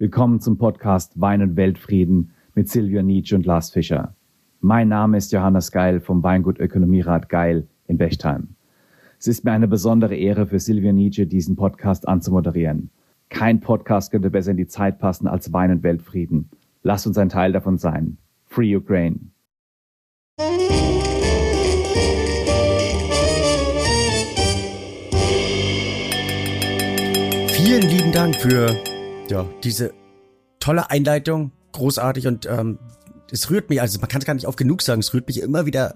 Willkommen 0.00 0.40
zum 0.40 0.56
Podcast 0.56 1.20
Wein 1.20 1.42
und 1.42 1.56
Weltfrieden 1.56 2.30
mit 2.54 2.70
Silvia 2.70 3.02
Nietzsche 3.02 3.36
und 3.36 3.44
Lars 3.44 3.70
Fischer. 3.70 4.14
Mein 4.62 4.88
Name 4.88 5.18
ist 5.18 5.30
Johannes 5.30 5.72
Geil 5.72 6.00
vom 6.00 6.22
Weingut 6.22 6.58
Ökonomierat 6.58 7.28
Geil 7.28 7.68
in 7.86 7.98
Bechtheim. 7.98 8.56
Es 9.18 9.26
ist 9.28 9.44
mir 9.44 9.52
eine 9.52 9.68
besondere 9.68 10.16
Ehre 10.16 10.46
für 10.46 10.58
Silvia 10.58 10.94
Nietzsche, 10.94 11.26
diesen 11.26 11.54
Podcast 11.54 12.08
anzumoderieren. 12.08 12.88
Kein 13.28 13.60
Podcast 13.60 14.10
könnte 14.10 14.30
besser 14.30 14.52
in 14.52 14.56
die 14.56 14.66
Zeit 14.66 14.98
passen 14.98 15.28
als 15.28 15.52
Wein 15.52 15.70
und 15.70 15.82
Weltfrieden. 15.82 16.48
Lasst 16.82 17.06
uns 17.06 17.18
ein 17.18 17.28
Teil 17.28 17.52
davon 17.52 17.76
sein. 17.76 18.16
Free 18.46 18.74
Ukraine. 18.74 19.20
Vielen 27.52 27.82
lieben 27.82 28.12
Dank 28.12 28.36
für 28.36 28.74
ja, 29.30 29.48
diese 29.64 29.92
tolle 30.58 30.90
Einleitung. 30.90 31.52
Großartig 31.72 32.26
und 32.26 32.46
ähm, 32.46 32.78
es 33.30 33.48
rührt 33.48 33.70
mich, 33.70 33.80
also 33.80 34.00
man 34.00 34.08
kann 34.08 34.20
es 34.20 34.26
gar 34.26 34.34
nicht 34.34 34.48
oft 34.48 34.58
genug 34.58 34.82
sagen, 34.82 35.00
es 35.00 35.14
rührt 35.14 35.28
mich 35.28 35.40
immer 35.40 35.66
wieder 35.66 35.94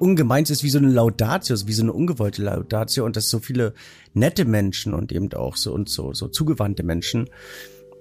ungemein. 0.00 0.42
Es 0.42 0.50
ist 0.50 0.64
wie 0.64 0.70
so 0.70 0.78
eine 0.78 0.88
Laudatio, 0.88 1.56
wie 1.66 1.72
so 1.72 1.82
eine 1.82 1.92
ungewollte 1.92 2.42
Laudatio 2.42 3.04
und 3.04 3.16
dass 3.16 3.30
so 3.30 3.38
viele 3.38 3.72
nette 4.14 4.44
Menschen 4.44 4.94
und 4.94 5.12
eben 5.12 5.32
auch 5.34 5.56
so 5.56 5.72
und 5.72 5.88
so, 5.88 6.12
so 6.12 6.26
zugewandte 6.26 6.82
Menschen 6.82 7.30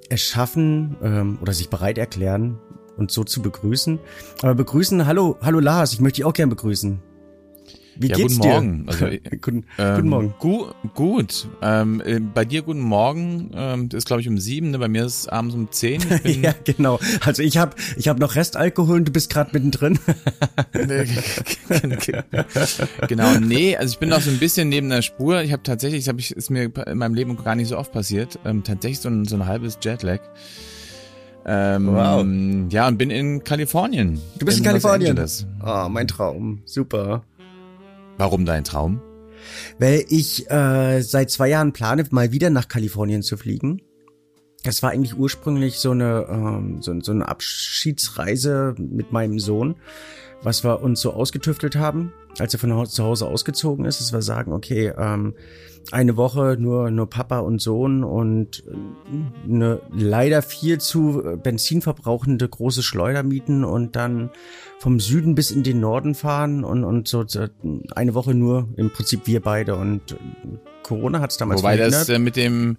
es 0.10 0.22
schaffen 0.22 0.98
ähm, 1.04 1.38
oder 1.42 1.54
sich 1.54 1.70
bereit 1.70 1.98
erklären, 1.98 2.60
uns 2.98 3.14
so 3.14 3.24
zu 3.24 3.42
begrüßen. 3.42 4.00
Aber 4.42 4.56
begrüßen, 4.56 5.06
hallo, 5.06 5.38
hallo 5.42 5.60
Lars, 5.60 5.94
ich 5.94 6.02
möchte 6.02 6.18
dich 6.18 6.26
auch 6.26 6.34
gern 6.34 6.50
begrüßen. 6.50 7.00
Wie 7.96 8.08
ja, 8.08 8.16
geht's 8.16 8.38
guten 8.38 8.42
dir? 8.42 8.54
Morgen. 8.54 8.86
Also, 8.88 9.06
guten, 9.42 9.66
ähm, 9.78 9.96
guten 9.96 10.10
Morgen. 10.10 10.34
Gu 10.40 10.66
gut. 10.94 11.48
Ähm, 11.62 12.02
äh, 12.06 12.20
bei 12.20 12.46
dir 12.46 12.62
guten 12.62 12.80
Morgen. 12.80 13.52
Ähm, 13.54 13.90
das 13.90 14.00
ist 14.00 14.06
glaube 14.06 14.22
ich 14.22 14.30
um 14.30 14.38
sieben. 14.38 14.72
Ne? 14.72 14.80
Bei 14.80 14.88
mir 14.88 15.06
ist 15.06 15.20
es 15.20 15.28
abends 15.28 15.56
um 15.56 15.72
zehn. 15.72 16.02
ja, 16.24 16.54
genau. 16.64 17.00
Also 17.26 17.44
ich 17.44 17.58
habe 17.58 17.76
ich 17.98 18.08
hab 18.08 18.20
noch 18.20 18.36
Restalkohol 18.36 18.98
und 18.98 19.08
du 19.08 19.12
bist 19.12 19.30
gerade 19.30 19.52
mittendrin. 19.54 20.00
genau. 23.08 23.40
Nee, 23.40 23.76
also 23.76 23.94
ich 23.94 24.00
bin 24.00 24.10
noch 24.10 24.22
so 24.22 24.30
ein 24.30 24.40
bisschen 24.40 24.70
neben 24.70 24.90
der 24.90 25.02
Spur. 25.02 25.42
Ich 25.42 25.52
habe 25.52 25.64
tatsächlich, 25.64 26.06
das 26.06 26.14
hab 26.14 26.20
ich, 26.20 26.32
ist 26.32 26.50
mir 26.50 26.72
in 26.88 26.98
meinem 26.98 27.14
Leben 27.14 27.36
gar 27.38 27.56
nicht 27.56 27.68
so 27.68 27.78
oft 27.78 27.92
passiert. 27.92 28.40
Ähm, 28.46 28.64
tatsächlich 28.64 29.00
so 29.00 29.10
ein, 29.10 29.26
so 29.26 29.36
ein 29.36 29.46
halbes 29.46 29.78
Jetlag. 29.82 30.20
Ähm, 31.46 31.88
wow. 31.88 32.26
Ja, 32.72 32.88
und 32.88 32.98
bin 32.98 33.10
in 33.10 33.44
Kalifornien. 33.44 34.22
Du 34.38 34.46
bist 34.46 34.60
in, 34.60 34.64
in 34.64 34.70
Kalifornien. 34.70 35.20
Oh, 35.66 35.88
mein 35.90 36.08
Traum. 36.08 36.62
Super. 36.66 37.24
Warum 38.22 38.46
dein 38.46 38.64
Traum? 38.64 39.02
Weil 39.80 40.06
ich 40.10 40.48
äh, 40.52 41.02
seit 41.02 41.32
zwei 41.32 41.50
Jahren 41.50 41.74
plane, 41.74 42.06
mal 42.12 42.32
wieder 42.32 42.52
nach 42.52 42.68
Kalifornien 42.68 43.24
zu 43.24 43.36
fliegen. 43.36 43.82
Das 44.64 44.84
war 44.84 44.92
eigentlich 44.92 45.18
ursprünglich 45.18 45.80
so 45.80 45.90
eine, 45.90 46.28
ähm, 46.30 46.84
so, 46.84 46.94
so 47.00 47.14
eine 47.14 47.28
Abschiedsreise 47.28 48.76
mit 48.78 49.12
meinem 49.12 49.40
Sohn, 49.40 49.74
was 50.44 50.64
wir 50.64 50.82
uns 50.82 51.02
so 51.02 51.14
ausgetüftelt 51.14 51.76
haben, 51.76 52.14
als 52.40 52.54
er 52.54 52.60
von 52.60 52.86
zu 52.88 53.04
Hause 53.04 53.28
ausgezogen 53.28 53.86
ist, 53.86 54.00
dass 54.00 54.14
wir 54.14 54.22
sagen, 54.22 54.54
okay, 54.54 54.94
ähm, 54.98 55.34
eine 55.92 56.16
Woche 56.16 56.58
nur, 56.60 56.92
nur 56.92 57.10
Papa 57.10 57.40
und 57.40 57.60
Sohn 57.60 58.04
und 58.04 58.64
äh, 58.68 59.52
eine 59.52 59.82
leider 59.92 60.42
viel 60.42 60.80
zu 60.80 61.24
benzinverbrauchende 61.42 62.48
große 62.48 62.84
Schleuder 62.84 63.24
mieten 63.24 63.64
und 63.64 63.96
dann 63.96 64.30
vom 64.80 65.00
Süden 65.00 65.36
bis 65.36 65.52
in 65.52 65.64
den 65.64 65.80
Norden 65.80 66.16
fahren 66.16 66.64
und, 66.64 66.84
und 66.84 67.08
so 67.08 67.26
eine 67.96 68.14
Woche 68.14 68.34
nur 68.34 68.68
im 68.78 68.92
Prinzip 68.92 69.26
wir 69.26 69.42
beide 69.42 69.76
und 69.76 70.14
äh, 70.14 70.16
Corona 70.84 71.20
hat 71.20 71.32
es 71.32 71.38
damals 71.38 71.62
Wobei 71.62 71.78
verhindert. 71.78 72.02
das 72.02 72.10
äh, 72.10 72.20
mit 72.20 72.36
dem, 72.36 72.78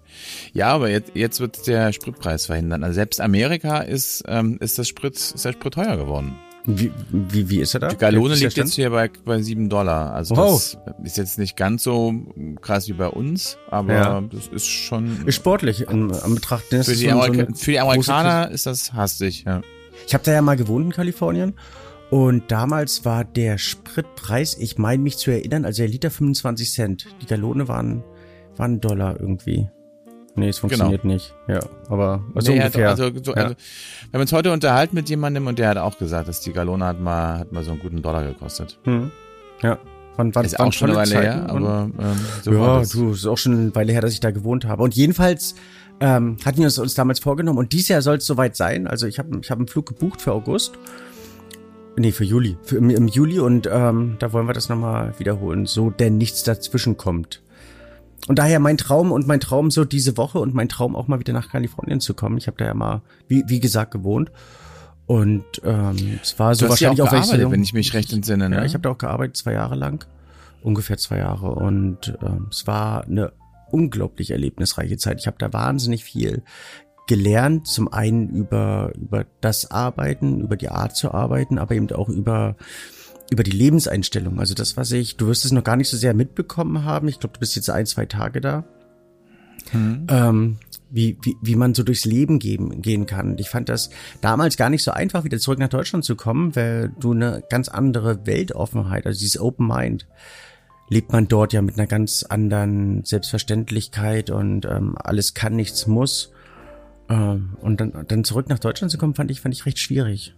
ja, 0.53 0.69
aber 0.69 0.89
jetzt, 0.89 1.11
jetzt 1.13 1.39
wird 1.39 1.67
der 1.67 1.93
Spritpreis 1.93 2.45
verhindert. 2.45 2.83
Also 2.83 2.95
selbst 2.95 3.21
Amerika 3.21 3.79
ist, 3.79 4.23
ähm, 4.27 4.57
ist 4.59 4.77
das 4.77 4.87
Sprit, 4.87 5.15
ist 5.15 5.43
der 5.45 5.53
Sprit 5.53 5.73
teuer 5.73 5.97
geworden. 5.97 6.35
Wie, 6.65 6.91
wie, 7.11 7.49
wie 7.49 7.59
ist 7.59 7.73
er 7.73 7.81
da? 7.81 7.87
Die 7.89 7.97
Galone 7.97 8.35
liegt 8.35 8.55
jetzt 8.55 8.73
hier 8.73 8.89
bei, 8.89 9.09
bei 9.25 9.41
sieben 9.41 9.69
Dollar. 9.69 10.13
Also 10.13 10.35
wow. 10.35 10.77
das 10.85 10.95
ist 11.03 11.17
jetzt 11.17 11.37
nicht 11.37 11.57
ganz 11.57 11.83
so 11.83 12.13
krass 12.61 12.87
wie 12.87 12.93
bei 12.93 13.07
uns, 13.07 13.57
aber 13.69 13.93
ja. 13.93 14.21
das 14.21 14.47
ist 14.47 14.65
schon. 14.65 15.25
Ist 15.25 15.35
sportlich 15.35 15.89
an, 15.89 16.11
an 16.11 16.35
Betracht. 16.35 16.63
Für 16.69 16.83
so 16.83 16.93
für 16.93 17.71
die 17.71 17.79
Amerikaner 17.79 18.49
ist 18.49 18.65
das 18.65 18.93
hastig, 18.93 19.43
ja. 19.45 19.61
Ich 20.07 20.13
habe 20.13 20.23
da 20.23 20.31
ja 20.31 20.41
mal 20.41 20.55
gewohnt 20.55 20.85
in 20.85 20.91
Kalifornien 20.91 21.53
und 22.13 22.51
damals 22.51 23.05
war 23.05 23.25
der 23.25 23.57
Spritpreis, 23.57 24.55
ich 24.59 24.77
meine 24.77 25.01
mich 25.01 25.17
zu 25.17 25.31
erinnern, 25.31 25.65
also 25.65 25.81
der 25.81 25.89
Liter 25.89 26.11
25 26.11 26.71
Cent. 26.71 27.07
Die 27.21 27.25
Gallone 27.25 27.67
waren, 27.67 28.03
waren 28.55 28.79
Dollar 28.79 29.19
irgendwie. 29.19 29.67
Nee, 30.35 30.49
es 30.49 30.59
funktioniert 30.59 31.03
genau. 31.03 31.13
nicht. 31.13 31.33
Ja, 31.47 31.59
aber 31.89 32.23
also 32.33 32.51
nee, 32.51 32.59
ungefähr. 32.59 32.89
Also, 32.89 33.11
so, 33.21 33.35
ja. 33.35 33.43
also, 33.43 33.55
wir 33.55 34.13
haben 34.13 34.21
uns 34.21 34.33
heute 34.33 34.51
unterhalten 34.51 34.95
mit 34.95 35.09
jemandem 35.09 35.45
und 35.47 35.59
der 35.59 35.69
hat 35.69 35.77
auch 35.77 35.97
gesagt, 35.97 36.27
dass 36.27 36.41
die 36.41 36.53
Gallone 36.53 36.85
hat 36.85 36.99
mal, 36.99 37.39
hat 37.39 37.51
mal 37.51 37.63
so 37.63 37.71
einen 37.71 37.79
guten 37.79 38.01
Dollar 38.01 38.23
gekostet. 38.25 38.79
Hm. 38.83 39.11
Ja. 39.61 39.77
Wann, 40.15 40.33
wann, 40.35 40.45
ist 40.45 40.59
auch 40.59 40.71
schon 40.73 40.89
eine 40.89 40.99
Weile 40.99 41.21
her, 41.21 41.49
aber 41.49 41.89
ähm, 41.99 42.19
so 42.43 42.53
ja, 42.53 42.83
du, 42.83 43.13
ist 43.13 43.25
auch 43.25 43.37
schon 43.37 43.53
eine 43.53 43.75
Weile 43.75 43.93
her, 43.93 44.01
dass 44.01 44.13
ich 44.13 44.19
da 44.19 44.29
gewohnt 44.29 44.65
habe. 44.65 44.83
Und 44.83 44.95
jedenfalls 44.95 45.55
ähm, 45.99 46.37
hatten 46.45 46.59
wir 46.59 46.67
es 46.67 46.77
uns 46.77 46.93
damals 46.93 47.19
vorgenommen 47.19 47.57
und 47.57 47.73
dieses 47.73 47.87
Jahr 47.87 48.01
soll 48.03 48.17
es 48.17 48.25
soweit 48.25 48.55
sein. 48.55 48.85
Also 48.85 49.07
ich 49.07 49.17
habe 49.17 49.39
ich 49.41 49.49
hab 49.49 49.57
einen 49.57 49.67
Flug 49.67 49.87
gebucht 49.87 50.21
für 50.21 50.33
August 50.33 50.73
Nee, 51.95 52.11
für 52.11 52.23
Juli. 52.23 52.57
Für, 52.63 52.77
im, 52.77 52.89
Im 52.89 53.07
Juli 53.07 53.39
und 53.39 53.69
ähm, 53.71 54.15
da 54.19 54.33
wollen 54.33 54.47
wir 54.47 54.53
das 54.53 54.69
nochmal 54.69 55.13
wiederholen, 55.19 55.65
so 55.65 55.89
denn 55.89 56.17
nichts 56.17 56.43
dazwischen 56.43 56.97
kommt. 56.97 57.42
Und 58.27 58.39
daher 58.39 58.59
mein 58.59 58.77
Traum 58.77 59.11
und 59.11 59.27
mein 59.27 59.39
Traum 59.39 59.69
so 59.69 59.83
diese 59.83 60.17
Woche 60.17 60.39
und 60.39 60.53
mein 60.53 60.69
Traum 60.69 60.95
auch 60.95 61.07
mal 61.07 61.19
wieder 61.19 61.33
nach 61.33 61.49
Kalifornien 61.49 61.99
zu 61.99 62.13
kommen. 62.13 62.37
Ich 62.37 62.47
habe 62.47 62.57
da 62.57 62.65
ja 62.65 62.73
mal, 62.73 63.01
wie, 63.27 63.43
wie 63.47 63.59
gesagt, 63.59 63.91
gewohnt. 63.91 64.31
Und 65.05 65.43
ähm, 65.65 66.19
es 66.21 66.39
war 66.39 66.55
so 66.55 66.65
du 66.65 66.69
wahrscheinlich 66.69 67.01
auch, 67.01 67.09
gearbeitet, 67.09 67.51
wenn 67.51 67.63
ich 67.63 67.73
mich 67.73 67.93
recht 67.93 68.13
entsinne. 68.13 68.49
Ne? 68.49 68.57
Ja, 68.57 68.65
ich 68.65 68.73
habe 68.73 68.83
da 68.83 68.89
auch 68.91 68.97
gearbeitet, 68.97 69.35
zwei 69.35 69.53
Jahre 69.53 69.75
lang. 69.75 70.05
Ungefähr 70.61 70.97
zwei 70.97 71.17
Jahre. 71.17 71.51
Und 71.51 72.17
ähm, 72.21 72.47
es 72.49 72.65
war 72.67 73.03
eine 73.03 73.33
unglaublich 73.71 74.31
erlebnisreiche 74.31 74.97
Zeit. 74.97 75.19
Ich 75.19 75.27
habe 75.27 75.37
da 75.39 75.51
wahnsinnig 75.51 76.05
viel 76.05 76.43
gelernt, 77.07 77.67
zum 77.67 77.91
einen 77.91 78.29
über, 78.29 78.93
über 78.95 79.25
das 79.41 79.71
Arbeiten, 79.71 80.39
über 80.39 80.55
die 80.55 80.69
Art 80.69 80.95
zu 80.95 81.13
arbeiten, 81.13 81.57
aber 81.59 81.75
eben 81.75 81.91
auch 81.91 82.07
über, 82.07 82.55
über 83.31 83.43
die 83.43 83.51
Lebenseinstellung. 83.51 84.39
Also 84.39 84.53
das, 84.53 84.77
was 84.77 84.91
ich, 84.91 85.17
du 85.17 85.27
wirst 85.27 85.45
es 85.45 85.51
noch 85.51 85.63
gar 85.63 85.75
nicht 85.75 85.89
so 85.89 85.97
sehr 85.97 86.13
mitbekommen 86.13 86.83
haben. 86.83 87.07
Ich 87.07 87.19
glaube, 87.19 87.33
du 87.33 87.39
bist 87.39 87.55
jetzt 87.55 87.69
ein, 87.69 87.85
zwei 87.85 88.05
Tage 88.05 88.41
da. 88.41 88.63
Mhm. 89.71 90.07
Ähm, 90.09 90.57
wie, 90.89 91.17
wie, 91.23 91.35
wie 91.41 91.55
man 91.55 91.73
so 91.73 91.81
durchs 91.81 92.05
Leben 92.05 92.37
gehen, 92.37 92.81
gehen 92.81 93.07
kann. 93.07 93.37
Ich 93.39 93.49
fand 93.49 93.67
das 93.67 93.89
damals 94.21 94.57
gar 94.57 94.69
nicht 94.69 94.83
so 94.83 94.91
einfach, 94.91 95.23
wieder 95.23 95.39
zurück 95.39 95.57
nach 95.57 95.69
Deutschland 95.69 96.05
zu 96.05 96.15
kommen, 96.15 96.55
weil 96.55 96.91
du 96.99 97.13
eine 97.13 97.43
ganz 97.49 97.67
andere 97.67 98.27
Weltoffenheit, 98.27 99.07
also 99.07 99.19
dieses 99.19 99.41
Open 99.41 99.67
Mind, 99.67 100.07
lebt 100.89 101.11
man 101.11 101.27
dort 101.27 101.53
ja 101.53 101.63
mit 101.63 101.79
einer 101.79 101.87
ganz 101.87 102.23
anderen 102.23 103.03
Selbstverständlichkeit 103.03 104.29
und 104.29 104.65
ähm, 104.65 104.95
alles 104.95 105.33
kann, 105.33 105.55
nichts 105.55 105.87
muss. 105.87 106.31
Ähm, 107.09 107.57
und 107.61 107.81
dann, 107.81 108.05
dann 108.07 108.23
zurück 108.23 108.47
nach 108.49 108.59
Deutschland 108.59 108.91
zu 108.91 108.99
kommen, 108.99 109.15
fand 109.15 109.31
ich, 109.31 109.41
fand 109.41 109.55
ich 109.55 109.65
recht 109.65 109.79
schwierig. 109.79 110.35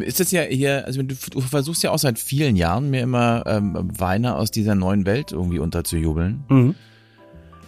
Ist 0.00 0.20
das 0.20 0.30
ja 0.30 0.42
hier, 0.42 0.86
also 0.86 1.02
du, 1.02 1.14
du, 1.14 1.40
versuchst 1.40 1.82
ja 1.82 1.90
auch 1.90 1.98
seit 1.98 2.18
vielen 2.18 2.56
Jahren 2.56 2.90
mir 2.90 3.02
immer 3.02 3.44
ähm, 3.46 3.88
Weine 3.98 4.36
aus 4.36 4.50
dieser 4.50 4.74
neuen 4.74 5.06
Welt 5.06 5.32
irgendwie 5.32 5.58
unterzujubeln. 5.58 6.44
Mhm. 6.48 6.74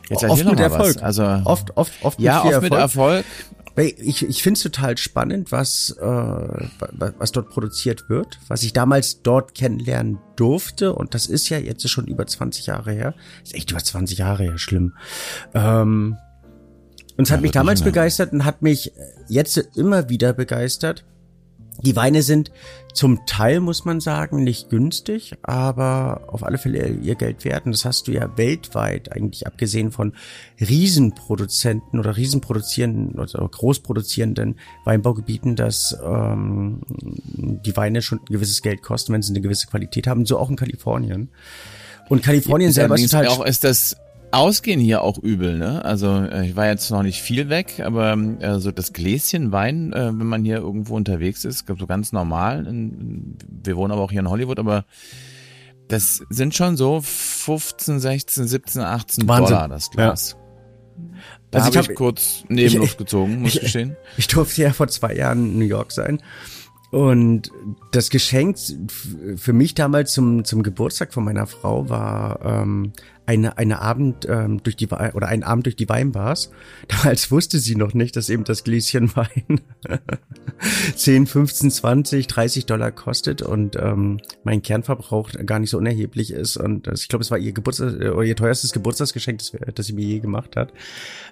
Jetzt 0.08 0.24
oft 0.24 0.44
mit 0.44 0.60
Erfolg. 0.60 0.96
Was. 0.96 1.02
Also 1.02 1.22
oft, 1.44 1.76
oft, 1.76 1.92
oft 2.02 2.20
ja, 2.20 2.44
mit 2.44 2.44
oft 2.44 2.52
Erfolg. 2.54 2.72
mit 2.72 2.72
Erfolg. 2.80 3.24
Ich, 3.76 4.22
ich 4.22 4.42
finde 4.42 4.56
es 4.58 4.62
total 4.62 4.96
spannend, 4.98 5.50
was, 5.50 5.96
äh, 6.00 6.04
was 6.04 7.32
dort 7.32 7.50
produziert 7.50 8.08
wird, 8.08 8.38
was 8.46 8.62
ich 8.62 8.72
damals 8.72 9.22
dort 9.22 9.54
kennenlernen 9.56 10.18
durfte. 10.36 10.94
Und 10.94 11.14
das 11.14 11.26
ist 11.26 11.48
ja 11.48 11.58
jetzt 11.58 11.88
schon 11.88 12.06
über 12.06 12.24
20 12.24 12.66
Jahre 12.66 12.92
her. 12.92 13.14
Ist 13.42 13.54
echt 13.54 13.72
über 13.72 13.82
20 13.82 14.18
Jahre 14.18 14.44
her, 14.44 14.58
schlimm. 14.58 14.94
Ähm, 15.54 16.16
und 17.16 17.24
es 17.24 17.30
hat 17.30 17.38
ja, 17.38 17.42
mich 17.42 17.50
damals 17.50 17.82
begeistert 17.82 18.32
und 18.32 18.44
hat 18.44 18.62
mich 18.62 18.93
jetzt 19.28 19.56
immer 19.75 20.08
wieder 20.08 20.32
begeistert. 20.32 21.04
Die 21.82 21.97
Weine 21.97 22.23
sind 22.23 22.50
zum 22.93 23.26
Teil, 23.26 23.61
muss 23.61 23.85
man 23.85 24.00
sagen, 24.00 24.44
nicht 24.44 24.71
günstig, 24.71 25.35
aber 25.43 26.23
auf 26.29 26.44
alle 26.44 26.59
Fälle 26.59 26.88
ihr 26.88 27.17
Geld 27.17 27.44
wert. 27.44 27.67
Und 27.67 27.73
das 27.73 27.85
hast 27.85 28.06
du 28.06 28.12
ja 28.12 28.37
weltweit, 28.37 29.12
eigentlich 29.12 29.47
abgesehen 29.47 29.91
von 29.91 30.12
Riesenproduzenten 30.61 31.99
oder 31.99 32.17
Riesenproduzierenden 32.17 33.19
oder 33.19 33.49
großproduzierenden 33.49 34.61
Weinbaugebieten, 34.85 35.56
dass 35.56 35.97
ähm, 36.05 36.82
die 36.88 37.76
Weine 37.76 38.00
schon 38.00 38.21
ein 38.21 38.32
gewisses 38.32 38.62
Geld 38.62 38.82
kosten, 38.82 39.12
wenn 39.12 39.23
sie 39.23 39.32
eine 39.32 39.41
gewisse 39.41 39.67
Qualität 39.67 40.06
haben. 40.06 40.25
So 40.25 40.38
auch 40.38 40.50
in 40.50 40.56
Kalifornien. 40.56 41.31
Und 42.09 42.23
Kalifornien 42.23 42.71
ja, 42.71 42.75
selber 42.75 42.97
ist 42.97 43.15
halt 43.15 43.29
auch 43.29 43.44
ist 43.44 43.65
das 43.65 43.97
Ausgehen 44.34 44.81
hier 44.81 45.02
auch 45.02 45.19
übel, 45.19 45.56
ne? 45.56 45.84
Also 45.84 46.08
äh, 46.08 46.46
ich 46.46 46.56
war 46.56 46.66
jetzt 46.66 46.90
noch 46.90 47.02
nicht 47.02 47.22
viel 47.22 47.48
weg, 47.48 47.81
aber 47.84 48.16
äh, 48.40 48.58
so 48.58 48.72
das 48.72 48.92
Gläschen 48.92 49.52
Wein, 49.52 49.92
äh, 49.92 50.06
wenn 50.06 50.26
man 50.26 50.44
hier 50.44 50.56
irgendwo 50.56 50.96
unterwegs 50.96 51.44
ist, 51.44 51.66
so 51.66 51.86
ganz 51.86 52.12
normal. 52.12 52.66
In, 52.66 53.38
wir 53.48 53.76
wohnen 53.76 53.92
aber 53.92 54.02
auch 54.02 54.10
hier 54.10 54.20
in 54.20 54.28
Hollywood, 54.28 54.58
aber 54.58 54.84
das 55.88 56.25
sind 56.31 56.54
schon 56.54 56.76
so 56.76 57.00
15, 57.00 58.00
16, 58.00 58.46
17, 58.48 58.82
18 58.82 59.28
Wahnsinn. 59.28 59.46
Dollar 59.46 59.69
das 59.69 59.90
Glas. 59.90 60.37
Da 61.50 61.58
also 61.58 61.66
habe 61.66 61.70
ich, 61.70 61.78
hab, 61.78 61.90
ich 61.90 61.96
kurz 61.96 62.44
Nebenluft 62.48 62.98
gezogen, 62.98 63.42
muss 63.42 63.54
ich 63.54 63.60
gestehen. 63.60 63.96
Ich 64.16 64.28
durfte 64.28 64.62
ja 64.62 64.72
vor 64.72 64.88
zwei 64.88 65.14
Jahren 65.14 65.46
in 65.46 65.58
New 65.58 65.64
York 65.64 65.92
sein 65.92 66.20
und 66.94 67.50
das 67.91 68.08
Geschenk 68.08 68.56
für 69.35 69.52
mich 69.52 69.75
damals 69.75 70.12
zum, 70.12 70.44
zum 70.44 70.62
Geburtstag 70.62 71.12
von 71.12 71.25
meiner 71.25 71.49
Frau 71.49 71.88
war 71.88 72.38
ähm, 72.44 72.93
eine, 73.26 73.58
eine 73.58 73.81
Abend 73.81 74.29
ähm, 74.29 74.62
durch 74.62 74.76
die 74.76 74.87
oder 74.87 75.26
ein 75.26 75.43
Abend 75.43 75.67
durch 75.67 75.75
die 75.75 75.88
Weinbars. 75.88 76.52
Damals 76.87 77.32
wusste 77.32 77.58
sie 77.58 77.75
noch 77.75 77.94
nicht, 77.94 78.14
dass 78.14 78.29
eben 78.29 78.44
das 78.44 78.62
Gläschen 78.62 79.11
Wein 79.17 79.61
10, 80.94 81.26
15, 81.26 81.73
20, 81.73 82.29
30 82.29 82.67
Dollar 82.67 82.93
kostet 82.93 83.43
und 83.43 83.75
ähm, 83.75 84.20
mein 84.44 84.62
Kernverbrauch 84.62 85.31
gar 85.47 85.58
nicht 85.58 85.70
so 85.70 85.79
unerheblich 85.79 86.32
ist. 86.32 86.56
Und 86.56 86.87
ich 86.87 87.08
glaube, 87.08 87.25
es 87.25 87.31
war 87.32 87.38
ihr 87.38 87.50
Geburtstag 87.50 87.94
oder 87.94 88.23
ihr 88.23 88.37
teuerstes 88.37 88.73
Geburtstagsgeschenk, 88.73 89.38
das, 89.38 89.52
das 89.75 89.87
sie 89.87 89.94
mir 89.94 90.06
je 90.06 90.20
gemacht 90.20 90.55
hat. 90.55 90.73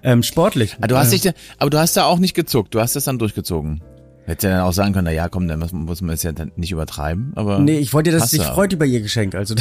Ähm, 0.03 0.23
sportlich. 0.23 0.75
Aber 0.79 0.87
du 0.87 0.97
hast 0.97 1.13
dich, 1.13 1.31
aber 1.57 1.69
du 1.69 1.79
hast 1.79 1.95
da 1.95 2.03
auch 2.03 2.19
nicht 2.19 2.33
gezuckt, 2.33 2.75
du 2.75 2.81
hast 2.81 2.97
das 2.97 3.05
dann 3.05 3.17
durchgezogen. 3.17 3.81
Hätte 4.25 4.47
ja 4.47 4.57
dann 4.57 4.63
auch 4.65 4.73
sagen 4.73 4.93
können, 4.93 5.05
na 5.05 5.11
ja, 5.11 5.27
komm, 5.27 5.47
dann 5.47 5.59
muss, 5.59 5.73
muss 5.73 6.01
man 6.01 6.11
es 6.11 6.23
ja 6.23 6.31
dann 6.31 6.51
nicht 6.55 6.71
übertreiben, 6.71 7.33
aber. 7.35 7.59
Nee, 7.59 7.79
ich 7.79 7.93
wollte, 7.93 8.11
dass 8.11 8.31
sie 8.31 8.37
sich 8.37 8.45
freut 8.45 8.71
über 8.71 8.85
ihr 8.85 9.01
Geschenk, 9.01 9.35
also. 9.35 9.55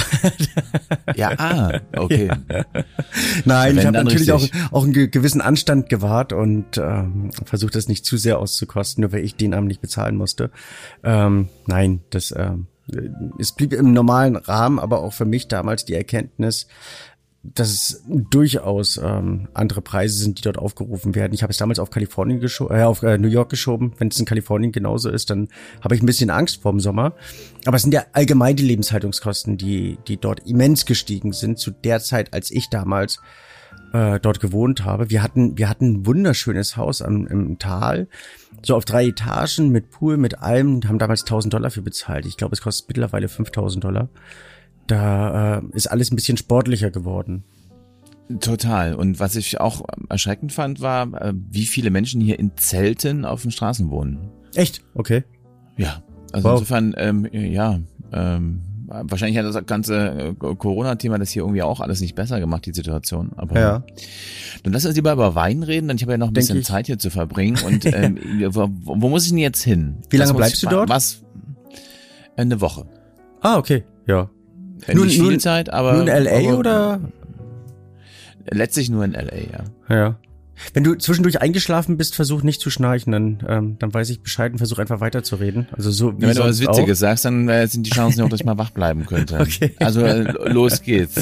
ja, 1.16 1.32
ah, 1.38 1.80
okay. 1.96 2.30
Ja. 2.52 2.64
Nein, 3.44 3.78
ich 3.78 3.86
habe 3.86 4.04
natürlich 4.04 4.32
auch, 4.32 4.46
auch 4.70 4.84
einen 4.84 4.92
gewissen 4.92 5.40
Anstand 5.40 5.88
gewahrt 5.88 6.32
und 6.32 6.76
ähm, 6.76 7.30
versucht, 7.44 7.74
das 7.74 7.88
nicht 7.88 8.04
zu 8.04 8.16
sehr 8.16 8.38
auszukosten, 8.38 9.02
nur 9.02 9.12
weil 9.12 9.24
ich 9.24 9.36
den 9.36 9.54
Abend 9.54 9.68
nicht 9.68 9.80
bezahlen 9.80 10.16
musste. 10.16 10.50
Ähm, 11.02 11.48
nein, 11.66 12.00
das, 12.10 12.34
ähm, 12.36 12.66
es 13.38 13.52
blieb 13.52 13.72
im 13.72 13.92
normalen 13.92 14.36
Rahmen, 14.36 14.78
aber 14.78 15.00
auch 15.00 15.12
für 15.12 15.24
mich 15.24 15.48
damals 15.48 15.84
die 15.84 15.94
Erkenntnis, 15.94 16.66
dass 17.44 17.70
es 17.70 18.04
durchaus 18.06 19.00
ähm, 19.02 19.48
andere 19.52 19.82
Preise 19.82 20.16
sind, 20.16 20.38
die 20.38 20.42
dort 20.42 20.58
aufgerufen 20.58 21.14
werden. 21.16 21.32
Ich 21.32 21.42
habe 21.42 21.50
es 21.50 21.56
damals 21.56 21.80
auf 21.80 21.90
Kalifornien 21.90 22.38
geschoben, 22.38 22.76
äh, 22.76 22.84
auf 22.84 23.02
äh, 23.02 23.18
New 23.18 23.28
York 23.28 23.50
geschoben. 23.50 23.94
Wenn 23.98 24.08
es 24.08 24.18
in 24.18 24.26
Kalifornien 24.26 24.70
genauso 24.70 25.10
ist, 25.10 25.28
dann 25.30 25.48
habe 25.80 25.96
ich 25.96 26.02
ein 26.02 26.06
bisschen 26.06 26.30
Angst 26.30 26.62
vorm 26.62 26.78
Sommer. 26.78 27.14
Aber 27.64 27.76
es 27.76 27.82
sind 27.82 27.94
ja 27.94 28.04
allgemein 28.12 28.54
die 28.54 28.62
Lebenshaltungskosten, 28.62 29.56
die 29.56 29.98
die 30.06 30.18
dort 30.18 30.46
immens 30.46 30.86
gestiegen 30.86 31.32
sind 31.32 31.58
zu 31.58 31.72
der 31.72 32.00
Zeit, 32.00 32.32
als 32.32 32.52
ich 32.52 32.70
damals 32.70 33.18
äh, 33.92 34.20
dort 34.20 34.38
gewohnt 34.38 34.84
habe. 34.84 35.10
Wir 35.10 35.22
hatten 35.22 35.58
wir 35.58 35.68
hatten 35.68 35.94
ein 35.94 36.06
wunderschönes 36.06 36.76
Haus 36.76 37.02
am, 37.02 37.26
im 37.26 37.58
Tal, 37.58 38.06
so 38.62 38.76
auf 38.76 38.84
drei 38.84 39.08
Etagen 39.08 39.70
mit 39.70 39.90
Pool, 39.90 40.16
mit 40.16 40.38
allem. 40.38 40.80
Haben 40.86 41.00
damals 41.00 41.22
1000 41.22 41.52
Dollar 41.52 41.72
für 41.72 41.82
bezahlt. 41.82 42.24
Ich 42.24 42.36
glaube, 42.36 42.54
es 42.54 42.60
kostet 42.60 42.86
mittlerweile 42.86 43.28
5000 43.28 43.82
Dollar 43.82 44.08
da 44.86 45.58
äh, 45.58 45.62
ist 45.72 45.86
alles 45.86 46.10
ein 46.10 46.16
bisschen 46.16 46.36
sportlicher 46.36 46.90
geworden. 46.90 47.44
Total. 48.40 48.94
Und 48.94 49.20
was 49.20 49.36
ich 49.36 49.60
auch 49.60 49.82
erschreckend 50.08 50.52
fand, 50.52 50.80
war, 50.80 51.12
äh, 51.20 51.32
wie 51.50 51.66
viele 51.66 51.90
Menschen 51.90 52.20
hier 52.20 52.38
in 52.38 52.56
Zelten 52.56 53.24
auf 53.24 53.42
den 53.42 53.50
Straßen 53.50 53.90
wohnen. 53.90 54.30
Echt? 54.54 54.82
Okay. 54.94 55.24
Ja. 55.76 56.02
Also 56.32 56.48
wow. 56.48 56.54
insofern, 56.54 56.94
ähm, 56.96 57.28
ja, 57.32 57.80
ähm, 58.12 58.62
wahrscheinlich 58.86 59.38
hat 59.38 59.46
das 59.46 59.66
ganze 59.66 60.10
äh, 60.10 60.34
Corona-Thema 60.34 61.18
das 61.18 61.30
hier 61.30 61.42
irgendwie 61.42 61.62
auch 61.62 61.80
alles 61.80 62.00
nicht 62.00 62.14
besser 62.14 62.40
gemacht, 62.40 62.66
die 62.66 62.72
Situation. 62.72 63.32
Aber 63.36 63.58
ja. 63.58 63.84
dann 64.62 64.72
lass 64.72 64.84
uns 64.84 64.94
lieber 64.94 65.12
über 65.12 65.34
Wein 65.34 65.62
reden, 65.62 65.88
denn 65.88 65.96
ich 65.96 66.02
habe 66.02 66.12
ja 66.12 66.18
noch 66.18 66.28
ein 66.28 66.34
Denk 66.34 66.46
bisschen 66.46 66.60
ich. 66.60 66.66
Zeit 66.66 66.86
hier 66.86 66.98
zu 66.98 67.10
verbringen. 67.10 67.58
Und 67.64 67.84
ähm, 67.94 68.18
wo, 68.48 68.68
wo, 68.70 69.08
muss 69.08 69.24
ich 69.24 69.30
denn 69.30 69.38
jetzt 69.38 69.62
hin? 69.62 69.98
Wie 70.10 70.16
lange 70.16 70.34
bleibst 70.34 70.62
du 70.62 70.68
dort? 70.68 70.88
Was? 70.88 71.22
Eine 72.36 72.60
Woche. 72.60 72.86
Ah, 73.40 73.58
okay. 73.58 73.84
Ja. 74.06 74.30
Nur, 74.92 75.06
nicht 75.06 75.20
viel 75.20 75.38
Zeit, 75.38 75.70
aber. 75.70 75.92
Nur 75.94 76.02
in 76.02 76.24
LA 76.24 76.48
aber, 76.48 76.58
oder? 76.58 77.00
Letztlich 78.50 78.90
nur 78.90 79.04
in 79.04 79.12
LA, 79.12 79.36
ja. 79.36 79.64
Ja. 79.88 80.16
Wenn 80.74 80.84
du 80.84 80.94
zwischendurch 80.94 81.40
eingeschlafen 81.40 81.96
bist, 81.96 82.14
versuch 82.14 82.42
nicht 82.42 82.60
zu 82.60 82.70
schnarchen, 82.70 83.12
dann, 83.12 83.42
ähm, 83.48 83.76
dann 83.78 83.92
weiß 83.92 84.10
ich 84.10 84.20
Bescheid 84.20 84.52
und 84.52 84.58
versuch 84.58 84.78
einfach 84.78 85.00
weiterzureden. 85.00 85.66
Also 85.72 85.90
so 85.90 86.16
wie 86.18 86.22
ja, 86.22 86.28
Wenn 86.28 86.36
du 86.36 86.42
was 86.44 86.60
Witziges 86.60 86.98
auch. 86.98 87.00
sagst, 87.00 87.24
dann 87.24 87.48
äh, 87.48 87.66
sind 87.66 87.86
die 87.86 87.90
Chancen 87.90 88.22
auch, 88.22 88.28
dass 88.28 88.40
ich 88.40 88.46
mal 88.46 88.58
wach 88.58 88.70
bleiben 88.70 89.06
könnte. 89.06 89.38
Okay. 89.42 89.74
Also 89.80 90.02
äh, 90.02 90.22
los 90.50 90.82
geht's. 90.82 91.20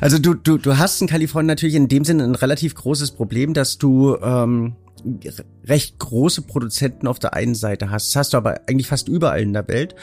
Also 0.00 0.18
du, 0.18 0.34
du, 0.34 0.56
du 0.56 0.78
hast 0.78 1.00
in 1.00 1.08
Kalifornien 1.08 1.48
natürlich 1.48 1.74
in 1.74 1.88
dem 1.88 2.04
Sinne 2.04 2.24
ein 2.24 2.34
relativ 2.34 2.74
großes 2.74 3.10
Problem, 3.10 3.54
dass 3.54 3.76
du 3.76 4.16
ähm, 4.22 4.74
recht 5.64 5.98
große 5.98 6.42
Produzenten 6.42 7.06
auf 7.06 7.18
der 7.18 7.34
einen 7.34 7.54
Seite 7.54 7.90
hast. 7.90 8.08
Das 8.08 8.16
hast 8.16 8.32
du 8.32 8.36
aber 8.36 8.60
eigentlich 8.68 8.86
fast 8.86 9.08
überall 9.08 9.40
in 9.40 9.52
der 9.52 9.66
Welt. 9.68 9.94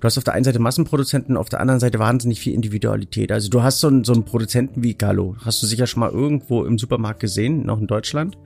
Du 0.00 0.04
hast 0.04 0.18
auf 0.18 0.24
der 0.24 0.34
einen 0.34 0.44
Seite 0.44 0.58
Massenproduzenten, 0.58 1.36
auf 1.36 1.48
der 1.48 1.60
anderen 1.60 1.80
Seite 1.80 1.98
wahnsinnig 1.98 2.40
viel 2.40 2.54
Individualität. 2.54 3.32
Also 3.32 3.48
du 3.48 3.62
hast 3.62 3.80
so 3.80 3.88
einen, 3.88 4.04
so 4.04 4.12
einen 4.12 4.24
Produzenten 4.24 4.82
wie 4.82 4.94
Gallo. 4.94 5.36
Hast 5.44 5.62
du 5.62 5.66
sicher 5.66 5.86
schon 5.86 6.00
mal 6.00 6.10
irgendwo 6.10 6.64
im 6.64 6.78
Supermarkt 6.78 7.20
gesehen, 7.20 7.64
noch 7.66 7.80
in 7.80 7.86
Deutschland. 7.86 8.38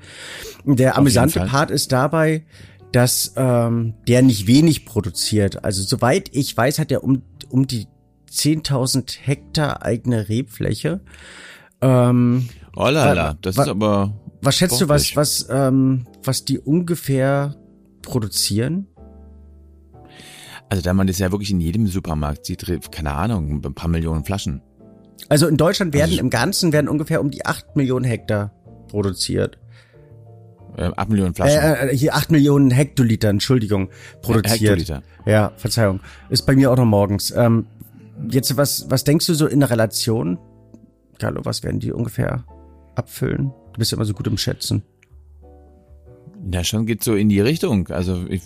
Der 0.65 0.97
amüsante 0.97 1.41
Part 1.41 1.71
ist 1.71 1.93
dabei, 1.93 2.45
dass 2.93 3.35
ähm, 3.37 3.95
der 4.09 4.23
nicht 4.23 4.47
wenig 4.47 4.87
produziert. 4.87 5.65
Also 5.65 5.83
soweit 5.83 6.31
ich 6.33 6.57
weiß, 6.57 6.79
hat 6.79 6.91
er 6.91 7.05
um, 7.05 7.23
um 7.49 7.67
die 7.67 7.89
10.000 8.31 9.19
Hektar 9.21 9.83
eigene 9.83 10.29
Rebfläche. 10.29 11.01
Ähm, 11.81 12.49
oh 12.75 12.89
la 12.89 13.13
la, 13.13 13.37
das 13.41 13.59
ist 13.59 13.69
aber 13.69 14.13
was 14.43 14.57
schätzt 14.57 14.81
du, 14.81 14.89
was, 14.89 15.17
was, 15.17 15.49
ähm, 15.51 16.07
was 16.23 16.45
die 16.45 16.59
ungefähr 16.59 17.57
produzieren? 18.03 18.87
Also 20.69 20.83
da 20.83 20.95
man 20.95 21.07
das 21.07 21.19
ja 21.19 21.31
wirklich 21.31 21.51
in 21.51 21.61
jedem 21.61 21.87
Supermarkt 21.87 22.47
sieht, 22.47 22.67
keine 22.91 23.13
Ahnung, 23.13 23.63
ein 23.65 23.75
paar 23.75 23.89
Millionen 23.89 24.25
Flaschen. 24.25 24.63
Also 25.29 25.47
in 25.47 25.57
Deutschland 25.57 25.95
werden 25.95 26.11
also, 26.11 26.21
im 26.21 26.31
Ganzen 26.31 26.73
werden 26.73 26.89
ungefähr 26.89 27.21
um 27.21 27.31
die 27.31 27.47
acht 27.47 27.77
Millionen 27.77 28.05
Hektar 28.05 28.53
produziert. 28.89 29.59
Äh, 30.77 30.91
8 30.95 31.09
Millionen 31.09 31.35
Flaschen. 31.35 31.59
Äh, 31.59 31.89
äh, 31.89 31.97
hier 31.97 32.15
acht 32.15 32.31
Millionen 32.31 32.71
Hektoliter, 32.71 33.31
Entschuldigung, 33.31 33.89
produziert. 34.21 34.61
Hektoliter. 34.61 35.03
Ja, 35.25 35.53
Verzeihung. 35.57 36.01
Ist 36.29 36.43
bei 36.43 36.55
mir 36.55 36.71
auch 36.71 36.77
noch 36.77 36.85
morgens. 36.85 37.31
Ähm, 37.31 37.67
jetzt, 38.29 38.57
was, 38.57 38.91
was 38.91 39.05
denkst 39.05 39.27
du 39.27 39.35
so 39.35 39.47
in 39.47 39.61
der 39.61 39.71
Relation? 39.71 40.39
Carlo, 41.19 41.45
was 41.45 41.63
werden 41.63 41.81
die 41.81 41.93
ungefähr 41.93 42.45
abfüllen? 42.95 43.53
Du 43.77 43.81
bist 43.81 43.91
ja 43.93 43.97
immer 43.97 44.07
so 44.07 44.15
gut 44.15 44.27
im 44.27 44.39
Schätzen. 44.39 44.83
Ja, 46.51 46.65
schon 46.65 46.87
geht 46.87 47.05
so 47.05 47.15
in 47.15 47.29
die 47.29 47.41
Richtung. 47.41 47.89
Also 47.89 48.25
ich, 48.27 48.41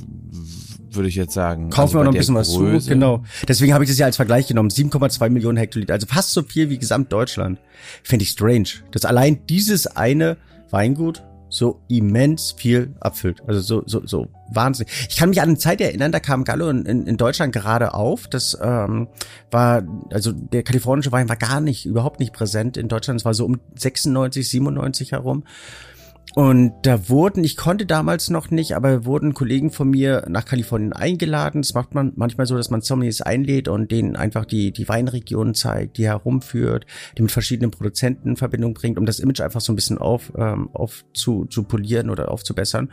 würde 0.91 1.09
ich 1.09 1.15
jetzt 1.15 1.35
sagen. 1.35 1.71
Kaufen 1.71 1.82
also 1.82 1.99
wir 1.99 2.05
noch 2.05 2.12
ein 2.12 2.19
bisschen 2.19 2.35
Größe. 2.35 2.77
was 2.77 2.85
zu. 2.85 2.91
Genau. 2.91 3.23
Deswegen 3.47 3.73
habe 3.73 3.85
ich 3.85 3.91
das 3.91 3.97
ja 3.97 4.06
als 4.06 4.17
Vergleich 4.17 4.49
genommen. 4.49 4.71
7,2 4.71 5.31
Millionen 5.31 5.56
Hektoliter. 5.56 5.94
Also 5.94 6.09
fast 6.09 6.32
so 6.32 6.43
viel 6.43 6.69
wie 6.69 6.79
Gesamtdeutschland. 6.79 7.61
Finde 8.03 8.25
ich 8.25 8.31
strange. 8.31 8.71
Dass 8.91 9.05
allein 9.05 9.47
dieses 9.47 9.87
eine 9.87 10.37
Weingut 10.71 11.23
so 11.50 11.81
immens 11.88 12.52
viel 12.52 12.94
abfüllt. 13.00 13.43
Also 13.47 13.61
so, 13.61 13.82
so, 13.87 14.06
so 14.06 14.28
wahnsinnig. 14.50 14.90
Ich 15.09 15.16
kann 15.16 15.28
mich 15.28 15.42
an 15.42 15.50
eine 15.50 15.59
Zeit 15.59 15.80
erinnern, 15.80 16.12
da 16.12 16.21
kam 16.21 16.45
Gallo 16.45 16.71
in, 16.71 16.87
in, 16.87 17.07
in 17.07 17.16
Deutschland 17.16 17.52
gerade 17.52 17.92
auf. 17.92 18.28
Das 18.28 18.57
ähm, 18.62 19.09
war, 19.50 19.83
also 20.12 20.33
der 20.33 20.62
kalifornische 20.62 21.12
Wein 21.12 21.28
war 21.28 21.37
gar 21.37 21.61
nicht, 21.61 21.85
überhaupt 21.85 22.21
nicht 22.21 22.33
präsent 22.33 22.76
in 22.76 22.88
Deutschland. 22.88 23.21
Es 23.21 23.25
war 23.25 23.35
so 23.35 23.45
um 23.45 23.61
96, 23.75 24.49
97 24.49 25.12
herum. 25.12 25.45
Und 26.37 26.73
da 26.83 27.09
wurden, 27.09 27.43
ich 27.43 27.57
konnte 27.57 27.87
damals 27.87 28.31
noch 28.31 28.51
nicht, 28.51 28.77
aber 28.77 29.05
wurden 29.05 29.35
Kollegen 29.35 29.71
von 29.71 29.91
mir 29.91 30.25
nach 30.29 30.45
Kalifornien 30.45 30.93
eingeladen. 30.93 31.63
Das 31.63 31.75
macht 31.75 31.95
man 31.95 32.13
manchmal 32.15 32.47
so, 32.47 32.57
dass 32.57 32.71
man 32.71 32.83
Sommeliers 32.83 33.21
einlädt 33.21 33.67
und 33.67 33.91
denen 33.91 34.15
einfach 34.15 34.45
die, 34.45 34.71
die 34.71 34.89
Weinregionen 34.89 35.55
zeigt, 35.55 35.99
die 35.99 36.07
herumführt, 36.07 36.87
die 37.19 37.23
mit 37.23 37.33
verschiedenen 37.33 37.73
Produzenten 37.73 38.31
in 38.31 38.37
Verbindung 38.37 38.75
bringt, 38.75 38.97
um 38.99 39.07
das 39.07 39.19
Image 39.19 39.41
einfach 39.41 39.61
so 39.61 39.73
ein 39.73 39.77
bisschen 39.77 39.99
auf, 39.99 40.33
ähm, 40.37 40.71
auf 40.73 41.05
zu, 41.15 41.47
zu 41.47 41.65
polieren 41.65 42.11
oder 42.11 42.31
aufzubessern. 42.31 42.91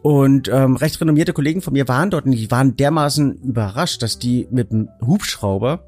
Und 0.00 0.48
ähm, 0.48 0.76
recht 0.76 1.00
renommierte 1.00 1.32
Kollegen 1.32 1.60
von 1.60 1.72
mir 1.72 1.88
waren 1.88 2.10
dort 2.10 2.24
und 2.24 2.32
die 2.32 2.50
waren 2.50 2.76
dermaßen 2.76 3.42
überrascht, 3.42 4.02
dass 4.02 4.18
die 4.18 4.46
mit 4.50 4.70
dem 4.70 4.88
Hubschrauber 5.04 5.87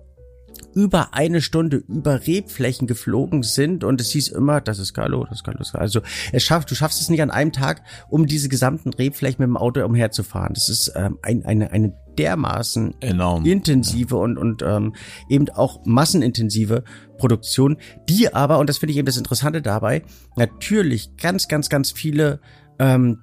über 0.75 1.15
eine 1.15 1.41
Stunde 1.41 1.79
über 1.89 2.27
Rebflächen 2.27 2.87
geflogen 2.87 3.43
sind 3.43 3.85
und 3.85 4.01
es 4.01 4.11
hieß 4.11 4.29
immer, 4.29 4.61
das 4.61 4.79
ist 4.79 4.95
Carlo, 4.95 5.25
das 5.25 5.39
ist 5.39 5.45
Carlo. 5.45 5.61
Also 5.73 6.01
es 6.33 6.43
schafft, 6.43 6.71
du 6.71 6.75
schaffst 6.75 7.01
es 7.01 7.09
nicht 7.09 7.23
an 7.23 7.31
einem 7.31 7.53
Tag, 7.53 7.83
um 8.09 8.27
diese 8.27 8.49
gesamten 8.49 8.93
Rebflächen 8.93 9.41
mit 9.41 9.49
dem 9.49 9.57
Auto 9.57 9.85
umherzufahren. 9.85 10.55
Das 10.55 10.69
ist 10.69 10.93
ähm, 10.97 11.19
ein, 11.23 11.45
eine, 11.45 11.71
eine 11.73 11.95
dermaßen 12.19 12.95
Enorm. 13.01 13.45
intensive 13.47 14.17
ja. 14.17 14.21
und, 14.21 14.39
und 14.39 14.63
ähm, 14.63 14.95
eben 15.29 15.49
auch 15.51 15.85
massenintensive 15.85 16.85
Produktion, 17.19 17.77
die 18.09 18.33
aber, 18.33 18.59
und 18.59 18.69
das 18.69 18.79
finde 18.79 18.93
ich 18.93 18.99
eben 18.99 19.07
das 19.07 19.17
Interessante 19.17 19.63
dabei, 19.63 20.03
natürlich 20.37 21.17
ganz, 21.17 21.49
ganz, 21.49 21.69
ganz 21.69 21.93
viele 21.93 22.41
ähm, 22.79 23.21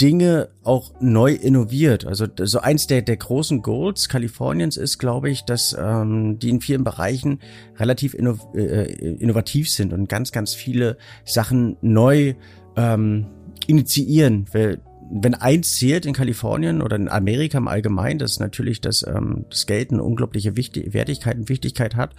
Dinge 0.00 0.48
auch 0.62 0.92
neu 1.00 1.32
innoviert. 1.32 2.06
Also 2.06 2.26
so 2.42 2.60
eins 2.60 2.86
der, 2.86 3.02
der 3.02 3.16
großen 3.16 3.62
Goals 3.62 4.08
Kaliforniens 4.08 4.76
ist, 4.76 4.98
glaube 4.98 5.30
ich, 5.30 5.44
dass 5.44 5.76
ähm, 5.78 6.38
die 6.38 6.50
in 6.50 6.60
vielen 6.60 6.84
Bereichen 6.84 7.40
relativ 7.76 8.14
inno, 8.14 8.38
äh, 8.54 8.92
innovativ 8.92 9.70
sind 9.70 9.92
und 9.92 10.08
ganz, 10.08 10.32
ganz 10.32 10.54
viele 10.54 10.96
Sachen 11.24 11.76
neu 11.80 12.34
ähm, 12.76 13.26
initiieren. 13.66 14.46
Weil 14.52 14.80
wenn 15.10 15.34
eins 15.34 15.76
zählt 15.76 16.06
in 16.06 16.12
Kalifornien 16.12 16.82
oder 16.82 16.96
in 16.96 17.08
Amerika 17.08 17.58
im 17.58 17.68
Allgemeinen, 17.68 18.18
dass 18.18 18.40
natürlich 18.40 18.80
das, 18.80 19.04
ähm, 19.06 19.46
das 19.50 19.66
Geld 19.66 19.92
eine 19.92 20.02
unglaubliche 20.02 20.56
Wichtig 20.56 20.92
Wertigkeit 20.92 21.36
und 21.36 21.48
Wichtigkeit 21.48 21.96
hat 21.96 22.14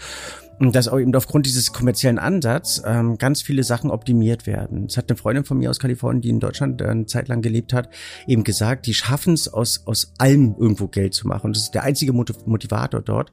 und 0.59 0.75
dass 0.75 0.87
auch 0.87 0.99
eben 0.99 1.15
aufgrund 1.15 1.45
dieses 1.45 1.71
kommerziellen 1.71 2.19
Ansatz 2.19 2.81
ähm, 2.85 3.17
ganz 3.17 3.41
viele 3.41 3.63
Sachen 3.63 3.91
optimiert 3.91 4.47
werden. 4.47 4.85
Es 4.85 4.97
hat 4.97 5.09
eine 5.09 5.17
Freundin 5.17 5.45
von 5.45 5.57
mir 5.57 5.69
aus 5.69 5.79
Kalifornien, 5.79 6.21
die 6.21 6.29
in 6.29 6.39
Deutschland 6.39 6.81
äh, 6.81 6.85
eine 6.85 7.05
Zeit 7.05 7.27
lang 7.27 7.41
gelebt 7.41 7.73
hat, 7.73 7.89
eben 8.27 8.43
gesagt, 8.43 8.85
die 8.87 8.93
schaffen 8.93 9.33
es 9.33 9.51
aus, 9.51 9.83
aus 9.85 10.13
allem 10.17 10.55
irgendwo 10.59 10.87
Geld 10.87 11.13
zu 11.13 11.27
machen. 11.27 11.47
Und 11.47 11.55
das 11.55 11.63
ist 11.63 11.75
der 11.75 11.83
einzige 11.83 12.13
Motivator 12.13 13.01
dort. 13.01 13.31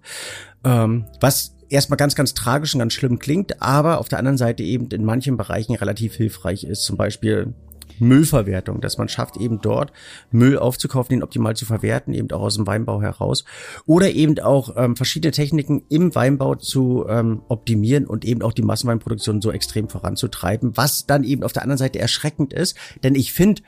Ähm, 0.64 1.06
was 1.20 1.56
erstmal 1.68 1.96
ganz, 1.96 2.14
ganz 2.14 2.34
tragisch 2.34 2.75
und 2.75 2.78
ganz 2.80 2.92
schlimm 2.92 3.18
klingt, 3.18 3.60
aber 3.60 3.98
auf 3.98 4.08
der 4.08 4.18
anderen 4.18 4.38
Seite 4.38 4.62
eben 4.62 4.88
in 4.88 5.04
manchen 5.04 5.36
Bereichen 5.36 5.75
relativ 5.75 6.14
hilfreich 6.14 6.64
ist. 6.64 6.84
Zum 6.84 6.96
Beispiel 6.96 7.54
Müllverwertung, 7.98 8.80
dass 8.80 8.98
man 8.98 9.08
schafft, 9.08 9.36
eben 9.36 9.60
dort 9.60 9.92
Müll 10.30 10.58
aufzukaufen, 10.58 11.16
den 11.16 11.22
optimal 11.22 11.56
zu 11.56 11.64
verwerten, 11.64 12.14
eben 12.14 12.30
auch 12.30 12.42
aus 12.42 12.56
dem 12.56 12.66
Weinbau 12.66 13.02
heraus. 13.02 13.44
Oder 13.86 14.10
eben 14.12 14.38
auch 14.40 14.76
ähm, 14.76 14.96
verschiedene 14.96 15.32
Techniken 15.32 15.82
im 15.88 16.14
Weinbau 16.14 16.54
zu 16.54 17.06
ähm, 17.08 17.42
optimieren 17.48 18.06
und 18.06 18.24
eben 18.24 18.42
auch 18.42 18.52
die 18.52 18.62
Massenweinproduktion 18.62 19.40
so 19.40 19.50
extrem 19.50 19.88
voranzutreiben, 19.88 20.76
was 20.76 21.06
dann 21.06 21.24
eben 21.24 21.42
auf 21.42 21.52
der 21.52 21.62
anderen 21.62 21.78
Seite 21.78 21.98
erschreckend 21.98 22.52
ist. 22.52 22.76
Denn 23.02 23.14
ich 23.14 23.32
finde, 23.32 23.62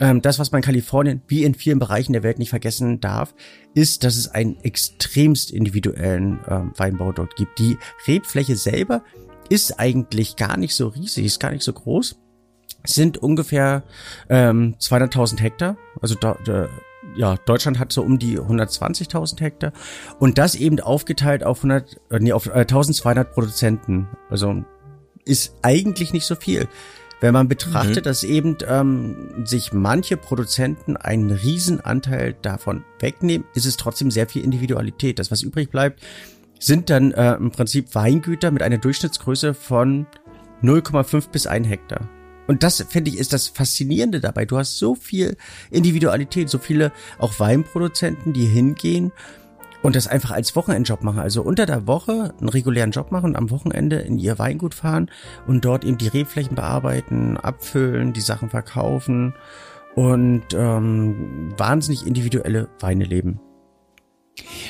ähm, 0.00 0.22
das, 0.22 0.38
was 0.38 0.52
man 0.52 0.60
in 0.60 0.66
Kalifornien 0.66 1.22
wie 1.26 1.44
in 1.44 1.54
vielen 1.54 1.78
Bereichen 1.78 2.12
der 2.12 2.22
Welt 2.22 2.38
nicht 2.38 2.50
vergessen 2.50 3.00
darf, 3.00 3.34
ist, 3.74 4.04
dass 4.04 4.16
es 4.16 4.28
einen 4.28 4.58
extremst 4.60 5.50
individuellen 5.50 6.40
ähm, 6.48 6.72
Weinbau 6.76 7.12
dort 7.12 7.36
gibt. 7.36 7.58
Die 7.58 7.78
Rebfläche 8.06 8.56
selber 8.56 9.02
ist 9.48 9.78
eigentlich 9.80 10.36
gar 10.36 10.56
nicht 10.56 10.74
so 10.74 10.88
riesig, 10.88 11.24
ist 11.24 11.40
gar 11.40 11.50
nicht 11.50 11.62
so 11.62 11.72
groß. 11.72 12.18
Sind 12.84 13.18
ungefähr 13.18 13.82
ähm, 14.28 14.76
200.000 14.80 15.40
Hektar. 15.40 15.76
Also 16.00 16.14
da, 16.14 16.36
da, 16.44 16.68
ja, 17.16 17.36
Deutschland 17.44 17.78
hat 17.78 17.92
so 17.92 18.02
um 18.02 18.18
die 18.18 18.38
120.000 18.38 19.40
Hektar 19.40 19.72
und 20.18 20.38
das 20.38 20.54
eben 20.54 20.80
aufgeteilt 20.80 21.44
auf 21.44 21.58
100, 21.58 22.00
äh, 22.10 22.18
nee, 22.20 22.32
auf 22.32 22.46
äh, 22.46 22.60
1200 22.60 23.32
Produzenten. 23.32 24.08
Also 24.30 24.64
ist 25.24 25.54
eigentlich 25.62 26.12
nicht 26.12 26.26
so 26.26 26.34
viel. 26.34 26.68
Wenn 27.20 27.34
man 27.34 27.48
betrachtet, 27.48 28.04
mhm. 28.04 28.08
dass 28.08 28.22
eben 28.22 28.56
ähm, 28.68 29.44
sich 29.44 29.72
manche 29.72 30.16
Produzenten 30.16 30.96
einen 30.96 31.32
Riesenanteil 31.32 32.34
davon 32.42 32.84
wegnehmen, 33.00 33.46
ist 33.54 33.66
es 33.66 33.76
trotzdem 33.76 34.10
sehr 34.10 34.28
viel 34.28 34.44
Individualität. 34.44 35.18
Das, 35.18 35.32
was 35.32 35.42
übrig 35.42 35.70
bleibt, 35.70 36.00
sind 36.60 36.90
dann 36.90 37.12
äh, 37.12 37.34
im 37.34 37.50
Prinzip 37.50 37.94
Weingüter 37.94 38.50
mit 38.52 38.62
einer 38.62 38.78
Durchschnittsgröße 38.78 39.54
von 39.54 40.06
0,5 40.62 41.30
bis 41.30 41.46
1 41.46 41.66
Hektar. 41.66 42.08
Und 42.48 42.62
das, 42.64 42.84
finde 42.88 43.10
ich, 43.10 43.18
ist 43.18 43.32
das 43.32 43.46
Faszinierende 43.46 44.20
dabei. 44.20 44.46
Du 44.46 44.58
hast 44.58 44.78
so 44.78 44.94
viel 44.96 45.36
Individualität, 45.70 46.48
so 46.48 46.58
viele 46.58 46.92
auch 47.18 47.38
Weinproduzenten, 47.38 48.32
die 48.32 48.46
hingehen 48.46 49.12
und 49.82 49.94
das 49.94 50.06
einfach 50.06 50.30
als 50.30 50.56
Wochenendjob 50.56 51.02
machen. 51.02 51.20
Also 51.20 51.42
unter 51.42 51.66
der 51.66 51.86
Woche 51.86 52.34
einen 52.40 52.48
regulären 52.48 52.90
Job 52.90 53.12
machen 53.12 53.30
und 53.30 53.36
am 53.36 53.50
Wochenende 53.50 53.96
in 53.96 54.18
ihr 54.18 54.38
Weingut 54.38 54.74
fahren 54.74 55.10
und 55.46 55.64
dort 55.64 55.84
eben 55.84 55.98
die 55.98 56.08
Rebflächen 56.08 56.56
bearbeiten, 56.56 57.36
abfüllen, 57.36 58.14
die 58.14 58.20
Sachen 58.22 58.48
verkaufen 58.48 59.34
und 59.94 60.54
ähm, 60.54 61.52
wahnsinnig 61.56 62.06
individuelle 62.06 62.68
Weine 62.80 63.04
leben. 63.04 63.40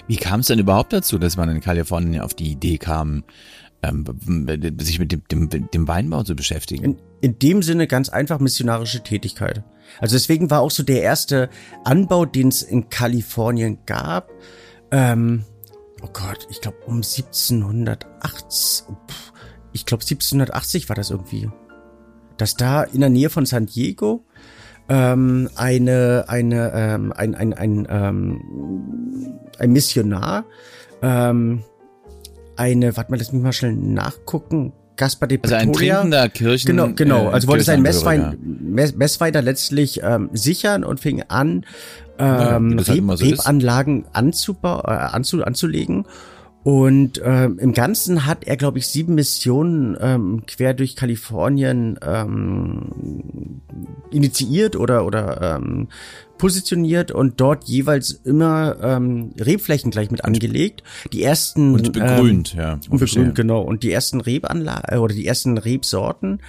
Wie 0.07 0.17
kam 0.17 0.41
es 0.41 0.47
denn 0.47 0.59
überhaupt 0.59 0.93
dazu, 0.93 1.19
dass 1.19 1.37
man 1.37 1.51
in 1.51 1.61
Kalifornien 1.61 2.23
auf 2.23 2.35
die 2.35 2.51
Idee 2.51 2.79
kam, 2.79 3.25
ähm, 3.83 4.05
sich 4.81 4.99
mit 4.99 5.13
dem, 5.13 5.49
dem, 5.49 5.71
dem 5.71 5.89
Weinbau 5.89 6.23
zu 6.23 6.35
beschäftigen? 6.35 6.85
In, 6.85 6.97
in 7.21 7.39
dem 7.39 7.63
Sinne 7.63 7.87
ganz 7.87 8.09
einfach 8.09 8.41
missionarische 8.41 9.03
Tätigkeit. 9.03 9.63
Also 10.01 10.17
deswegen 10.17 10.51
war 10.51 10.61
auch 10.61 10.71
so 10.71 10.83
der 10.83 11.03
erste 11.03 11.49
Anbau, 11.85 12.25
den 12.25 12.49
es 12.49 12.63
in 12.63 12.91
Kalifornien 12.91 13.79
gab, 13.87 14.31
ähm, 14.91 15.45
oh 16.03 16.09
Gott, 16.13 16.47
ich 16.51 16.61
glaube 16.61 16.79
um 16.87 16.97
1780, 16.97 18.87
ich 19.73 19.87
glaube 19.87 20.03
1780 20.03 20.89
war 20.89 20.97
das 20.97 21.11
irgendwie. 21.11 21.51
Dass 22.37 22.55
da 22.55 22.85
in 22.85 23.01
der 23.01 23.11
Nähe 23.11 23.31
von 23.31 23.47
San 23.47 23.67
Diego 23.67 24.25
ähm, 24.89 25.51
eine, 25.57 26.25
eine, 26.29 26.73
ähm, 26.75 27.13
ein, 27.13 27.35
ein, 27.35 27.53
ein, 27.53 27.87
ähm, 27.91 29.39
ein 29.59 29.73
Missionar, 29.73 30.45
ähm, 31.03 31.65
eine, 32.59 32.97
warte 32.97 33.11
mal, 33.11 33.17
lass 33.19 33.33
mich 33.33 33.43
mal 33.43 33.53
schnell 33.53 33.75
nachgucken, 33.75 34.73
Gaspar 34.97 35.29
de 35.29 35.39
Pretoria. 35.39 35.61
Also 35.61 35.71
ein 35.71 35.73
trinkender 35.73 36.29
Kirchen. 36.29 36.67
Genau, 36.67 36.89
genau. 36.95 37.29
Also 37.29 37.49
wollte 37.49 37.65
sein 37.65 37.83
Messwein, 37.83 38.37
Messwein 38.97 39.33
da 39.33 39.41
letztlich 39.41 40.01
ähm, 40.03 40.29
sichern 40.33 40.85
und 40.85 41.01
fing 41.01 41.23
an, 41.29 41.65
ähm, 42.19 42.79
ja, 42.79 42.93
Reb, 42.93 43.05
so 43.07 43.25
Rebanlagen 43.25 44.05
anzubau, 44.13 44.81
äh, 44.81 44.91
anzu, 44.91 45.43
anzulegen. 45.45 46.05
Und 46.65 47.23
ähm, 47.25 47.59
im 47.61 47.73
Ganzen 47.73 48.27
hat 48.27 48.45
er, 48.45 48.57
glaube 48.57 48.79
ich, 48.79 48.89
sieben 48.89 49.15
Missionen 49.15 49.97
ähm, 50.01 50.43
quer 50.47 50.75
durch 50.75 50.97
Kalifornien 50.97 51.99
ähm, 52.05 53.63
initiiert 54.11 54.77
oder 54.77 55.07
oder 55.07 55.57
ähm, 55.57 55.89
positioniert 56.39 57.11
und 57.11 57.41
dort 57.41 57.65
jeweils 57.65 58.13
immer 58.13 58.77
ähm, 58.83 59.33
Rebflächen 59.39 59.91
gleich 59.91 60.11
mit 60.11 60.25
angelegt. 60.25 60.83
Die 61.13 61.23
ersten 61.23 61.75
und 61.75 61.93
begrünt, 61.93 62.55
ähm, 62.55 62.61
ja. 62.61 62.81
Und 62.89 62.99
begrünt, 63.01 63.35
genau. 63.35 63.61
Und 63.61 63.83
die 63.83 63.93
ersten 63.93 64.21
Rebanlagen 64.21 64.97
äh, 64.97 64.99
oder 64.99 65.15
die 65.15 65.27
ersten 65.27 65.59
Rebsorten 65.59 66.41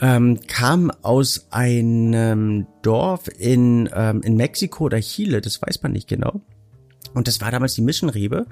ähm, 0.00 0.40
kamen 0.46 0.90
aus 1.02 1.48
einem 1.50 2.66
Dorf 2.82 3.28
in 3.38 3.88
ähm, 3.94 4.22
in 4.22 4.36
Mexiko 4.36 4.84
oder 4.84 5.00
Chile, 5.00 5.40
das 5.40 5.60
weiß 5.60 5.82
man 5.82 5.92
nicht 5.92 6.08
genau. 6.08 6.40
Und 7.14 7.28
das 7.28 7.40
war 7.40 7.50
damals 7.50 7.74
die 7.74 7.82
Mischenrebe 7.82 8.46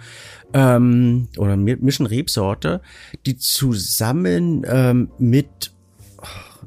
ähm, 0.52 1.28
oder 1.38 1.56
Mischenrebsorte, 1.56 2.82
die 3.26 3.36
zusammen 3.36 4.66
ähm, 4.66 5.10
mit 5.18 5.72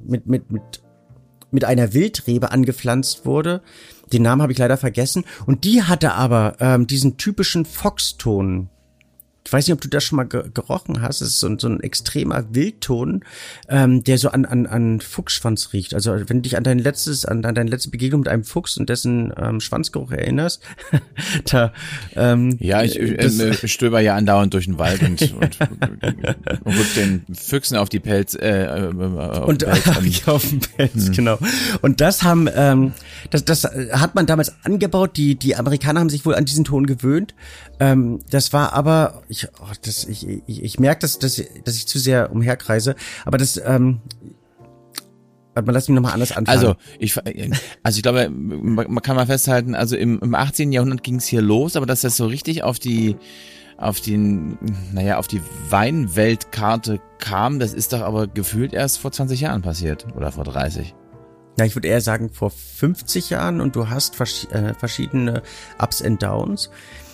mit 0.05 0.27
mit 0.27 0.51
mit 0.51 0.81
mit 1.51 1.65
einer 1.65 1.93
Wildrebe 1.93 2.51
angepflanzt 2.51 3.25
wurde, 3.27 3.61
den 4.13 4.23
Namen 4.23 4.41
habe 4.41 4.53
ich 4.53 4.59
leider 4.59 4.77
vergessen. 4.77 5.25
Und 5.45 5.63
die 5.63 5.83
hatte 5.83 6.13
aber 6.13 6.55
ähm, 6.59 6.87
diesen 6.87 7.17
typischen 7.17 7.65
Foxton 7.65 8.69
ich 9.45 9.51
weiß 9.51 9.67
nicht, 9.67 9.73
ob 9.73 9.81
du 9.81 9.89
das 9.89 10.03
schon 10.03 10.17
mal 10.17 10.23
ge 10.23 10.43
gerochen 10.53 11.01
hast. 11.01 11.21
Es 11.21 11.29
ist 11.29 11.39
so, 11.39 11.57
so 11.57 11.67
ein 11.67 11.81
extremer 11.81 12.45
Wildton, 12.51 13.23
ähm, 13.67 14.03
der 14.03 14.17
so 14.17 14.29
an, 14.29 14.45
an, 14.45 14.65
an 14.65 15.01
Fuchsschwanz 15.01 15.73
riecht. 15.73 15.93
Also 15.93 16.11
wenn 16.11 16.37
du 16.37 16.41
dich 16.41 16.57
an 16.57 16.63
dein 16.63 16.79
letztes, 16.79 17.25
an, 17.25 17.43
an 17.43 17.53
deine 17.53 17.69
letzte 17.69 17.89
Begegnung 17.89 18.21
mit 18.21 18.29
einem 18.29 18.45
Fuchs 18.45 18.77
und 18.77 18.89
dessen 18.89 19.33
ähm, 19.37 19.59
Schwanzgeruch 19.59 20.11
erinnerst, 20.11 20.61
da 21.45 21.73
ähm, 22.15 22.57
Ja, 22.59 22.83
ich, 22.83 22.97
ich, 22.97 23.17
das, 23.17 23.39
äh, 23.39 23.67
stöber 23.67 23.99
ja 23.99 24.15
andauernd 24.15 24.53
durch 24.53 24.65
den 24.65 24.79
Wald 24.79 25.03
und, 25.03 25.21
und, 25.33 25.59
und 26.63 26.75
rück 26.77 26.93
den 26.95 27.25
Füchsen 27.33 27.75
auf 27.77 27.89
die 27.89 27.99
Pelz, 27.99 28.35
äh, 28.35 28.65
äh 28.65 28.93
auf 28.93 29.47
und 29.47 29.65
Pelz 29.65 29.87
an. 30.27 30.33
auf 30.33 30.47
den 30.47 30.59
Pelz, 30.59 31.07
hm. 31.07 31.11
genau. 31.11 31.37
Und 31.81 31.99
das 31.99 32.23
haben, 32.23 32.47
ähm, 32.55 32.93
das, 33.29 33.43
das 33.43 33.63
hat 33.63 34.15
man 34.15 34.25
damals 34.25 34.53
angebaut. 34.63 35.17
Die, 35.17 35.35
die 35.35 35.55
Amerikaner 35.55 35.99
haben 35.99 36.09
sich 36.09 36.25
wohl 36.25 36.35
an 36.35 36.45
diesen 36.45 36.63
Ton 36.63 36.85
gewöhnt. 36.85 37.35
Ähm, 37.79 38.21
das 38.29 38.53
war 38.53 38.73
aber 38.73 39.23
ich, 39.33 39.47
oh, 39.59 39.71
das, 39.81 40.05
ich, 40.05 40.27
ich, 40.45 40.63
ich 40.63 40.79
merke, 40.79 41.01
dass, 41.01 41.19
dass, 41.19 41.41
dass 41.65 41.75
ich 41.75 41.87
zu 41.87 41.99
sehr 41.99 42.31
umherkreise, 42.31 42.95
aber 43.25 43.37
das, 43.37 43.59
ähm, 43.63 44.01
man 45.55 45.65
lass 45.67 45.87
mich 45.87 45.95
nochmal 45.95 46.13
anders 46.13 46.31
anfangen. 46.31 46.57
Also 46.57 46.75
ich, 46.99 47.15
also 47.83 47.97
ich 47.97 48.03
glaube, 48.03 48.29
man 48.29 49.01
kann 49.01 49.15
mal 49.15 49.25
festhalten, 49.25 49.75
also 49.75 49.95
im, 49.95 50.19
im 50.19 50.35
18. 50.35 50.71
Jahrhundert 50.71 51.03
ging 51.03 51.15
es 51.15 51.25
hier 51.25 51.41
los, 51.41 51.75
aber 51.75 51.85
dass 51.85 52.01
das 52.01 52.15
so 52.15 52.25
richtig 52.27 52.63
auf 52.63 52.79
die, 52.79 53.17
auf 53.77 54.01
den, 54.01 54.57
naja, 54.93 55.17
auf 55.17 55.27
die 55.27 55.41
Weinweltkarte 55.69 56.99
kam, 57.19 57.59
das 57.59 57.73
ist 57.73 57.93
doch 57.93 58.01
aber 58.01 58.27
gefühlt 58.27 58.73
erst 58.73 58.99
vor 58.99 59.11
20 59.11 59.41
Jahren 59.41 59.61
passiert 59.61 60.07
oder 60.15 60.31
vor 60.31 60.43
30. 60.43 60.95
Ja, 61.59 61.65
ich 61.65 61.75
würde 61.75 61.87
eher 61.87 62.01
sagen 62.01 62.31
vor 62.31 62.49
50 62.49 63.29
Jahren 63.29 63.61
und 63.61 63.75
du 63.75 63.89
hast 63.89 64.15
vers 64.15 64.47
äh, 64.51 64.73
verschiedene 64.73 65.43
Ups 65.79 66.01
and 66.01 66.21
Downs. 66.21 66.71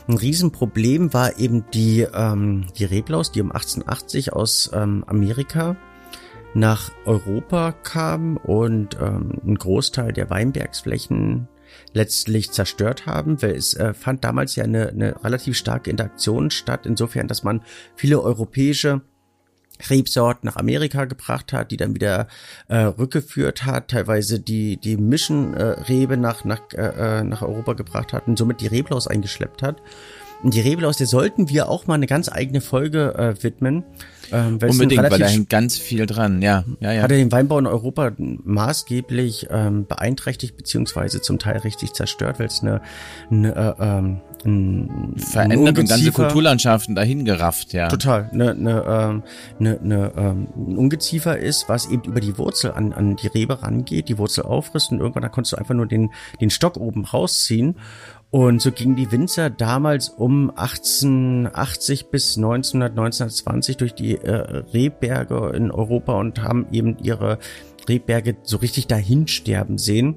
Ein 0.10 0.18
Riesenproblem 0.18 1.14
war 1.14 1.38
eben 1.38 1.66
die, 1.72 2.02
ähm, 2.02 2.66
die 2.80 2.86
Reblaus, 2.86 3.32
die 3.32 3.42
um 3.42 3.52
1880 3.52 4.34
aus 4.34 4.72
ähm, 4.74 5.04
Amerika 5.06 5.76
nach 6.56 6.92
Europa 7.06 7.74
kam 7.74 8.38
und 8.38 8.98
ähm, 9.00 9.34
einen 9.46 9.60
Großteil 9.60 10.12
der 10.12 10.32
Weinbergsflächen 10.32 11.48
letztlich 11.94 12.50
zerstört 12.50 13.06
haben, 13.06 13.40
weil 13.44 13.52
es 13.52 13.76
äh, 13.76 13.94
fand 13.94 14.24
damals 14.24 14.56
ja 14.56 14.64
eine, 14.64 14.90
eine 14.90 15.24
relativ 15.24 15.56
starke 15.56 15.92
Interaktion 15.92 16.50
statt, 16.50 16.88
insofern, 16.88 17.28
dass 17.28 17.44
man 17.44 17.62
viele 17.96 18.20
europäische 18.20 19.02
Rebsorten 19.90 20.48
nach 20.48 20.58
Amerika 20.58 21.06
gebracht 21.06 21.54
hat, 21.54 21.72
die 21.72 21.78
dann 21.78 21.96
wieder 21.96 22.28
äh, 22.68 22.78
rückgeführt 22.78 23.66
hat, 23.66 23.90
teilweise 23.90 24.40
die 24.40 24.78
die 24.78 24.98
Mischenrebe 24.98 26.14
äh, 26.16 26.18
nach 26.18 26.44
nach 26.44 26.62
äh, 26.74 27.24
nach 27.24 27.42
Europa 27.42 27.74
gebracht 27.74 28.14
hat 28.14 28.28
und 28.28 28.38
somit 28.38 28.62
die 28.62 28.68
Reblaus 28.68 29.08
eingeschleppt 29.08 29.62
hat. 29.62 29.82
Und 30.42 30.54
die 30.54 30.62
Reblaus, 30.62 30.98
der 30.98 31.08
sollten 31.08 31.50
wir 31.50 31.70
auch 31.70 31.88
mal 31.88 31.96
eine 31.96 32.08
ganz 32.08 32.30
eigene 32.32 32.62
Folge 32.62 33.14
äh, 33.16 33.44
widmen. 33.44 33.84
Ähm, 34.32 34.60
Unbedingt, 34.62 35.10
weil 35.10 35.20
da 35.20 35.28
hängt 35.28 35.50
ganz 35.50 35.78
viel 35.78 36.06
dran, 36.06 36.42
ja. 36.42 36.64
ja, 36.80 36.94
ja. 36.94 37.02
Hat 37.02 37.12
er 37.12 37.18
den 37.18 37.32
Weinbau 37.32 37.60
in 37.60 37.68
Europa 37.68 38.12
maßgeblich 38.18 39.48
ähm, 39.50 39.86
beeinträchtigt, 39.88 40.56
beziehungsweise 40.56 41.22
zum 41.22 41.40
Teil 41.40 41.58
richtig 41.58 41.94
zerstört, 41.94 42.40
weil 42.40 42.48
es 42.48 42.62
eine, 42.62 42.82
eine 43.32 43.56
äh, 43.56 43.84
ähm, 43.84 44.22
ein, 44.46 45.16
verändert 45.18 45.78
und 45.78 45.90
ganze 45.90 46.12
Kulturlandschaften 46.12 46.96
dahin 46.96 47.26
gerafft, 47.26 47.74
ja. 47.74 47.88
Total. 47.90 48.30
Eine, 48.32 48.52
eine, 48.52 48.84
ähm, 48.88 49.24
eine, 49.60 49.80
eine, 49.80 50.12
ähm, 50.16 50.48
ein 50.56 50.78
Ungeziefer 50.78 51.38
ist, 51.38 51.68
was 51.68 51.88
eben 51.88 52.04
über 52.04 52.22
die 52.22 52.38
Wurzel 52.38 52.72
an, 52.72 52.94
an 52.94 53.16
die 53.16 53.28
Rebe 53.28 53.62
rangeht, 53.62 54.08
die 54.10 54.18
Wurzel 54.18 54.46
auffrisst 54.46 54.92
und 54.92 55.00
irgendwann 55.00 55.24
da 55.24 55.30
konntest 55.30 55.54
du 55.54 55.58
einfach 55.58 55.76
nur 55.76 55.88
den, 55.88 56.12
den 56.40 56.50
Stock 56.50 56.78
oben 56.78 57.04
rausziehen. 57.04 57.76
Und 58.32 58.62
so 58.62 58.72
gingen 58.72 58.96
die 58.96 59.12
Winzer 59.12 59.50
damals 59.50 60.10
um 60.10 60.52
1880 60.52 62.12
bis 62.12 62.38
1900, 62.38 62.92
1920 62.92 63.78
durch 63.78 63.96
die 63.96 64.16
äh, 64.16 64.64
Rehberge 64.72 65.52
in 65.56 65.72
Europa 65.72 66.14
und 66.20 66.44
haben 66.44 66.68
eben 66.72 66.98
ihre 67.00 67.40
Rehberge 67.88 68.38
so 68.44 68.58
richtig 68.58 68.86
dahin 68.86 69.28
sterben 69.28 69.80
sehen. 69.80 70.16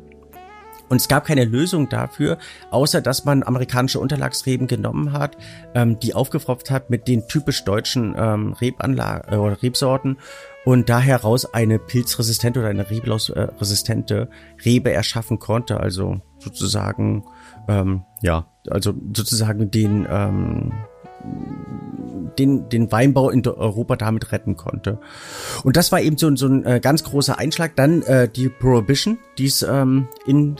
Und 0.90 1.00
es 1.00 1.08
gab 1.08 1.24
keine 1.24 1.46
Lösung 1.46 1.88
dafür, 1.88 2.36
außer 2.70 3.00
dass 3.00 3.24
man 3.24 3.42
amerikanische 3.42 3.98
Unterlagsreben 3.98 4.66
genommen 4.66 5.12
hat, 5.14 5.38
ähm, 5.74 5.98
die 5.98 6.14
aufgefropft 6.14 6.70
hat 6.70 6.90
mit 6.90 7.08
den 7.08 7.26
typisch 7.28 7.64
deutschen 7.64 8.14
ähm, 8.14 8.52
Rebanlagen 8.52 9.32
äh, 9.32 9.36
oder 9.38 9.62
Rebsorten 9.62 10.18
und 10.66 10.90
da 10.90 11.00
heraus 11.00 11.54
eine 11.54 11.78
pilzresistente 11.78 12.60
oder 12.60 12.68
eine 12.68 12.90
reblausresistente 12.90 14.28
Rebe 14.66 14.92
erschaffen 14.92 15.38
konnte. 15.38 15.80
Also 15.80 16.20
sozusagen, 16.38 17.24
ähm, 17.68 18.02
ja, 18.22 18.46
also 18.70 18.94
sozusagen 19.14 19.70
den, 19.70 20.06
ähm, 20.10 20.72
den, 22.38 22.68
den 22.68 22.90
Weinbau 22.90 23.30
in 23.30 23.46
Europa 23.46 23.96
damit 23.96 24.32
retten 24.32 24.56
konnte. 24.56 24.98
Und 25.64 25.76
das 25.76 25.92
war 25.92 26.00
eben 26.00 26.16
so, 26.16 26.34
so 26.36 26.46
ein 26.46 26.64
äh, 26.64 26.80
ganz 26.80 27.04
großer 27.04 27.38
Einschlag. 27.38 27.76
Dann 27.76 28.02
äh, 28.02 28.28
die 28.28 28.48
Prohibition, 28.48 29.18
die 29.38 29.46
es 29.46 29.62
ähm, 29.62 30.08
in 30.26 30.56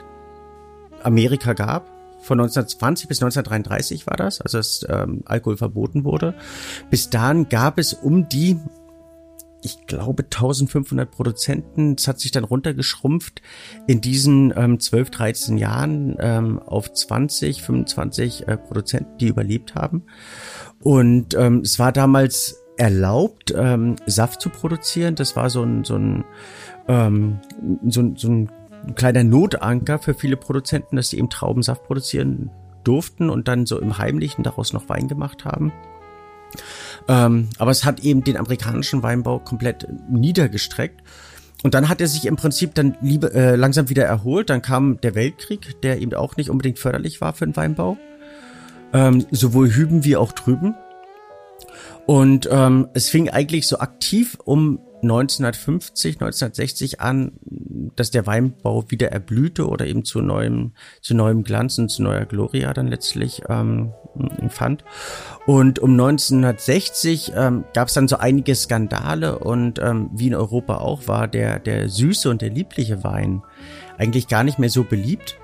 Amerika 1.03 1.53
gab. 1.53 1.91
Von 2.21 2.39
1920 2.39 3.09
bis 3.09 3.21
1933 3.21 4.07
war 4.07 4.17
das, 4.17 4.41
also 4.41 4.59
dass 4.59 4.87
ähm, 4.89 5.23
Alkohol 5.25 5.57
verboten 5.57 6.05
wurde. 6.05 6.35
Bis 6.89 7.11
dahin 7.11 7.49
gab 7.49 7.79
es 7.79 7.95
um 7.95 8.29
die, 8.29 8.61
ich 9.63 9.87
glaube, 9.87 10.25
1500 10.25 11.11
Produzenten. 11.11 11.95
Es 11.97 12.09
hat 12.09 12.21
sich 12.21 12.33
dann 12.33 12.45
runtergeschrumpft 12.45 13.43
in 13.87 14.01
diesen 14.01 14.53
ähm, 14.57 14.81
12, 14.81 15.11
13 15.11 15.59
Jahren 15.59 16.17
ähm, 16.19 16.59
auf 16.59 16.93
20, 16.93 17.63
25 17.63 18.49
äh, 18.49 18.57
Produzenten, 18.57 19.19
die 19.19 19.29
überlebt 19.29 19.75
haben. 19.75 20.05
Und 20.81 21.35
ähm, 21.35 21.61
es 21.61 21.79
war 21.79 21.93
damals 21.93 22.63
erlaubt, 22.77 23.55
ähm, 23.57 23.97
Saft 24.07 24.41
zu 24.41 24.49
produzieren. 24.51 25.15
Das 25.15 25.37
war 25.37 25.49
so 25.51 25.63
ein, 25.63 25.85
so 25.85 25.97
ein, 25.97 26.25
ähm, 26.89 27.39
so, 27.87 28.13
so 28.17 28.29
ein 28.29 28.51
ein 28.87 28.95
kleiner 28.95 29.25
Notanker 29.25 29.99
für 29.99 30.15
viele 30.15 30.37
Produzenten, 30.37 30.97
dass 30.97 31.11
sie 31.11 31.19
eben 31.19 31.31
Traubensaft 31.31 31.85
produzieren 31.85 32.51
durften 32.85 33.31
und 33.31 33.49
dann 33.49 33.67
so 33.67 33.81
im 33.81 33.99
Heimlichen 33.99 34.43
daraus 34.43 34.73
noch 34.73 34.89
Wein 34.89 35.09
gemacht 35.09 35.45
haben. 35.45 35.73
Ähm, 37.09 37.49
aber 37.59 37.71
es 37.71 37.85
hat 37.85 38.01
eben 38.01 38.25
den 38.25 38.37
amerikanischen 38.37 39.03
Weinbau 39.03 39.39
komplett 39.39 39.87
niedergestreckt. 40.09 41.01
Und 41.63 41.75
dann 41.75 41.89
hat 41.89 42.01
er 42.01 42.09
sich 42.09 42.27
im 42.27 42.37
Prinzip 42.37 42.75
dann 42.75 42.97
liebe, 43.01 43.33
äh, 43.33 43.55
langsam 43.55 43.89
wieder 43.89 44.05
erholt. 44.05 44.51
Dann 44.51 44.63
kam 44.63 45.01
der 45.01 45.15
Weltkrieg, 45.15 45.81
der 45.83 46.01
eben 46.01 46.15
auch 46.15 46.37
nicht 46.37 46.51
unbedingt 46.51 46.79
förderlich 46.79 47.21
war 47.21 47.33
für 47.35 47.47
den 47.47 47.57
Weinbau. 47.57 47.97
Ähm, 48.93 49.25
sowohl 49.31 49.71
hüben 49.71 50.05
wie 50.05 50.17
auch 50.17 50.33
drüben. 50.33 50.75
Und 52.07 52.49
ähm, 52.51 52.89
es 52.95 53.09
fing 53.09 53.31
eigentlich 53.31 53.67
so 53.69 53.79
aktiv 53.79 54.37
um 54.45 54.81
1950, 55.03 56.17
1960 56.17 57.01
an, 57.01 57.33
dass 57.97 58.11
der 58.11 58.27
Weinbau 58.27 58.85
wieder 58.89 59.11
erblühte 59.11 59.69
oder 59.69 59.87
eben 59.87 60.05
zu 60.05 60.21
neuem, 60.21 60.73
zu 61.01 61.15
neuem 61.15 61.43
Glanz 61.43 61.79
und 61.79 61.89
zu 61.89 62.03
neuer 62.03 62.25
Gloria 62.25 62.73
dann 62.73 62.89
letztlich 62.89 63.43
ähm, 63.49 63.93
fand. 64.49 64.85
Und 65.47 65.79
um 65.79 65.93
1960 65.93 67.33
ähm, 67.35 67.65
gab 67.75 67.89
es 67.89 67.95
dann 67.95 68.09
so 68.09 68.17
einige 68.17 68.55
Skandale 68.55 69.39
und 69.39 69.79
ähm, 69.81 70.11
wie 70.13 70.29
in 70.29 70.35
Europa 70.35 70.77
auch 70.77 71.09
war 71.09 71.29
der, 71.29 71.59
der 71.59 71.89
süße 71.89 72.31
und 72.31 72.43
der 72.43 72.51
liebliche 72.51 73.03
Wein 73.05 73.43
eigentlich 73.99 74.29
gar 74.29 74.45
nicht 74.45 74.59
mehr 74.59 74.71
so 74.71 74.85
beliebt. 74.85 75.39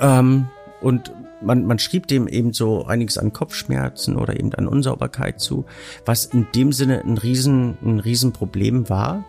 Ähm, 0.00 0.48
und 0.80 1.12
man, 1.42 1.64
man 1.66 1.78
schrieb 1.78 2.06
dem 2.06 2.28
eben 2.28 2.52
so 2.52 2.84
einiges 2.84 3.18
an 3.18 3.32
Kopfschmerzen 3.32 4.16
oder 4.16 4.38
eben 4.38 4.54
an 4.54 4.68
Unsauberkeit 4.68 5.40
zu, 5.40 5.64
was 6.04 6.26
in 6.26 6.46
dem 6.54 6.72
Sinne 6.72 7.02
ein 7.02 7.18
riesen, 7.18 7.78
ein 7.82 8.00
Riesenproblem 8.00 8.88
war. 8.88 9.24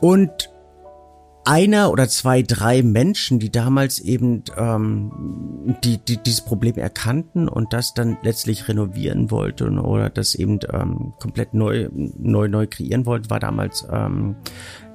Und 0.00 0.50
einer 1.44 1.90
oder 1.90 2.08
zwei, 2.08 2.42
drei 2.42 2.82
Menschen, 2.82 3.38
die 3.38 3.50
damals 3.50 4.00
eben 4.00 4.42
ähm, 4.58 5.76
die, 5.82 5.96
die 5.96 6.18
dieses 6.18 6.42
Problem 6.42 6.76
erkannten 6.76 7.48
und 7.48 7.72
das 7.72 7.94
dann 7.94 8.18
letztlich 8.22 8.68
renovieren 8.68 9.30
wollten 9.30 9.78
oder 9.78 10.10
das 10.10 10.34
eben 10.34 10.58
ähm, 10.70 11.14
komplett 11.18 11.54
neu, 11.54 11.88
neu, 11.90 12.48
neu 12.48 12.66
kreieren 12.66 13.06
wollten, 13.06 13.30
war 13.30 13.40
damals 13.40 13.86
ähm, 13.90 14.36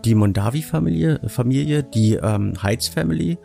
die 0.06 0.14
Mondavi-Familie, 0.14 1.22
Familie, 1.28 1.82
die 1.82 2.16
ähm, 2.22 2.54
Heights 2.62 2.88
Family 2.88 3.40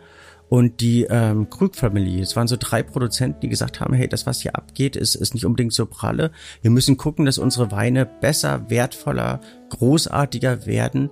und 0.49 0.81
die 0.81 1.03
ähm, 1.09 1.49
Krug 1.49 1.75
Family. 1.75 2.19
Es 2.19 2.35
waren 2.35 2.47
so 2.47 2.57
drei 2.59 2.83
Produzenten, 2.83 3.39
die 3.41 3.49
gesagt 3.49 3.79
haben, 3.79 3.93
hey, 3.93 4.09
das, 4.09 4.25
was 4.25 4.41
hier 4.41 4.55
abgeht, 4.55 4.95
ist, 4.95 5.15
ist 5.15 5.33
nicht 5.33 5.45
unbedingt 5.45 5.73
so 5.73 5.85
pralle. 5.85 6.31
Wir 6.61 6.71
müssen 6.71 6.97
gucken, 6.97 7.25
dass 7.25 7.37
unsere 7.37 7.71
Weine 7.71 8.05
besser, 8.05 8.69
wertvoller, 8.69 9.39
großartiger 9.69 10.65
werden 10.65 11.11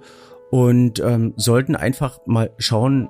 und 0.50 1.00
ähm, 1.00 1.34
sollten 1.38 1.76
einfach 1.76 2.20
mal 2.26 2.52
schauen, 2.58 3.10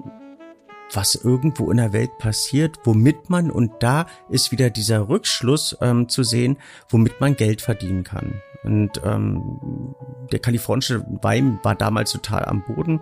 was 0.93 1.15
irgendwo 1.15 1.69
in 1.71 1.77
der 1.77 1.93
Welt 1.93 2.17
passiert, 2.17 2.77
womit 2.83 3.29
man, 3.29 3.51
und 3.51 3.71
da 3.79 4.05
ist 4.29 4.51
wieder 4.51 4.69
dieser 4.69 5.09
Rückschluss 5.09 5.77
ähm, 5.81 6.07
zu 6.07 6.23
sehen, 6.23 6.57
womit 6.89 7.19
man 7.19 7.35
Geld 7.35 7.61
verdienen 7.61 8.03
kann. 8.03 8.41
Und 8.63 9.01
ähm, 9.05 9.95
der 10.31 10.39
kalifornische 10.39 11.05
Wein 11.21 11.59
war 11.63 11.75
damals 11.75 12.11
total 12.11 12.45
am 12.45 12.63
Boden. 12.63 13.01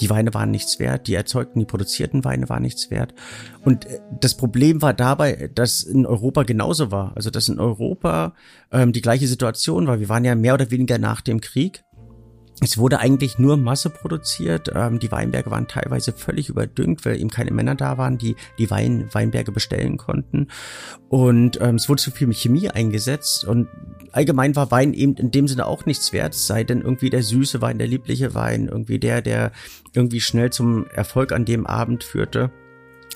Die 0.00 0.10
Weine 0.10 0.34
waren 0.34 0.50
nichts 0.50 0.78
wert, 0.78 1.06
die 1.06 1.14
erzeugten, 1.14 1.60
die 1.60 1.64
produzierten 1.64 2.24
Weine 2.24 2.48
waren 2.48 2.62
nichts 2.62 2.90
wert. 2.90 3.14
Und 3.64 3.86
äh, 3.86 4.00
das 4.20 4.36
Problem 4.36 4.82
war 4.82 4.94
dabei, 4.94 5.50
dass 5.54 5.82
in 5.82 6.06
Europa 6.06 6.42
genauso 6.42 6.90
war. 6.90 7.12
Also 7.14 7.30
dass 7.30 7.48
in 7.48 7.60
Europa 7.60 8.34
ähm, 8.70 8.92
die 8.92 9.02
gleiche 9.02 9.28
Situation 9.28 9.86
war. 9.86 10.00
Wir 10.00 10.08
waren 10.08 10.24
ja 10.24 10.34
mehr 10.34 10.54
oder 10.54 10.70
weniger 10.70 10.98
nach 10.98 11.20
dem 11.20 11.40
Krieg 11.40 11.84
es 12.62 12.78
wurde 12.78 13.00
eigentlich 13.00 13.38
nur 13.40 13.56
Masse 13.56 13.90
produziert. 13.90 14.70
Ähm, 14.74 15.00
die 15.00 15.10
Weinberge 15.10 15.50
waren 15.50 15.66
teilweise 15.66 16.12
völlig 16.12 16.48
überdüngt, 16.48 17.04
weil 17.04 17.20
eben 17.20 17.28
keine 17.28 17.50
Männer 17.50 17.74
da 17.74 17.98
waren, 17.98 18.18
die 18.18 18.36
die 18.56 18.70
Wein, 18.70 19.08
Weinberge 19.12 19.50
bestellen 19.50 19.96
konnten. 19.96 20.46
Und 21.08 21.60
ähm, 21.60 21.74
es 21.74 21.88
wurde 21.88 22.00
zu 22.00 22.12
viel 22.12 22.32
Chemie 22.32 22.70
eingesetzt. 22.70 23.44
Und 23.44 23.68
allgemein 24.12 24.54
war 24.54 24.70
Wein 24.70 24.94
eben 24.94 25.14
in 25.16 25.32
dem 25.32 25.48
Sinne 25.48 25.66
auch 25.66 25.86
nichts 25.86 26.12
wert, 26.12 26.34
sei 26.34 26.62
denn 26.62 26.82
irgendwie 26.82 27.10
der 27.10 27.24
süße 27.24 27.60
Wein, 27.60 27.78
der 27.78 27.88
liebliche 27.88 28.34
Wein, 28.34 28.68
irgendwie 28.68 29.00
der, 29.00 29.22
der 29.22 29.50
irgendwie 29.92 30.20
schnell 30.20 30.50
zum 30.50 30.86
Erfolg 30.86 31.32
an 31.32 31.44
dem 31.44 31.66
Abend 31.66 32.04
führte. 32.04 32.52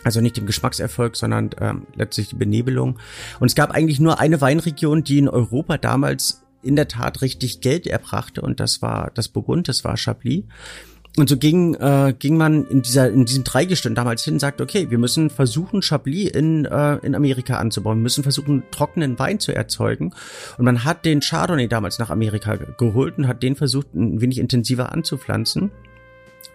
Also 0.02 0.20
nicht 0.20 0.36
dem 0.36 0.46
Geschmackserfolg, 0.46 1.16
sondern 1.16 1.50
ähm, 1.60 1.86
letztlich 1.94 2.28
die 2.28 2.36
Benebelung. 2.36 2.98
Und 3.38 3.46
es 3.46 3.54
gab 3.54 3.70
eigentlich 3.70 4.00
nur 4.00 4.18
eine 4.18 4.40
Weinregion, 4.40 5.04
die 5.04 5.18
in 5.18 5.28
Europa 5.28 5.78
damals 5.78 6.45
in 6.66 6.76
der 6.76 6.88
Tat 6.88 7.22
richtig 7.22 7.60
Geld 7.60 7.86
erbrachte 7.86 8.42
und 8.42 8.60
das 8.60 8.82
war 8.82 9.10
das 9.14 9.28
Burgund, 9.28 9.68
das 9.68 9.84
war 9.84 9.96
Chablis. 9.96 10.44
Und 11.18 11.30
so 11.30 11.38
ging, 11.38 11.74
äh, 11.76 12.14
ging 12.18 12.36
man 12.36 12.66
in 12.68 12.82
dieser 12.82 13.08
in 13.08 13.24
diesem 13.24 13.42
Dreigestirn 13.42 13.94
damals 13.94 14.22
hin, 14.22 14.38
sagt, 14.38 14.60
okay, 14.60 14.90
wir 14.90 14.98
müssen 14.98 15.30
versuchen, 15.30 15.80
Chablis 15.80 16.28
in, 16.30 16.66
äh, 16.66 16.96
in 16.96 17.14
Amerika 17.14 17.56
anzubauen, 17.56 17.98
wir 17.98 18.02
müssen 18.02 18.22
versuchen, 18.22 18.64
trockenen 18.70 19.18
Wein 19.18 19.40
zu 19.40 19.54
erzeugen. 19.54 20.12
Und 20.58 20.64
man 20.66 20.84
hat 20.84 21.06
den 21.06 21.20
Chardonnay 21.20 21.68
damals 21.68 21.98
nach 21.98 22.10
Amerika 22.10 22.56
geholt 22.56 23.16
und 23.16 23.28
hat 23.28 23.42
den 23.42 23.56
versucht, 23.56 23.94
ein 23.94 24.20
wenig 24.20 24.38
intensiver 24.38 24.92
anzupflanzen 24.92 25.70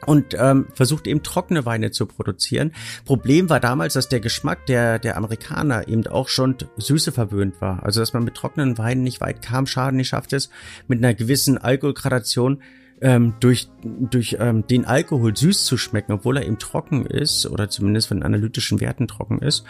und 0.06 0.36
ähm, 0.38 0.68
versucht 0.74 1.08
eben 1.08 1.24
trockene 1.24 1.66
Weine 1.66 1.92
zu 1.92 2.06
produzieren. 2.06 2.72
Problem 3.06 3.50
war 3.50 3.60
damals, 3.60 3.94
dass 3.94 4.10
der 4.10 4.20
Geschmack 4.20 4.66
der, 4.66 5.00
der 5.00 5.18
Amerikaner 5.18 5.88
eben 5.88 6.06
auch 6.08 6.30
schon 6.30 6.56
Süße 6.78 7.12
verwöhnt 7.12 7.62
war. 7.62 7.84
Also 7.84 8.00
dass 8.00 8.14
man 8.14 8.24
mit 8.24 8.36
trockenen 8.36 8.78
Weinen 8.78 9.04
nicht 9.04 9.22
weit 9.22 9.42
kam. 9.42 9.68
Schaden 9.68 9.98
nicht 9.98 10.10
schafft 10.10 10.34
es, 10.34 10.50
mit 10.88 11.00
einer 11.00 11.14
gewissen 11.14 11.58
Alkoholgradation 11.58 12.62
ähm, 13.02 13.34
durch, 13.40 13.70
durch 13.84 14.38
ähm, 14.40 14.66
den 14.68 14.86
Alkohol 14.86 15.36
süß 15.36 15.66
zu 15.66 15.78
schmecken, 15.78 16.14
obwohl 16.14 16.38
er 16.38 16.46
eben 16.46 16.60
trocken 16.60 17.06
ist 17.06 17.46
oder 17.48 17.70
zumindest 17.70 18.08
von 18.08 18.24
analytischen 18.24 18.80
Werten 18.80 19.08
trocken 19.08 19.40
ist. 19.40 19.66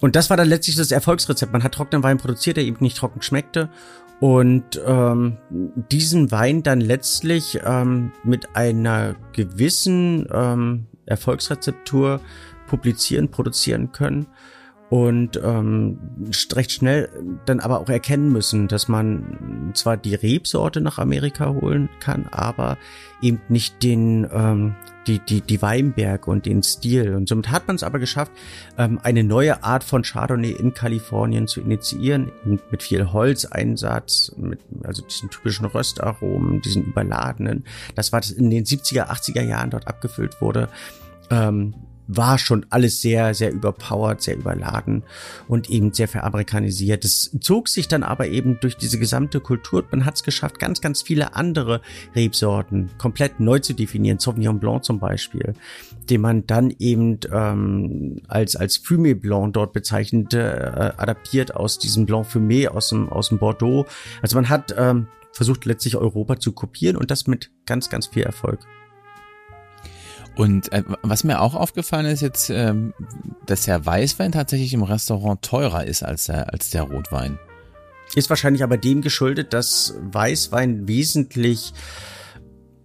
Und 0.00 0.16
das 0.16 0.30
war 0.30 0.36
dann 0.36 0.48
letztlich 0.48 0.74
das 0.74 0.90
Erfolgsrezept. 0.90 1.52
Man 1.52 1.62
hat 1.62 1.74
trockenen 1.74 2.02
Wein 2.02 2.18
produziert, 2.18 2.56
der 2.56 2.64
eben 2.64 2.78
nicht 2.80 2.96
trocken 2.96 3.22
schmeckte 3.22 3.70
und 4.22 4.80
ähm, 4.86 5.38
diesen 5.50 6.30
Wein 6.30 6.62
dann 6.62 6.80
letztlich 6.80 7.58
ähm, 7.64 8.12
mit 8.22 8.54
einer 8.54 9.16
gewissen 9.32 10.28
ähm, 10.32 10.86
Erfolgsrezeptur 11.06 12.20
publizieren, 12.68 13.32
produzieren 13.32 13.90
können 13.90 14.28
und 14.92 15.40
ähm, 15.42 15.98
recht 16.52 16.70
schnell 16.70 17.08
dann 17.46 17.60
aber 17.60 17.80
auch 17.80 17.88
erkennen 17.88 18.30
müssen, 18.30 18.68
dass 18.68 18.88
man 18.88 19.72
zwar 19.72 19.96
die 19.96 20.14
Rebsorte 20.14 20.82
nach 20.82 20.98
Amerika 20.98 21.48
holen 21.48 21.88
kann, 21.98 22.26
aber 22.30 22.76
eben 23.22 23.40
nicht 23.48 23.82
den 23.82 24.28
ähm, 24.30 24.74
die 25.06 25.18
die 25.18 25.40
die 25.40 25.62
Weinberg 25.62 26.28
und 26.28 26.44
den 26.44 26.62
Stil 26.62 27.14
und 27.14 27.26
somit 27.26 27.50
hat 27.50 27.68
man 27.68 27.76
es 27.76 27.84
aber 27.84 28.00
geschafft, 28.00 28.32
ähm, 28.76 29.00
eine 29.02 29.24
neue 29.24 29.64
Art 29.64 29.82
von 29.82 30.02
Chardonnay 30.02 30.50
in 30.50 30.74
Kalifornien 30.74 31.48
zu 31.48 31.62
initiieren 31.62 32.30
mit 32.70 32.82
viel 32.82 33.14
Holzeinsatz, 33.14 34.34
mit 34.36 34.60
also 34.84 35.02
diesen 35.06 35.30
typischen 35.30 35.64
Röstaromen, 35.64 36.60
diesen 36.60 36.84
überladenen. 36.84 37.64
Das 37.94 38.12
war 38.12 38.20
das 38.20 38.30
in 38.30 38.50
den 38.50 38.66
70er 38.66 39.08
80er 39.08 39.42
Jahren 39.42 39.70
dort 39.70 39.88
abgefüllt 39.88 40.42
wurde. 40.42 40.68
Ähm, 41.30 41.72
war 42.16 42.38
schon 42.38 42.66
alles 42.70 43.00
sehr, 43.00 43.34
sehr 43.34 43.52
überpowered, 43.52 44.22
sehr 44.22 44.36
überladen 44.36 45.02
und 45.48 45.70
eben 45.70 45.92
sehr 45.92 46.08
veramerikanisiert. 46.08 47.04
Das 47.04 47.30
zog 47.40 47.68
sich 47.68 47.88
dann 47.88 48.02
aber 48.02 48.28
eben 48.28 48.58
durch 48.60 48.76
diese 48.76 48.98
gesamte 48.98 49.40
Kultur. 49.40 49.84
Man 49.90 50.04
hat 50.04 50.16
es 50.16 50.22
geschafft, 50.22 50.58
ganz, 50.58 50.80
ganz 50.80 51.02
viele 51.02 51.34
andere 51.34 51.80
Rebsorten 52.14 52.90
komplett 52.98 53.40
neu 53.40 53.58
zu 53.58 53.72
definieren. 53.74 54.18
Sauvignon 54.18 54.60
Blanc 54.60 54.84
zum 54.84 54.98
Beispiel, 54.98 55.54
den 56.10 56.20
man 56.20 56.46
dann 56.46 56.74
eben 56.78 57.18
ähm, 57.32 58.22
als, 58.28 58.56
als 58.56 58.82
Fumé 58.82 59.14
Blanc 59.14 59.54
dort 59.54 59.72
bezeichnet, 59.72 60.34
äh, 60.34 60.92
adaptiert 60.96 61.54
aus 61.54 61.78
diesem 61.78 62.06
Blanc 62.06 62.26
Fumé 62.26 62.68
aus 62.68 62.88
dem, 62.88 63.08
aus 63.08 63.28
dem 63.28 63.38
Bordeaux. 63.38 63.86
Also 64.20 64.36
man 64.36 64.48
hat 64.48 64.74
ähm, 64.76 65.06
versucht 65.32 65.64
letztlich 65.64 65.96
Europa 65.96 66.38
zu 66.38 66.52
kopieren 66.52 66.96
und 66.96 67.10
das 67.10 67.26
mit 67.26 67.50
ganz, 67.66 67.88
ganz 67.88 68.06
viel 68.06 68.22
Erfolg. 68.22 68.60
Und 70.36 70.72
äh, 70.72 70.82
was 71.02 71.24
mir 71.24 71.40
auch 71.40 71.54
aufgefallen 71.54 72.06
ist 72.06 72.22
jetzt, 72.22 72.50
ähm, 72.50 72.94
dass 73.46 73.64
der 73.64 73.84
Weißwein 73.84 74.32
tatsächlich 74.32 74.72
im 74.72 74.82
Restaurant 74.82 75.42
teurer 75.42 75.84
ist 75.84 76.02
als 76.02 76.24
der, 76.24 76.52
als 76.52 76.70
der 76.70 76.82
Rotwein. 76.82 77.38
Ist 78.14 78.30
wahrscheinlich 78.30 78.62
aber 78.62 78.76
dem 78.76 79.02
geschuldet, 79.02 79.52
dass 79.52 79.94
Weißwein 80.00 80.88
wesentlich, 80.88 81.72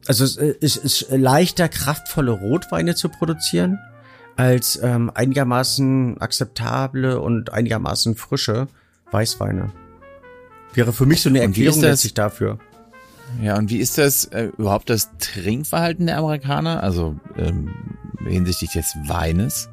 also 0.08 0.24
es 0.24 0.38
ist, 0.38 0.78
ist 0.78 1.08
leichter, 1.10 1.70
kraftvolle 1.70 2.32
Rotweine 2.32 2.96
zu 2.96 3.10
produzieren 3.10 3.80
als 4.36 4.80
ähm, 4.82 5.12
einigermaßen 5.14 6.22
akzeptable 6.22 7.20
und 7.20 7.52
einigermaßen 7.52 8.16
frische 8.16 8.68
Weißweine. 9.12 9.72
Wäre 10.74 10.94
für 10.94 11.06
mich 11.06 11.22
so 11.22 11.30
eine 11.30 11.42
Erklärung 11.42 11.82
letztlich 11.82 12.14
dafür. 12.14 12.60
Ja, 13.42 13.58
und 13.58 13.70
wie 13.70 13.78
ist 13.78 13.98
das 13.98 14.26
äh, 14.26 14.52
überhaupt 14.58 14.90
das 14.90 15.10
Trinkverhalten 15.20 16.08
der 16.08 16.18
Amerikaner? 16.18 16.82
Also 16.82 17.16
ähm, 17.38 17.70
hinsichtlich 18.26 18.72
des 18.72 18.96
Weines? 19.06 19.70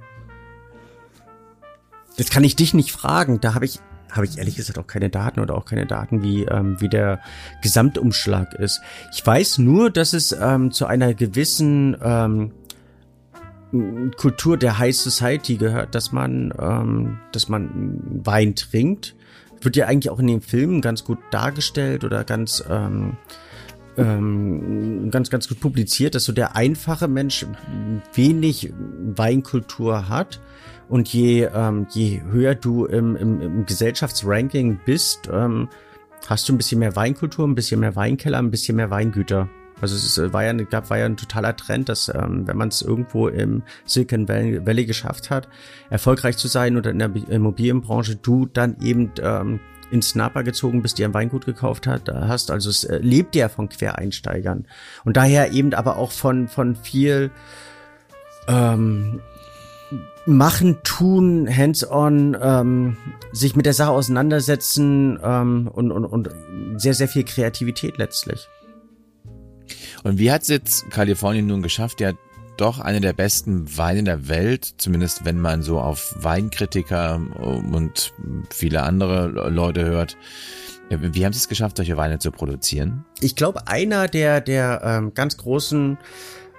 Das 2.16 2.30
kann 2.30 2.44
ich 2.44 2.56
dich 2.56 2.74
nicht 2.74 2.92
fragen. 2.92 3.40
Da 3.40 3.54
habe 3.54 3.64
ich 3.64 3.80
habe 4.14 4.26
ich 4.26 4.38
ehrlich 4.38 4.54
gesagt 4.56 4.78
auch 4.78 4.86
keine 4.86 5.10
Daten 5.10 5.40
oder 5.40 5.56
auch 5.56 5.64
keine 5.64 5.86
Daten, 5.86 6.22
wie, 6.22 6.44
ähm, 6.44 6.80
wie 6.80 6.88
der 6.88 7.20
Gesamtumschlag 7.62 8.54
ist. 8.54 8.80
Ich 9.12 9.26
weiß 9.26 9.58
nur, 9.58 9.90
dass 9.90 10.12
es 10.12 10.30
ähm, 10.30 10.70
zu 10.70 10.86
einer 10.86 11.14
gewissen 11.14 11.96
ähm, 12.00 12.52
Kultur 14.16 14.56
der 14.56 14.78
High 14.78 14.94
Society 14.94 15.56
gehört, 15.56 15.94
dass 15.96 16.12
man, 16.12 16.54
ähm, 16.58 17.18
dass 17.32 17.48
man 17.48 18.00
Wein 18.24 18.54
trinkt. 18.54 19.16
Wird 19.64 19.76
ja 19.76 19.86
eigentlich 19.86 20.10
auch 20.10 20.18
in 20.18 20.26
den 20.26 20.42
Filmen 20.42 20.80
ganz 20.80 21.04
gut 21.04 21.18
dargestellt 21.30 22.04
oder 22.04 22.24
ganz 22.24 22.62
ähm, 22.68 23.16
ähm, 23.96 25.10
ganz, 25.10 25.30
ganz 25.30 25.48
gut 25.48 25.60
publiziert, 25.60 26.14
dass 26.14 26.24
so 26.24 26.32
der 26.32 26.56
einfache 26.56 27.08
Mensch 27.08 27.46
wenig 28.14 28.72
Weinkultur 29.14 30.08
hat. 30.08 30.40
Und 30.88 31.12
je, 31.12 31.48
ähm, 31.54 31.86
je 31.90 32.20
höher 32.30 32.54
du 32.54 32.84
im, 32.84 33.16
im, 33.16 33.40
im 33.40 33.66
Gesellschaftsranking 33.66 34.80
bist, 34.84 35.30
ähm, 35.32 35.68
hast 36.26 36.48
du 36.48 36.52
ein 36.52 36.58
bisschen 36.58 36.78
mehr 36.78 36.94
Weinkultur, 36.96 37.46
ein 37.46 37.54
bisschen 37.54 37.80
mehr 37.80 37.96
Weinkeller, 37.96 38.38
ein 38.38 38.50
bisschen 38.50 38.76
mehr 38.76 38.90
Weingüter. 38.90 39.48
Also 39.80 39.96
es 39.96 40.04
ist, 40.04 40.32
war 40.32 40.44
ja, 40.44 40.52
gab, 40.52 40.90
war 40.90 40.98
ja 40.98 41.06
ein 41.06 41.16
totaler 41.16 41.56
Trend, 41.56 41.88
dass 41.88 42.08
ähm, 42.08 42.46
wenn 42.46 42.56
man 42.56 42.68
es 42.68 42.82
irgendwo 42.82 43.28
im 43.28 43.62
Silicon 43.84 44.28
Valley 44.28 44.86
geschafft 44.86 45.30
hat, 45.30 45.48
erfolgreich 45.90 46.36
zu 46.36 46.48
sein 46.48 46.76
oder 46.76 46.90
in 46.90 46.98
der 46.98 47.10
Immobilienbranche, 47.28 48.16
du 48.16 48.46
dann 48.46 48.76
eben 48.80 49.12
ähm, 49.20 49.60
ins 49.90 50.14
Napa 50.14 50.42
gezogen 50.42 50.82
bist, 50.82 50.98
dir 50.98 51.06
ein 51.06 51.14
Weingut 51.14 51.46
gekauft 51.46 51.86
hat, 51.86 52.08
hast. 52.08 52.50
Also 52.50 52.70
es 52.70 52.84
äh, 52.84 52.98
lebt 52.98 53.36
ja 53.36 53.48
von 53.48 53.68
Quereinsteigern. 53.68 54.66
Und 55.04 55.16
daher 55.16 55.52
eben 55.52 55.74
aber 55.74 55.96
auch 55.96 56.12
von, 56.12 56.48
von 56.48 56.76
viel 56.76 57.30
ähm, 58.48 59.20
machen, 60.26 60.78
tun, 60.82 61.48
hands-on, 61.54 62.36
ähm, 62.40 62.96
sich 63.32 63.56
mit 63.56 63.66
der 63.66 63.74
Sache 63.74 63.90
auseinandersetzen 63.90 65.18
ähm, 65.22 65.68
und, 65.72 65.92
und, 65.92 66.04
und 66.04 66.30
sehr, 66.76 66.94
sehr 66.94 67.08
viel 67.08 67.24
Kreativität 67.24 67.98
letztlich. 67.98 68.48
Und 70.04 70.18
wie 70.18 70.30
hat 70.30 70.42
es 70.42 70.48
jetzt 70.48 70.90
Kalifornien 70.90 71.46
nun 71.46 71.62
geschafft, 71.62 72.00
ja 72.00 72.12
doch 72.56 72.78
eine 72.78 73.00
der 73.00 73.12
besten 73.12 73.76
Weine 73.76 74.04
der 74.04 74.28
Welt, 74.28 74.74
zumindest 74.78 75.24
wenn 75.24 75.40
man 75.40 75.62
so 75.62 75.80
auf 75.80 76.14
Weinkritiker 76.18 77.20
und 77.40 78.12
viele 78.50 78.82
andere 78.82 79.26
Leute 79.50 79.84
hört. 79.84 80.16
Wie 80.90 81.24
haben 81.24 81.32
Sie 81.32 81.38
es 81.38 81.48
geschafft, 81.48 81.78
solche 81.78 81.96
Weine 81.96 82.18
zu 82.18 82.30
produzieren? 82.30 83.04
Ich 83.20 83.34
glaube, 83.34 83.66
einer 83.66 84.06
der, 84.06 84.40
der 84.40 84.82
ähm, 84.84 85.14
ganz 85.14 85.36
großen 85.36 85.98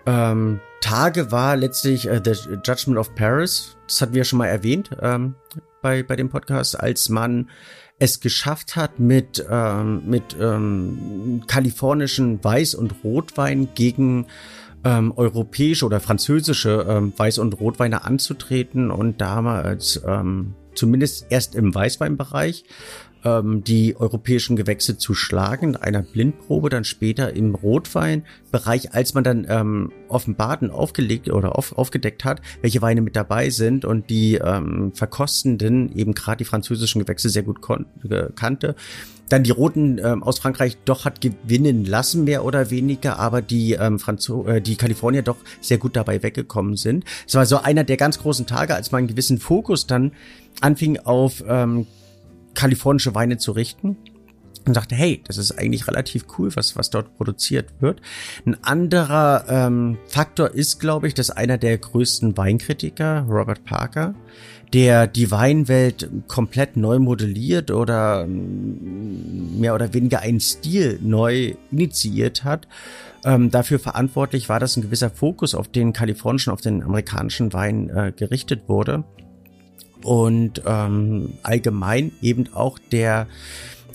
ähm, 0.06 0.60
Tage 0.82 1.32
war 1.32 1.56
letztlich 1.56 2.08
äh, 2.10 2.22
The 2.24 2.58
Judgment 2.66 2.98
of 2.98 3.16
Paris. 3.16 3.78
Das 3.88 4.02
hatten 4.02 4.14
wir 4.14 4.20
ja 4.20 4.26
schon 4.26 4.40
mal 4.40 4.48
erwähnt 4.48 4.90
ähm, 5.02 5.36
bei, 5.82 6.04
bei 6.04 6.16
dem 6.16 6.30
Podcast, 6.30 6.80
als 6.80 7.10
man 7.10 7.50
es 8.00 8.20
geschafft 8.20 8.76
hat, 8.76 9.00
mit, 9.00 9.46
ähm, 9.50 10.04
mit 10.06 10.36
ähm, 10.40 11.44
kalifornischen 11.48 12.42
Weiß- 12.42 12.76
und 12.76 13.04
Rotwein 13.04 13.70
gegen 13.74 14.28
ähm, 14.84 15.14
europäische 15.16 15.86
oder 15.86 16.00
französische 16.00 16.86
ähm, 16.88 17.14
Weiß- 17.18 17.40
und 17.40 17.60
Rotweine 17.60 18.04
anzutreten 18.04 18.92
und 18.92 19.22
damals 19.22 20.02
ähm, 20.06 20.56
zumindest 20.76 21.28
erst 21.30 21.56
im 21.56 21.74
Weißweinbereich 21.74 22.66
ähm, 23.26 23.64
die 23.64 23.98
europäischen 23.98 24.56
Gewächse 24.56 24.98
zu 24.98 25.14
schlagen, 25.14 25.76
einer 25.76 26.04
Blindprobe, 26.04 26.70
dann 26.70 26.86
später 26.86 27.34
im 27.36 27.56
Rotweinbereich, 27.56 28.94
als 28.94 29.14
man 29.14 29.24
dann 29.24 29.46
ähm, 29.50 29.92
offenbart 30.08 30.62
und 30.62 30.72
aufgelegt 30.72 31.30
oder 31.30 31.58
auf, 31.58 31.78
aufgedeckt 31.78 32.24
hat, 32.24 32.42
welche 32.62 32.82
Weine 32.82 33.02
mit 33.02 33.16
dabei 33.16 33.50
sind 33.50 33.84
und 33.84 34.10
die 34.10 34.36
ähm, 34.36 34.94
Verkostenden 34.94 35.94
eben 35.96 36.14
gerade 36.14 36.38
die 36.38 36.46
französischen 36.46 37.02
Gewächse 37.02 37.30
sehr 37.30 37.44
gut 37.44 37.60
kannte, 38.36 38.76
dann 39.30 39.44
die 39.44 39.52
Roten 39.52 39.98
ähm, 39.98 40.24
aus 40.24 40.40
Frankreich 40.40 40.78
doch 40.86 41.06
hat 41.06 41.20
gewinnen 41.20 41.84
lassen, 41.86 42.26
mehr 42.26 42.46
oder 42.46 42.70
weniger, 42.70 43.18
aber 43.18 43.42
die 43.42 43.74
ähm, 43.74 43.98
Franzo 43.98 44.46
äh, 44.48 44.62
die 44.62 44.76
Kalifornier 44.76 45.24
doch 45.24 45.38
sehr 45.62 45.80
gut 45.80 45.96
dabei 45.96 46.22
weggekommen 46.22 46.78
sind. 46.78 47.06
Es 47.28 47.34
war 47.34 47.48
so 47.48 47.58
einer 47.58 47.84
der 47.84 47.98
ganz 47.98 48.20
großen 48.20 48.46
Tage, 48.46 48.76
als 48.76 48.92
man 48.92 49.00
einen 49.00 49.08
gewissen 49.08 49.40
Fokus 49.40 49.88
dann 49.88 50.12
anfing 50.62 51.00
auf 51.00 51.44
ähm, 51.48 51.88
kalifornische 52.56 53.14
Weine 53.14 53.38
zu 53.38 53.52
richten 53.52 53.98
und 54.66 54.74
sagte, 54.74 54.96
hey, 54.96 55.22
das 55.26 55.38
ist 55.38 55.52
eigentlich 55.52 55.88
relativ 55.88 56.26
cool, 56.38 56.56
was, 56.56 56.76
was 56.76 56.90
dort 56.90 57.16
produziert 57.18 57.68
wird. 57.80 58.02
Ein 58.46 58.58
anderer 58.64 59.46
ähm, 59.48 59.98
Faktor 60.08 60.52
ist, 60.52 60.80
glaube 60.80 61.08
ich, 61.08 61.14
dass 61.14 61.30
einer 61.30 61.58
der 61.58 61.78
größten 61.78 62.36
Weinkritiker, 62.36 63.26
Robert 63.30 63.64
Parker, 63.64 64.16
der 64.74 65.08
die 65.08 65.30
Weinwelt 65.30 66.10
komplett 66.28 66.76
neu 66.76 67.00
modelliert 67.00 67.70
oder 67.70 68.24
ähm, 68.24 69.60
mehr 69.60 69.76
oder 69.76 69.94
weniger 69.94 70.20
einen 70.20 70.40
Stil 70.40 71.00
neu 71.02 71.54
initiiert 71.72 72.44
hat. 72.44 72.68
Ähm, 73.24 73.52
dafür 73.52 73.80
verantwortlich 73.80 74.50
war, 74.50 74.60
dass 74.60 74.76
ein 74.76 74.82
gewisser 74.82 75.10
Fokus 75.10 75.56
auf 75.56 75.68
den 75.68 75.94
kalifornischen, 75.94 76.52
auf 76.52 76.62
den 76.62 76.84
amerikanischen 76.84 77.54
Wein 77.54 77.90
äh, 77.90 78.12
gerichtet 78.16 78.64
wurde. 78.68 79.04
Und 80.06 80.62
ähm, 80.66 81.34
allgemein 81.42 82.12
eben 82.22 82.54
auch 82.54 82.78
der 82.92 83.28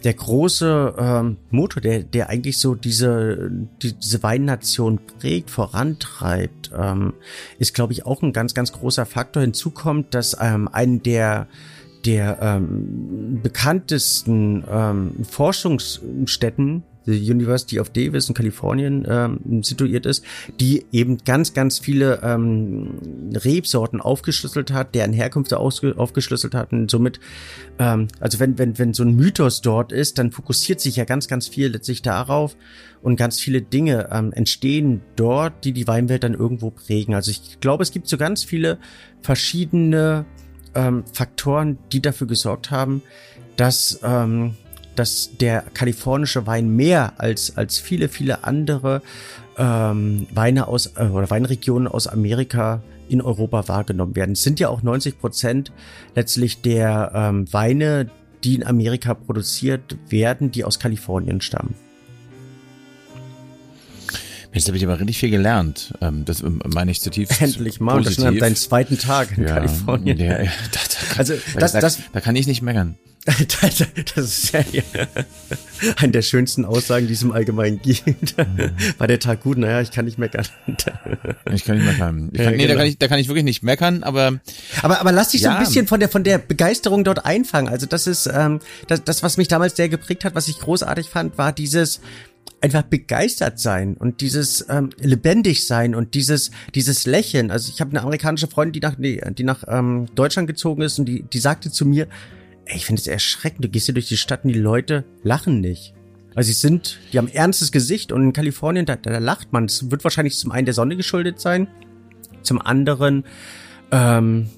der 0.05 0.15
große 0.15 0.95
ähm, 0.99 1.37
Motor, 1.51 1.83
der, 1.83 2.03
der 2.03 2.31
eigentlich 2.31 2.59
so 2.59 2.75
diese, 2.75 3.51
die, 3.83 3.93
diese 3.93 4.23
Weinnation 4.23 4.99
prägt, 5.19 5.51
vorantreibt, 5.51 6.71
ähm, 6.75 7.13
ist, 7.59 7.75
glaube 7.75 7.93
ich, 7.93 8.07
auch 8.07 8.23
ein 8.23 8.33
ganz, 8.33 8.55
ganz 8.55 8.73
großer 8.73 9.05
Faktor. 9.05 9.43
Hinzu 9.43 9.71
kommt, 9.71 10.15
dass 10.15 10.37
ähm, 10.41 10.69
einen 10.69 11.03
der 11.03 11.49
der 12.07 12.39
ähm, 12.41 13.41
bekanntesten 13.43 14.65
ähm, 14.71 15.13
Forschungsstätten 15.29 16.83
die 17.11 17.31
University 17.31 17.81
of 17.81 17.91
Davis 17.91 18.29
in 18.29 18.35
Kalifornien 18.35 19.07
ähm, 19.09 19.63
situiert 19.63 20.07
ist, 20.07 20.25
die 20.61 20.87
eben 20.93 21.19
ganz, 21.19 21.55
ganz 21.55 21.79
viele 21.79 22.21
ähm, 22.23 23.31
Rebsorten 23.35 24.01
aufgeschlüsselt 24.01 24.73
hat, 24.73 24.95
deren 24.95 25.13
Herkünfte 25.13 25.59
aufgeschlüsselt 25.59 26.55
hat 26.55 26.73
und 26.73 26.91
somit, 26.91 27.21
ähm, 27.79 28.09
also 28.21 28.39
wenn, 28.41 28.59
wenn, 28.59 28.79
wenn 28.79 28.95
so 28.95 29.03
ein 29.03 29.15
Mythos 29.15 29.61
dort 29.61 29.93
ist, 29.93 30.19
dann 30.19 30.31
fokussiert 30.31 30.81
sich 30.81 30.97
ja 30.97 31.05
ganz, 31.05 31.29
ganz 31.29 31.49
viel 31.49 31.69
letztlich 31.69 32.03
darauf 32.03 32.57
und 33.03 33.17
ganz 33.17 33.41
viele 33.41 33.63
Dinge 33.63 34.09
ähm, 34.13 34.33
entstehen 34.33 35.03
dort, 35.17 35.65
die 35.65 35.73
die 35.73 35.87
Weinwelt 35.87 36.25
dann 36.25 36.35
irgendwo 36.35 36.71
prägen. 36.71 37.15
Also 37.15 37.31
ich 37.31 37.61
glaube, 37.61 37.83
es 37.83 37.93
gibt 37.93 38.09
so 38.09 38.17
ganz 38.17 38.45
viele 38.45 38.79
verschiedene 39.23 40.27
ähm, 40.75 41.05
Faktoren, 41.13 41.79
die 41.93 42.01
dafür 42.01 42.27
gesorgt 42.27 42.71
haben, 42.71 43.03
dass, 43.57 44.01
ähm, 44.03 44.55
dass 45.01 45.31
der 45.39 45.63
kalifornische 45.73 46.47
Wein 46.47 46.77
mehr 46.77 47.15
als, 47.17 47.57
als 47.57 47.79
viele, 47.79 48.11
viele 48.11 48.45
andere 48.45 49.01
ähm, 49.57 50.27
Weine 50.35 50.69
aus 50.69 50.93
äh, 50.97 51.07
oder 51.07 51.31
Weinregionen 51.31 51.89
aus 51.89 52.07
Amerika 52.07 52.83
in 53.09 53.23
Europa 53.23 53.67
wahrgenommen 53.67 54.15
werden. 54.15 54.33
Es 54.33 54.43
sind 54.43 54.61
ja 54.61 54.69
auch 54.69 54.83
90 54.83 55.19
Prozent 55.19 55.73
letztlich 56.15 56.61
der 56.61 57.13
ähm, 57.15 57.51
Weine, 57.51 58.11
die 58.45 58.57
in 58.57 58.63
Amerika 58.63 59.15
produziert 59.15 59.97
werden, 60.11 60.51
die 60.51 60.65
aus 60.65 60.79
Kalifornien 60.79 61.41
stammen. 61.41 61.75
Da 64.53 64.61
habe 64.67 64.77
ich 64.77 64.85
aber 64.85 64.99
richtig 64.99 65.19
viel 65.19 65.31
gelernt. 65.31 65.95
Ähm, 66.01 66.25
das 66.25 66.43
ähm, 66.43 66.61
meine 66.67 66.91
ich 66.91 67.01
zutiefst. 67.01 67.41
Endlich 67.41 67.79
mal, 67.79 67.99
positiv. 67.99 68.25
das 68.25 68.35
ist 68.35 68.41
dein 68.41 68.57
zweiten 68.57 68.99
Tag 68.99 69.37
in 69.37 69.45
ja, 69.45 69.55
Kalifornien. 69.55 70.19
Ja, 70.19 70.43
ja, 70.43 70.51
da, 70.73 70.81
da, 70.81 71.19
also 71.19 71.35
das, 71.57 71.73
da, 71.73 71.81
das, 71.81 71.99
da 72.13 72.21
kann 72.21 72.35
ich 72.35 72.47
nicht 72.47 72.61
meckern. 72.61 72.97
das 74.15 74.25
ist 74.25 74.53
ja 74.53 74.61
eine 75.97 76.11
der 76.11 76.23
schönsten 76.23 76.65
Aussagen, 76.65 77.07
die 77.07 77.13
es 77.13 77.23
im 77.23 77.33
Allgemeinen 77.33 77.81
gibt. 77.83 78.35
War 78.99 79.07
der 79.07 79.21
Tag 79.21 79.43
gut? 79.43 79.59
Naja, 79.59 79.83
ich 79.83 79.91
kann 79.91 80.07
nicht 80.07 80.19
meckern. 80.19 80.47
ich 81.53 81.65
kann 81.65 81.77
nicht 81.77 81.87
meckern. 81.87 82.31
Ich 82.33 82.39
kann, 82.39 82.45
ja, 82.45 82.51
nee, 82.51 82.57
genau. 82.57 82.69
da, 82.69 82.75
kann 82.77 82.87
ich, 82.87 82.99
da 82.99 83.09
kann 83.09 83.19
ich 83.19 83.29
wirklich 83.29 83.45
nicht 83.45 83.63
meckern, 83.63 84.03
aber. 84.03 84.41
Aber, 84.81 85.01
aber 85.01 85.13
lass 85.13 85.31
dich 85.31 85.43
ja. 85.43 85.51
so 85.51 85.57
ein 85.59 85.65
bisschen 85.65 85.87
von 85.87 86.01
der, 86.01 86.09
von 86.09 86.25
der 86.25 86.39
Begeisterung 86.39 87.05
dort 87.05 87.27
einfangen. 87.27 87.69
Also 87.69 87.85
das 87.85 88.07
ist, 88.07 88.27
ähm, 88.27 88.61
das, 88.89 89.05
das, 89.05 89.23
was 89.23 89.37
mich 89.37 89.49
damals 89.49 89.77
sehr 89.77 89.91
geprägt 89.91 90.25
hat, 90.25 90.35
was 90.35 90.49
ich 90.49 90.59
großartig 90.59 91.09
fand, 91.09 91.37
war 91.37 91.53
dieses, 91.53 92.01
einfach 92.61 92.83
begeistert 92.83 93.59
sein 93.59 93.95
und 93.95 94.21
dieses 94.21 94.67
ähm, 94.69 94.91
lebendig 94.99 95.67
sein 95.67 95.95
und 95.95 96.15
dieses 96.15 96.51
dieses 96.75 97.07
Lächeln. 97.07 97.51
Also 97.51 97.73
ich 97.73 97.81
habe 97.81 97.91
eine 97.91 98.03
amerikanische 98.03 98.49
Freundin, 98.49 98.75
die 98.75 98.81
nach 98.81 98.99
nee, 98.99 99.21
die 99.37 99.45
nach 99.45 99.65
ähm, 99.67 100.07
Deutschland 100.15 100.47
gezogen 100.47 100.83
ist 100.83 100.99
und 100.99 101.07
die 101.07 101.23
die 101.23 101.39
sagte 101.39 101.71
zu 101.71 101.87
mir, 101.87 102.07
ey, 102.67 102.77
ich 102.77 102.87
finde 102.87 103.01
es 103.01 103.07
erschreckend. 103.07 103.65
Du 103.65 103.69
gehst 103.69 103.87
hier 103.87 103.95
durch 103.95 104.09
die 104.09 104.17
Stadt 104.17 104.45
und 104.45 104.53
die 104.53 104.59
Leute 104.59 105.05
lachen 105.23 105.61
nicht. 105.61 105.95
Also 106.35 106.49
sie 106.49 106.55
sind, 106.55 107.01
die 107.13 107.19
haben 107.19 107.29
ernstes 107.29 107.73
Gesicht 107.73 108.13
und 108.13 108.23
in 108.23 108.33
Kalifornien 108.33 108.87
da, 108.87 108.97
da 108.97 109.19
lacht 109.19 109.53
man. 109.53 109.67
Das 109.67 109.91
wird 109.91 110.05
wahrscheinlich 110.05 110.37
zum 110.37 110.53
einen 110.53 110.65
der 110.65 110.75
Sonne 110.75 110.97
geschuldet 110.97 111.41
sein, 111.41 111.67
zum 112.43 112.61
anderen 112.61 113.25
ähm, 113.91 114.49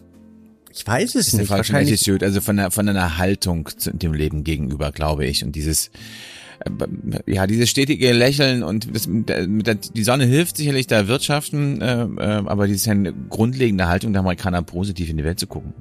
ich 0.74 0.86
weiß 0.86 1.14
es 1.16 1.28
ist 1.28 1.34
nicht. 1.34 1.50
Wahrscheinlich 1.50 2.00
Attitude, 2.00 2.24
also 2.24 2.40
von 2.40 2.56
der, 2.56 2.70
von 2.70 2.88
einer 2.88 3.18
Haltung 3.18 3.68
zu 3.76 3.92
dem 3.92 4.14
Leben 4.14 4.42
gegenüber, 4.42 4.90
glaube 4.90 5.26
ich. 5.26 5.44
Und 5.44 5.52
dieses, 5.52 5.90
ja, 7.26 7.46
dieses 7.46 7.68
stetige 7.70 8.12
Lächeln 8.12 8.62
und 8.62 8.94
das, 8.94 9.08
die 9.08 10.04
Sonne 10.04 10.24
hilft 10.24 10.56
sicherlich 10.56 10.86
da 10.86 11.08
Wirtschaften, 11.08 11.80
äh, 11.80 12.04
äh, 12.04 12.42
aber 12.46 12.66
dieses 12.66 12.82
ist 12.82 12.86
ja 12.86 12.92
eine 12.92 13.12
grundlegende 13.12 13.88
Haltung 13.88 14.12
der 14.12 14.20
Amerikaner, 14.20 14.62
positiv 14.62 15.08
in 15.10 15.16
die 15.16 15.24
Welt 15.24 15.38
zu 15.38 15.46
gucken. 15.46 15.72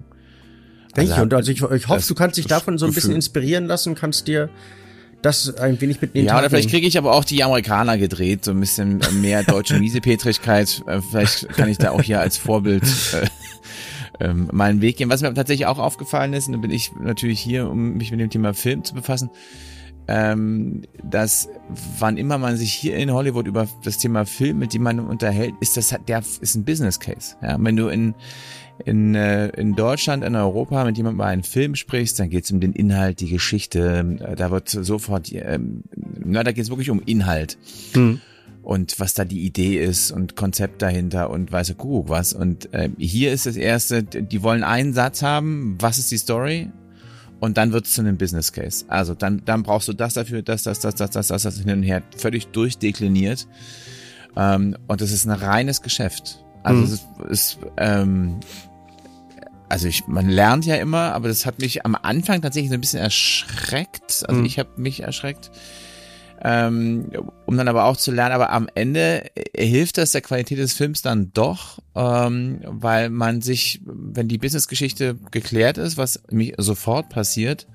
Denke 0.95 1.13
also, 1.13 1.13
ich. 1.13 1.21
Und 1.21 1.33
also 1.33 1.51
ich, 1.51 1.61
ich 1.61 1.87
hoffe, 1.87 2.07
du 2.07 2.15
kannst 2.15 2.37
dich 2.37 2.47
davon 2.47 2.77
so 2.77 2.85
ein 2.85 2.93
bisschen 2.93 3.15
inspirieren 3.15 3.65
lassen, 3.65 3.95
kannst 3.95 4.27
dir 4.27 4.49
das 5.21 5.55
ein 5.57 5.79
wenig 5.79 6.01
mit 6.01 6.15
den 6.15 6.25
Ja, 6.25 6.39
oder 6.39 6.49
vielleicht 6.49 6.69
kriege 6.69 6.87
ich 6.87 6.97
aber 6.97 7.13
auch 7.13 7.23
die 7.23 7.43
Amerikaner 7.43 7.97
gedreht, 7.97 8.43
so 8.43 8.51
ein 8.51 8.59
bisschen 8.59 9.01
mehr 9.21 9.43
deutsche 9.43 9.75
Miesepetrigkeit. 9.79 10.81
Äh, 10.87 11.01
vielleicht 11.01 11.49
kann 11.49 11.69
ich 11.69 11.77
da 11.77 11.91
auch 11.91 12.01
hier 12.01 12.19
als 12.19 12.37
Vorbild 12.37 12.83
äh, 13.13 14.25
ähm, 14.25 14.49
meinen 14.51 14.81
Weg 14.81 14.97
gehen. 14.97 15.09
Was 15.09 15.21
mir 15.21 15.33
tatsächlich 15.33 15.67
auch 15.67 15.79
aufgefallen 15.79 16.33
ist, 16.33 16.47
und 16.47 16.53
da 16.53 16.59
bin 16.59 16.71
ich 16.71 16.91
natürlich 16.99 17.39
hier, 17.39 17.69
um 17.69 17.97
mich 17.97 18.11
mit 18.11 18.19
dem 18.19 18.29
Thema 18.29 18.53
Film 18.53 18.83
zu 18.83 18.93
befassen, 18.93 19.29
ähm, 20.13 20.81
dass 21.09 21.47
wann 21.97 22.17
immer 22.17 22.37
man 22.37 22.57
sich 22.57 22.73
hier 22.73 22.97
in 22.97 23.13
Hollywood 23.13 23.47
über 23.47 23.67
das 23.83 23.97
Thema 23.97 24.25
Film 24.25 24.59
mit 24.59 24.73
jemandem 24.73 25.07
unterhält, 25.07 25.53
ist 25.61 25.77
das 25.77 25.95
der 26.05 26.19
ist 26.19 26.55
ein 26.55 26.65
Business 26.65 26.99
Case. 26.99 27.37
Ja, 27.41 27.55
wenn 27.59 27.77
du 27.77 27.87
in 27.87 28.13
in, 28.83 29.15
äh, 29.15 29.49
in 29.49 29.75
Deutschland, 29.75 30.23
in 30.23 30.35
Europa 30.35 30.83
mit 30.83 30.97
jemandem 30.97 31.19
über 31.19 31.27
einen 31.27 31.43
Film 31.43 31.75
sprichst, 31.75 32.19
dann 32.19 32.29
geht 32.29 32.45
es 32.45 32.51
um 32.51 32.59
den 32.59 32.73
Inhalt, 32.73 33.19
die 33.19 33.29
Geschichte. 33.29 34.17
Äh, 34.19 34.35
da 34.35 34.51
wird 34.51 34.69
sofort, 34.69 35.31
ähm, 35.31 35.83
na, 35.95 36.43
da 36.43 36.51
geht 36.51 36.63
es 36.63 36.69
wirklich 36.69 36.89
um 36.89 37.01
Inhalt. 37.05 37.57
Hm. 37.93 38.19
Und 38.63 38.99
was 38.99 39.13
da 39.13 39.23
die 39.23 39.45
Idee 39.45 39.77
ist 39.77 40.11
und 40.11 40.35
Konzept 40.35 40.81
dahinter 40.81 41.29
und 41.29 41.51
weiß 41.51 41.77
Kuckuck 41.77 42.09
was. 42.09 42.33
Und 42.33 42.73
äh, 42.73 42.89
hier 42.97 43.31
ist 43.31 43.45
das 43.45 43.55
erste, 43.55 44.03
die 44.03 44.43
wollen 44.43 44.63
einen 44.63 44.93
Satz 44.93 45.21
haben, 45.21 45.77
was 45.79 45.99
ist 45.99 46.11
die 46.11 46.17
Story? 46.17 46.69
Und 47.41 47.57
dann 47.57 47.73
wird 47.73 47.87
es 47.87 47.93
zu 47.93 48.01
einem 48.01 48.17
Business 48.17 48.53
Case. 48.53 48.85
Also 48.87 49.15
dann, 49.15 49.41
dann 49.43 49.63
brauchst 49.63 49.87
du 49.87 49.93
das 49.93 50.13
dafür, 50.13 50.43
das, 50.43 50.61
das, 50.63 50.79
das, 50.79 50.95
das, 50.95 51.09
das, 51.09 51.27
das, 51.27 51.41
das 51.41 51.57
hin 51.57 51.71
und 51.71 51.83
her, 51.83 52.03
völlig 52.15 52.47
durchdekliniert. 52.47 53.47
Ähm, 54.37 54.77
und 54.87 55.01
das 55.01 55.11
ist 55.11 55.25
ein 55.25 55.31
reines 55.31 55.81
Geschäft. 55.81 56.45
Also 56.61 56.79
mhm. 56.79 56.85
es 56.85 56.91
ist, 56.91 57.07
ist 57.29 57.59
ähm, 57.77 58.39
also 59.69 59.87
ich, 59.87 60.05
man 60.07 60.29
lernt 60.29 60.65
ja 60.65 60.75
immer, 60.75 61.13
aber 61.13 61.29
das 61.29 61.47
hat 61.47 61.59
mich 61.59 61.83
am 61.83 61.95
Anfang 61.95 62.41
tatsächlich 62.41 62.69
so 62.69 62.75
ein 62.75 62.81
bisschen 62.81 62.99
erschreckt. 62.99 64.23
Also 64.27 64.41
mhm. 64.41 64.45
ich 64.45 64.59
habe 64.59 64.69
mich 64.75 65.01
erschreckt, 65.01 65.49
ähm, 66.43 67.11
um 67.45 67.57
dann 67.57 67.67
aber 67.67 67.85
auch 67.85 67.97
zu 67.97 68.11
lernen. 68.11 68.33
Aber 68.33 68.51
am 68.51 68.67
Ende 68.73 69.25
hilft 69.55 69.97
das 69.97 70.11
der 70.11 70.21
Qualität 70.21 70.57
des 70.57 70.73
Films 70.73 71.01
dann 71.01 71.31
doch, 71.33 71.79
ähm, 71.95 72.61
weil 72.63 73.09
man 73.09 73.41
sich, 73.41 73.81
wenn 73.85 74.27
die 74.27 74.37
Businessgeschichte 74.37 75.15
geklärt 75.31 75.77
ist, 75.77 75.97
was 75.97 76.21
mich 76.31 76.53
sofort 76.57 77.09
passiert, 77.09 77.67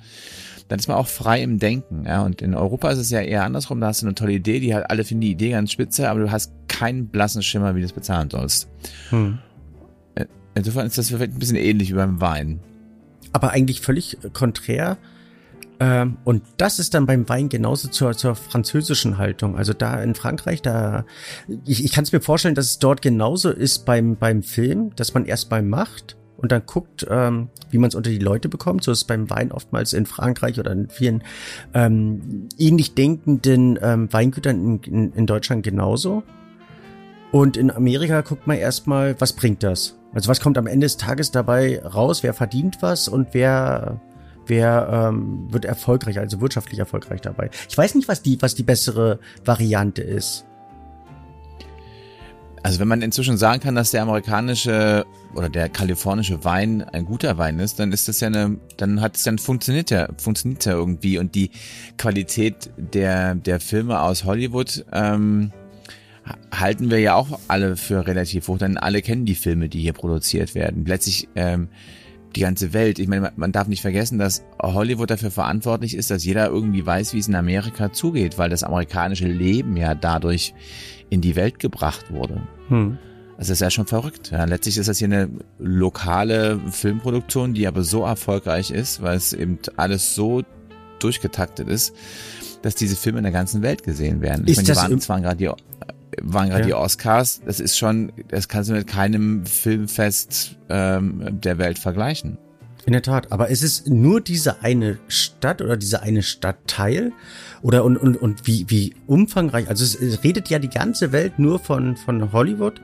dann 0.68 0.78
ist 0.80 0.88
man 0.88 0.96
auch 0.96 1.06
frei 1.06 1.42
im 1.42 1.58
Denken. 1.58 2.04
Ja? 2.06 2.22
Und 2.22 2.42
in 2.42 2.54
Europa 2.54 2.90
ist 2.90 2.98
es 2.98 3.10
ja 3.10 3.20
eher 3.20 3.44
andersrum. 3.44 3.80
Da 3.80 3.88
hast 3.88 4.02
du 4.02 4.06
eine 4.06 4.14
tolle 4.14 4.32
Idee, 4.32 4.58
die 4.60 4.74
hat 4.74 4.90
alle 4.90 5.04
finden 5.04 5.22
die 5.22 5.30
Idee 5.30 5.50
ganz 5.50 5.70
spitze, 5.70 6.10
aber 6.10 6.20
du 6.20 6.30
hast 6.32 6.52
keinen 6.68 7.06
blassen 7.08 7.42
Schimmer, 7.42 7.74
wie 7.76 7.80
du 7.80 7.86
es 7.86 7.92
bezahlen 7.92 8.30
sollst. 8.30 8.68
Hm. 9.10 9.38
Insofern 10.56 10.86
ist 10.86 10.96
das 10.96 11.08
vielleicht 11.08 11.34
ein 11.34 11.38
bisschen 11.38 11.56
ähnlich 11.56 11.90
wie 11.90 11.96
beim 11.96 12.20
Wein. 12.20 12.60
Aber 13.32 13.50
eigentlich 13.50 13.82
völlig 13.82 14.16
konträr. 14.32 14.96
Ähm, 15.78 16.16
und 16.24 16.42
das 16.56 16.78
ist 16.78 16.94
dann 16.94 17.06
beim 17.06 17.28
Wein 17.28 17.48
genauso 17.48 17.88
zur, 17.88 18.16
zur 18.16 18.34
französischen 18.34 19.18
Haltung. 19.18 19.56
Also 19.56 19.72
da 19.72 20.02
in 20.02 20.14
Frankreich, 20.14 20.62
da 20.62 21.04
ich, 21.66 21.84
ich 21.84 21.92
kann 21.92 22.04
es 22.04 22.12
mir 22.12 22.20
vorstellen, 22.20 22.54
dass 22.54 22.66
es 22.66 22.78
dort 22.78 23.02
genauso 23.02 23.50
ist 23.50 23.84
beim, 23.84 24.16
beim 24.16 24.42
Film, 24.42 24.94
dass 24.96 25.14
man 25.14 25.26
erst 25.26 25.50
mal 25.50 25.62
macht 25.62 26.16
und 26.38 26.52
dann 26.52 26.62
guckt, 26.66 27.06
ähm, 27.10 27.48
wie 27.70 27.78
man 27.78 27.88
es 27.88 27.94
unter 27.94 28.10
die 28.10 28.18
Leute 28.18 28.48
bekommt. 28.48 28.84
So 28.84 28.92
ist 28.92 28.98
es 28.98 29.04
beim 29.04 29.28
Wein 29.30 29.52
oftmals 29.52 29.92
in 29.92 30.06
Frankreich 30.06 30.58
oder 30.58 30.72
in 30.72 30.88
vielen 30.88 31.22
ähm, 31.74 32.48
ähnlich 32.58 32.94
denkenden 32.94 33.78
ähm, 33.82 34.12
Weingütern 34.12 34.80
in, 34.84 34.92
in, 34.92 35.12
in 35.12 35.26
Deutschland 35.26 35.62
genauso. 35.62 36.22
Und 37.32 37.56
in 37.56 37.70
Amerika 37.70 38.20
guckt 38.22 38.46
man 38.46 38.56
erstmal, 38.56 39.20
was 39.20 39.34
bringt 39.34 39.62
das? 39.62 39.98
Also 40.14 40.28
was 40.30 40.40
kommt 40.40 40.56
am 40.56 40.66
Ende 40.66 40.86
des 40.86 40.96
Tages 40.96 41.30
dabei 41.32 41.82
raus? 41.82 42.22
Wer 42.22 42.32
verdient 42.32 42.78
was 42.80 43.08
und 43.08 43.28
wer 43.32 44.00
wer 44.46 45.08
ähm, 45.10 45.52
wird 45.52 45.64
erfolgreich, 45.64 46.18
also 46.18 46.40
wirtschaftlich 46.40 46.78
erfolgreich 46.78 47.20
dabei? 47.20 47.50
Ich 47.68 47.76
weiß 47.76 47.94
nicht, 47.94 48.08
was 48.08 48.22
die 48.22 48.40
was 48.40 48.54
die 48.54 48.62
bessere 48.62 49.18
Variante 49.44 50.02
ist. 50.02 50.46
Also 52.62 52.80
wenn 52.80 52.88
man 52.88 53.00
inzwischen 53.00 53.36
sagen 53.36 53.60
kann, 53.60 53.76
dass 53.76 53.92
der 53.92 54.02
amerikanische 54.02 55.06
oder 55.36 55.48
der 55.48 55.68
kalifornische 55.68 56.42
Wein 56.44 56.82
ein 56.82 57.04
guter 57.04 57.38
Wein 57.38 57.60
ist, 57.60 57.78
dann 57.78 57.92
ist 57.92 58.08
das 58.08 58.18
ja 58.18 58.26
eine, 58.26 58.58
dann 58.76 59.00
hat 59.00 59.16
es 59.16 59.22
dann 59.22 59.38
funktioniert 59.38 59.90
ja, 59.92 60.08
funktioniert 60.18 60.64
ja 60.64 60.72
irgendwie 60.72 61.18
und 61.18 61.36
die 61.36 61.52
Qualität 61.96 62.70
der 62.76 63.36
der 63.36 63.60
Filme 63.60 64.00
aus 64.00 64.24
Hollywood 64.24 64.84
ähm, 64.92 65.52
halten 66.50 66.90
wir 66.90 66.98
ja 66.98 67.14
auch 67.14 67.38
alle 67.48 67.76
für 67.76 68.06
relativ 68.06 68.48
hoch, 68.48 68.58
denn 68.58 68.76
alle 68.78 69.00
kennen 69.02 69.26
die 69.26 69.34
Filme, 69.36 69.68
die 69.68 69.80
hier 69.80 69.92
produziert 69.92 70.56
werden. 70.56 70.84
Letztlich 70.86 71.28
ähm, 71.36 71.68
die 72.34 72.40
ganze 72.40 72.72
Welt. 72.72 72.98
Ich 72.98 73.08
meine, 73.08 73.32
man 73.36 73.52
darf 73.52 73.68
nicht 73.68 73.82
vergessen, 73.82 74.18
dass 74.18 74.44
Hollywood 74.60 75.10
dafür 75.10 75.30
verantwortlich 75.30 75.96
ist, 75.96 76.10
dass 76.10 76.24
jeder 76.24 76.48
irgendwie 76.48 76.84
weiß, 76.84 77.14
wie 77.14 77.18
es 77.18 77.28
in 77.28 77.34
Amerika 77.34 77.92
zugeht, 77.92 78.38
weil 78.38 78.50
das 78.50 78.62
amerikanische 78.62 79.28
Leben 79.28 79.76
ja 79.76 79.94
dadurch 79.94 80.54
in 81.08 81.20
die 81.20 81.36
Welt 81.36 81.58
gebracht 81.58 82.12
wurde. 82.12 82.42
Hm. 82.68 82.98
Also 83.38 83.50
das 83.50 83.58
ist 83.58 83.60
ja 83.60 83.70
schon 83.70 83.86
verrückt. 83.86 84.30
Ja, 84.32 84.44
letztlich 84.44 84.78
ist 84.78 84.88
das 84.88 84.98
hier 84.98 85.08
eine 85.08 85.28
lokale 85.58 86.58
Filmproduktion, 86.70 87.52
die 87.52 87.66
aber 87.66 87.82
so 87.82 88.02
erfolgreich 88.02 88.70
ist, 88.70 89.02
weil 89.02 89.16
es 89.16 89.32
eben 89.32 89.58
alles 89.76 90.14
so 90.14 90.42
durchgetaktet 90.98 91.68
ist, 91.68 91.94
dass 92.62 92.74
diese 92.74 92.96
Filme 92.96 93.18
in 93.18 93.24
der 93.24 93.32
ganzen 93.32 93.62
Welt 93.62 93.82
gesehen 93.82 94.22
werden. 94.22 94.44
Ich 94.46 94.52
ist 94.52 94.56
meine, 94.56 94.72
die 94.72 94.76
waren 94.76 95.00
zwar 95.00 95.20
gerade 95.20 95.36
die 95.36 95.50
waren 96.22 96.48
gerade 96.48 96.62
ja. 96.62 96.66
die 96.66 96.74
Oscars. 96.74 97.40
Das 97.44 97.60
ist 97.60 97.76
schon, 97.76 98.12
das 98.28 98.48
kannst 98.48 98.70
du 98.70 98.74
mit 98.74 98.86
keinem 98.86 99.46
Filmfest 99.46 100.56
ähm, 100.68 101.40
der 101.40 101.58
Welt 101.58 101.78
vergleichen. 101.78 102.38
In 102.86 102.92
der 102.92 103.02
Tat. 103.02 103.32
Aber 103.32 103.48
ist 103.48 103.64
es 103.64 103.86
nur 103.86 104.20
diese 104.20 104.62
eine 104.62 104.98
Stadt 105.08 105.60
oder 105.60 105.76
diese 105.76 106.02
eine 106.02 106.22
Stadtteil? 106.22 107.12
Oder 107.62 107.84
und, 107.84 107.96
und, 107.96 108.16
und 108.16 108.46
wie, 108.46 108.64
wie 108.68 108.94
umfangreich? 109.08 109.68
Also 109.68 109.84
es, 109.84 110.22
redet 110.22 110.48
ja 110.50 110.60
die 110.60 110.70
ganze 110.70 111.10
Welt 111.10 111.38
nur 111.38 111.58
von, 111.58 111.96
von 111.96 112.32
Hollywood. 112.32 112.80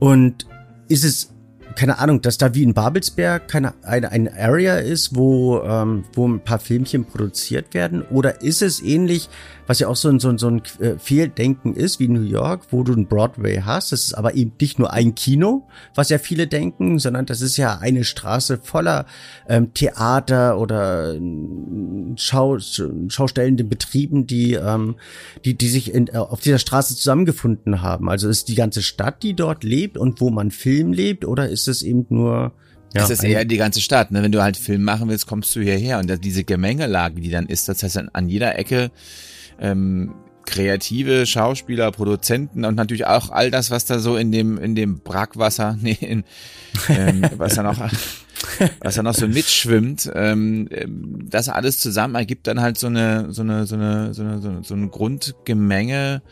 Und 0.00 0.46
ist 0.88 1.04
es 1.04 1.32
keine 1.76 2.00
Ahnung, 2.00 2.20
dass 2.20 2.38
da 2.38 2.54
wie 2.54 2.64
in 2.64 2.74
Babelsberg 2.74 3.46
keine, 3.46 3.74
eine, 3.82 4.10
eine 4.10 4.36
Area 4.36 4.78
ist, 4.78 5.14
wo, 5.14 5.62
ähm, 5.62 6.04
wo 6.14 6.26
ein 6.26 6.40
paar 6.40 6.58
Filmchen 6.58 7.04
produziert 7.04 7.72
werden? 7.72 8.02
Oder 8.02 8.42
ist 8.42 8.62
es 8.62 8.82
ähnlich, 8.82 9.28
was 9.68 9.80
ja 9.80 9.86
auch 9.86 9.96
so 9.96 10.08
ein, 10.08 10.18
so 10.18 10.30
ein, 10.30 10.38
so 10.38 10.48
ein 10.48 10.62
äh, 10.80 10.98
Fehldenken 10.98 11.74
ist, 11.74 12.00
wie 12.00 12.08
New 12.08 12.22
York, 12.22 12.62
wo 12.70 12.82
du 12.82 12.94
ein 12.94 13.06
Broadway 13.06 13.60
hast? 13.62 13.92
Das 13.92 14.02
ist 14.02 14.14
aber 14.14 14.34
eben 14.34 14.52
nicht 14.58 14.78
nur 14.78 14.94
ein 14.94 15.14
Kino, 15.14 15.68
was 15.94 16.08
ja 16.08 16.16
viele 16.16 16.46
denken, 16.46 16.98
sondern 16.98 17.26
das 17.26 17.42
ist 17.42 17.58
ja 17.58 17.76
eine 17.76 18.04
Straße 18.04 18.58
voller 18.62 19.04
ähm, 19.46 19.74
Theater 19.74 20.58
oder 20.58 21.14
ähm, 21.14 22.14
Schau, 22.16 22.58
schaustellenden 22.58 23.68
Betrieben, 23.68 24.26
die, 24.26 24.54
ähm, 24.54 24.96
die, 25.44 25.52
die 25.52 25.68
sich 25.68 25.92
in, 25.92 26.08
äh, 26.08 26.16
auf 26.16 26.40
dieser 26.40 26.58
Straße 26.58 26.96
zusammengefunden 26.96 27.82
haben. 27.82 28.08
Also 28.08 28.30
ist 28.30 28.48
die 28.48 28.54
ganze 28.54 28.80
Stadt, 28.80 29.22
die 29.22 29.34
dort 29.34 29.64
lebt 29.64 29.98
und 29.98 30.22
wo 30.22 30.30
man 30.30 30.50
Film 30.50 30.94
lebt, 30.94 31.26
oder 31.26 31.50
ist 31.50 31.68
es 31.68 31.82
eben 31.82 32.06
nur 32.08 32.52
ja, 32.94 33.02
das 33.02 33.10
ist 33.10 33.22
eher 33.22 33.44
die 33.44 33.58
ganze 33.58 33.82
Stadt. 33.82 34.12
Ne? 34.12 34.22
Wenn 34.22 34.32
du 34.32 34.42
halt 34.42 34.56
Film 34.56 34.82
machen 34.82 35.10
willst, 35.10 35.26
kommst 35.26 35.54
du 35.54 35.60
hierher. 35.60 35.98
Und 35.98 36.24
diese 36.24 36.42
Gemengelage, 36.42 37.20
die 37.20 37.28
dann 37.28 37.44
ist, 37.44 37.68
das 37.68 37.82
heißt, 37.82 38.00
an 38.14 38.28
jeder 38.30 38.58
Ecke 38.58 38.90
ähm, 39.58 40.14
kreative 40.46 41.26
Schauspieler, 41.26 41.92
Produzenten 41.92 42.64
und 42.64 42.74
natürlich 42.74 43.06
auch 43.06 43.30
all 43.30 43.50
das, 43.50 43.70
was 43.70 43.84
da 43.84 43.98
so 43.98 44.16
in 44.16 44.32
dem 44.32 44.56
in 44.58 44.74
dem 44.74 45.00
Brackwasser, 45.00 45.76
nee, 45.80 45.98
in, 46.00 46.24
ähm, 46.88 47.22
was 47.36 47.54
da 47.54 47.62
noch 47.62 47.78
was 48.80 48.94
da 48.94 49.02
noch 49.02 49.14
so 49.14 49.28
mitschwimmt, 49.28 50.10
ähm, 50.14 50.68
das 51.28 51.48
alles 51.48 51.78
zusammen 51.78 52.14
ergibt 52.14 52.46
dann 52.46 52.60
halt 52.60 52.78
so 52.78 52.86
eine 52.86 53.32
so 53.32 53.42
eine 53.42 53.66
so 53.66 53.76
eine 53.76 54.14
so 54.14 54.22
eine 54.22 54.40
so, 54.40 54.48
eine, 54.48 54.64
so 54.64 54.74
ein 54.74 54.90
Grundgemenge 54.90 56.22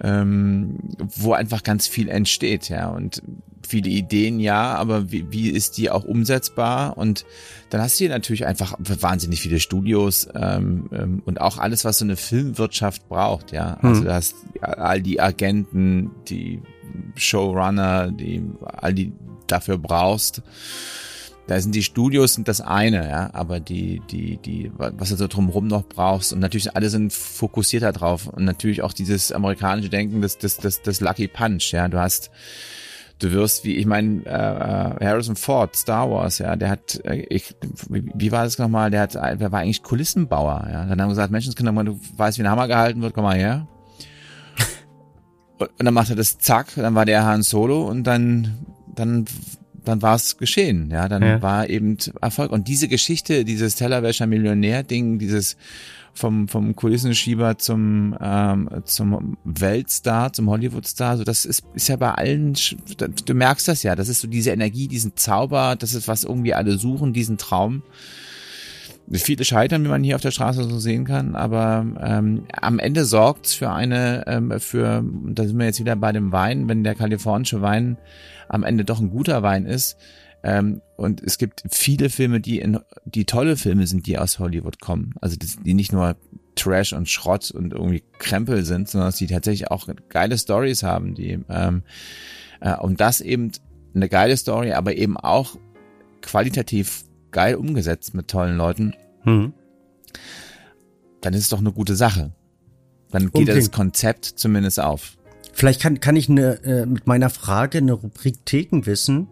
ähm, 0.00 0.78
wo 0.98 1.32
einfach 1.32 1.62
ganz 1.62 1.86
viel 1.86 2.08
entsteht, 2.08 2.68
ja. 2.68 2.88
Und 2.88 3.22
viele 3.68 3.90
Ideen 3.90 4.40
ja, 4.40 4.74
aber 4.74 5.12
wie, 5.12 5.26
wie 5.30 5.50
ist 5.50 5.76
die 5.76 5.90
auch 5.90 6.04
umsetzbar? 6.04 6.96
Und 6.96 7.24
dann 7.70 7.80
hast 7.80 7.98
du 7.98 8.04
hier 8.04 8.08
natürlich 8.08 8.46
einfach 8.46 8.74
wahnsinnig 8.78 9.40
viele 9.40 9.60
Studios 9.60 10.28
ähm, 10.34 10.88
ähm, 10.92 11.22
und 11.24 11.40
auch 11.40 11.58
alles, 11.58 11.84
was 11.84 11.98
so 11.98 12.04
eine 12.04 12.16
Filmwirtschaft 12.16 13.08
braucht, 13.08 13.52
ja. 13.52 13.78
Also 13.82 14.00
hm. 14.00 14.04
du 14.06 14.14
hast 14.14 14.36
all 14.60 15.02
die 15.02 15.20
Agenten, 15.20 16.10
die 16.28 16.62
Showrunner, 17.14 18.10
die 18.10 18.42
all 18.64 18.94
die 18.94 19.12
dafür 19.46 19.78
brauchst. 19.78 20.42
Da 21.48 21.58
sind 21.58 21.74
die 21.74 21.82
Studios 21.82 22.34
sind 22.34 22.46
das 22.46 22.60
eine, 22.60 23.08
ja, 23.08 23.30
aber 23.32 23.58
die, 23.58 24.02
die, 24.10 24.36
die, 24.36 24.70
was 24.76 25.08
du 25.08 25.16
so 25.16 25.26
drumherum 25.26 25.66
noch 25.66 25.82
brauchst 25.82 26.34
und 26.34 26.40
natürlich 26.40 26.76
alle 26.76 26.90
sind 26.90 27.10
fokussierter 27.10 27.92
drauf 27.92 28.26
und 28.26 28.44
natürlich 28.44 28.82
auch 28.82 28.92
dieses 28.92 29.32
amerikanische 29.32 29.88
Denken, 29.88 30.20
das, 30.20 30.36
das, 30.36 30.58
das, 30.58 30.82
das 30.82 31.00
Lucky 31.00 31.26
Punch, 31.26 31.72
ja, 31.72 31.88
du 31.88 31.98
hast, 31.98 32.30
du 33.18 33.32
wirst, 33.32 33.64
wie 33.64 33.76
ich 33.76 33.86
meine, 33.86 34.24
äh, 34.24 34.30
äh, 34.30 35.06
Harrison 35.06 35.36
Ford, 35.36 35.74
Star 35.76 36.10
Wars, 36.10 36.38
ja, 36.38 36.56
der 36.56 36.70
hat, 36.70 37.00
äh, 37.04 37.26
ich, 37.28 37.54
wie, 37.88 38.10
wie 38.14 38.32
war 38.32 38.44
das 38.44 38.58
nochmal, 38.58 38.90
der 38.90 39.02
hat, 39.02 39.14
der 39.14 39.52
war 39.52 39.60
eigentlich 39.60 39.82
Kulissenbauer, 39.82 40.68
ja, 40.70 40.84
dann 40.84 40.90
haben 40.90 41.08
wir 41.08 41.08
gesagt, 41.08 41.32
Menschenskinder, 41.32 41.72
du 41.84 41.98
weißt, 42.16 42.38
wie 42.38 42.42
ein 42.42 42.50
Hammer 42.50 42.68
gehalten 42.68 43.02
wird, 43.02 43.14
komm 43.14 43.24
mal 43.24 43.36
her. 43.36 43.66
Und, 45.58 45.70
und 45.76 45.84
dann 45.84 45.94
macht 45.94 46.10
er 46.10 46.16
das 46.16 46.38
zack, 46.38 46.68
dann 46.76 46.94
war 46.94 47.04
der 47.04 47.24
Han 47.24 47.42
Solo 47.42 47.88
und 47.88 48.04
dann, 48.04 48.64
dann 48.94 49.24
dann 49.84 50.02
war 50.02 50.16
es 50.16 50.36
geschehen, 50.36 50.90
ja, 50.90 51.08
dann 51.08 51.22
ja. 51.22 51.42
war 51.42 51.68
eben 51.68 51.96
Erfolg. 52.20 52.52
Und 52.52 52.68
diese 52.68 52.88
Geschichte, 52.88 53.44
dieses 53.44 53.76
Tellerwäscher 53.76 54.26
Millionär-Ding, 54.26 55.18
dieses 55.18 55.56
vom, 56.18 56.48
vom 56.48 56.74
Kulissenschieber 56.74 57.58
zum, 57.58 58.16
ähm, 58.20 58.68
zum 58.84 59.38
Weltstar, 59.44 60.32
zum 60.32 60.50
Hollywoodstar, 60.50 61.16
so 61.16 61.24
das 61.24 61.44
ist, 61.44 61.62
ist 61.74 61.88
ja 61.88 61.96
bei 61.96 62.12
allen, 62.12 62.54
du 63.24 63.34
merkst 63.34 63.68
das 63.68 63.82
ja, 63.82 63.94
das 63.94 64.08
ist 64.08 64.20
so 64.20 64.28
diese 64.28 64.50
Energie, 64.50 64.88
diesen 64.88 65.16
Zauber, 65.16 65.76
das 65.76 65.94
ist, 65.94 66.08
was 66.08 66.24
irgendwie 66.24 66.54
alle 66.54 66.76
suchen, 66.76 67.12
diesen 67.12 67.38
Traum. 67.38 67.82
Viele 69.10 69.44
scheitern, 69.44 69.84
wie 69.84 69.88
man 69.88 70.04
hier 70.04 70.16
auf 70.16 70.22
der 70.22 70.30
Straße 70.30 70.64
so 70.64 70.78
sehen 70.78 71.04
kann, 71.04 71.34
aber 71.34 71.86
ähm, 72.00 72.44
am 72.52 72.78
Ende 72.78 73.04
sorgt's 73.04 73.54
für 73.54 73.70
eine, 73.70 74.24
ähm, 74.26 74.60
für, 74.60 75.02
da 75.30 75.44
sind 75.44 75.58
wir 75.58 75.66
jetzt 75.66 75.80
wieder 75.80 75.96
bei 75.96 76.12
dem 76.12 76.30
Wein, 76.30 76.68
wenn 76.68 76.84
der 76.84 76.94
kalifornische 76.94 77.62
Wein 77.62 77.96
am 78.48 78.64
Ende 78.64 78.84
doch 78.84 79.00
ein 79.00 79.10
guter 79.10 79.42
Wein 79.42 79.64
ist. 79.64 79.96
Ähm, 80.42 80.82
und 80.96 81.22
es 81.22 81.38
gibt 81.38 81.62
viele 81.70 82.10
Filme, 82.10 82.40
die 82.40 82.58
in, 82.58 82.78
die 83.04 83.24
tolle 83.24 83.56
Filme 83.56 83.86
sind, 83.86 84.06
die 84.06 84.18
aus 84.18 84.38
Hollywood 84.38 84.80
kommen. 84.80 85.14
Also 85.20 85.36
die 85.36 85.74
nicht 85.74 85.92
nur 85.92 86.16
Trash 86.54 86.92
und 86.92 87.08
Schrott 87.08 87.50
und 87.50 87.72
irgendwie 87.72 88.02
Krempel 88.18 88.64
sind, 88.64 88.88
sondern 88.88 89.12
die 89.18 89.26
tatsächlich 89.26 89.70
auch 89.70 89.88
geile 90.08 90.36
Stories 90.36 90.82
haben, 90.82 91.14
die 91.14 91.38
ähm, 91.48 91.82
äh, 92.60 92.76
und 92.76 93.00
das 93.00 93.20
eben 93.20 93.52
eine 93.94 94.08
geile 94.08 94.36
Story, 94.36 94.72
aber 94.72 94.96
eben 94.96 95.16
auch 95.16 95.56
qualitativ 96.20 97.04
geil 97.30 97.54
umgesetzt 97.54 98.14
mit 98.14 98.28
tollen 98.28 98.56
Leuten. 98.56 98.94
Mhm. 99.24 99.52
Dann 101.20 101.34
ist 101.34 101.42
es 101.42 101.48
doch 101.48 101.58
eine 101.58 101.72
gute 101.72 101.96
Sache. 101.96 102.32
Dann 103.10 103.30
geht 103.30 103.48
okay. 103.48 103.58
das 103.58 103.70
Konzept 103.70 104.24
zumindest 104.24 104.80
auf. 104.80 105.16
Vielleicht 105.52 105.80
kann, 105.80 106.00
kann 106.00 106.16
ich 106.16 106.28
ne, 106.28 106.62
äh, 106.62 106.86
mit 106.86 107.06
meiner 107.06 107.30
Frage 107.30 107.78
eine 107.78 107.94
Rubrik 107.94 108.44
Thekenwissen 108.46 109.28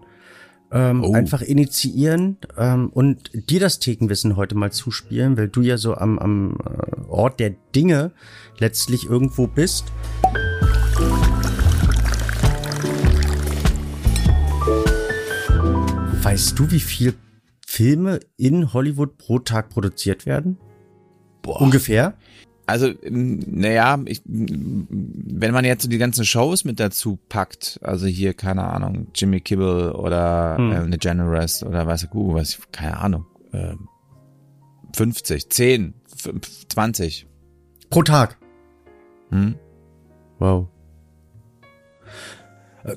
ähm, 0.72 1.04
oh. 1.04 1.12
einfach 1.12 1.42
initiieren 1.42 2.38
ähm, 2.56 2.90
und 2.90 3.30
dir 3.32 3.60
das 3.60 3.78
Thekenwissen 3.78 4.36
heute 4.36 4.56
mal 4.56 4.72
zuspielen, 4.72 5.36
weil 5.36 5.48
du 5.48 5.60
ja 5.62 5.78
so 5.78 5.94
am, 5.94 6.18
am 6.18 6.58
äh, 6.64 7.08
Ort 7.08 7.38
der 7.38 7.50
Dinge 7.74 8.12
letztlich 8.58 9.06
irgendwo 9.06 9.46
bist. 9.46 9.84
Weißt 16.22 16.58
du, 16.58 16.70
wie 16.72 16.80
viel 16.80 17.14
Filme 17.76 18.20
in 18.38 18.72
Hollywood 18.72 19.18
pro 19.18 19.38
Tag 19.38 19.68
produziert 19.68 20.24
werden? 20.24 20.56
Boah. 21.42 21.60
Ungefähr? 21.60 22.14
Also, 22.64 22.90
naja, 23.02 23.98
ich, 24.06 24.22
wenn 24.24 25.52
man 25.52 25.66
jetzt 25.66 25.82
so 25.82 25.88
die 25.90 25.98
ganzen 25.98 26.24
Shows 26.24 26.64
mit 26.64 26.80
dazu 26.80 27.18
packt, 27.28 27.78
also 27.82 28.06
hier, 28.06 28.32
keine 28.32 28.64
Ahnung, 28.64 29.08
Jimmy 29.14 29.40
Kibbel 29.40 29.92
oder 29.92 30.56
hm. 30.56 30.72
äh, 30.72 30.76
eine 30.76 30.96
Generous 30.96 31.62
oder 31.62 31.86
weiß 31.86 32.04
ich, 32.04 32.14
uh, 32.14 32.32
was, 32.32 32.58
keine 32.72 32.96
Ahnung, 32.96 33.26
äh, 33.52 33.74
50, 34.94 35.50
10, 35.50 35.94
20. 36.68 37.26
Pro 37.90 38.02
Tag. 38.02 38.38
Hm? 39.28 39.56
Wow. 40.38 40.68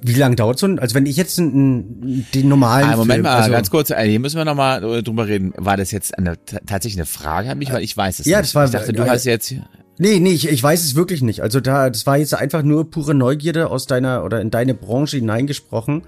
Wie 0.01 0.13
lange 0.13 0.35
dauert 0.35 0.59
so 0.59 0.67
ein, 0.67 0.77
also 0.77 0.93
wenn 0.93 1.05
ich 1.05 1.17
jetzt 1.17 1.37
den, 1.37 2.25
den 2.33 2.47
normalen. 2.47 2.89
Ah, 2.89 2.97
Moment 2.97 3.11
Film, 3.13 3.23
mal, 3.23 3.37
also, 3.37 3.51
ganz 3.51 3.69
kurz, 3.71 3.89
äh, 3.89 4.07
hier 4.07 4.19
müssen 4.19 4.37
wir 4.37 4.45
nochmal 4.45 4.83
äh, 4.83 5.03
drüber 5.03 5.27
reden. 5.27 5.53
War 5.57 5.77
das 5.77 5.91
jetzt 5.91 6.17
eine, 6.17 6.37
tatsächlich 6.45 6.97
eine 6.97 7.07
Frage 7.07 7.49
an 7.49 7.57
mich, 7.57 7.71
weil 7.71 7.83
ich 7.83 7.97
weiß 7.97 8.19
es 8.19 8.25
ja, 8.25 8.37
nicht. 8.37 8.49
Das 8.49 8.55
war, 8.55 8.65
ich 8.65 8.71
dachte, 8.71 8.93
du 8.93 9.03
äh, 9.03 9.09
hast 9.09 9.25
jetzt. 9.25 9.55
Nee, 10.01 10.19
nee, 10.21 10.31
ich, 10.31 10.47
ich 10.47 10.63
weiß 10.63 10.81
es 10.85 10.95
wirklich 10.95 11.21
nicht. 11.21 11.41
Also 11.41 11.59
da, 11.59 11.89
das 11.89 12.05
war 12.05 12.17
jetzt 12.17 12.33
einfach 12.33 12.63
nur 12.63 12.89
pure 12.89 13.13
Neugierde 13.13 13.69
aus 13.69 13.85
deiner 13.85 14.23
oder 14.23 14.39
in 14.39 14.49
deine 14.49 14.73
Branche 14.73 15.17
hineingesprochen. 15.17 16.03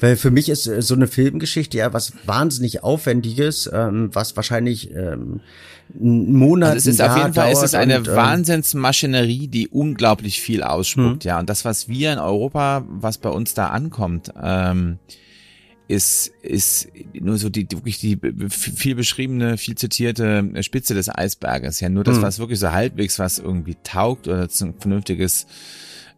Weil 0.00 0.16
für 0.16 0.32
mich 0.32 0.48
ist 0.48 0.64
so 0.64 0.94
eine 0.94 1.06
Filmgeschichte 1.06 1.78
ja 1.78 1.92
was 1.92 2.12
wahnsinnig 2.26 2.82
Aufwendiges, 2.82 3.70
ähm, 3.72 4.10
was 4.12 4.36
wahrscheinlich 4.36 4.90
ähm, 4.90 5.40
Monate. 5.94 6.72
Also 6.72 6.90
es 6.90 6.96
ist 6.96 7.02
auf 7.02 7.16
jeden 7.16 7.34
Fall, 7.34 7.52
es 7.52 7.62
ist 7.62 7.74
eine 7.76 8.00
und, 8.00 8.08
ähm, 8.08 8.16
Wahnsinnsmaschinerie, 8.16 9.46
die 9.46 9.68
unglaublich 9.68 10.40
viel 10.40 10.62
ausspuckt, 10.62 11.24
hm. 11.24 11.28
ja. 11.28 11.38
Und 11.38 11.48
das, 11.48 11.64
was 11.64 11.88
wir 11.88 12.12
in 12.12 12.18
Europa, 12.18 12.84
was 12.88 13.18
bei 13.18 13.30
uns 13.30 13.54
da 13.54 13.68
ankommt, 13.68 14.32
ähm, 14.42 14.98
ist, 15.88 16.28
ist 16.42 16.88
nur 17.12 17.38
so 17.38 17.48
die, 17.48 17.70
wirklich 17.70 17.98
die 17.98 18.18
viel 18.48 18.94
beschriebene, 18.94 19.56
viel 19.56 19.76
zitierte 19.76 20.50
Spitze 20.62 20.94
des 20.94 21.08
Eisberges. 21.08 21.80
Ja, 21.80 21.88
nur 21.88 22.04
das, 22.04 22.16
hm. 22.16 22.22
was 22.22 22.38
wirklich 22.38 22.58
so 22.58 22.72
halbwegs 22.72 23.18
was 23.18 23.38
irgendwie 23.38 23.76
taugt 23.82 24.26
oder 24.28 24.48
ein 24.60 24.74
vernünftiges 24.78 25.46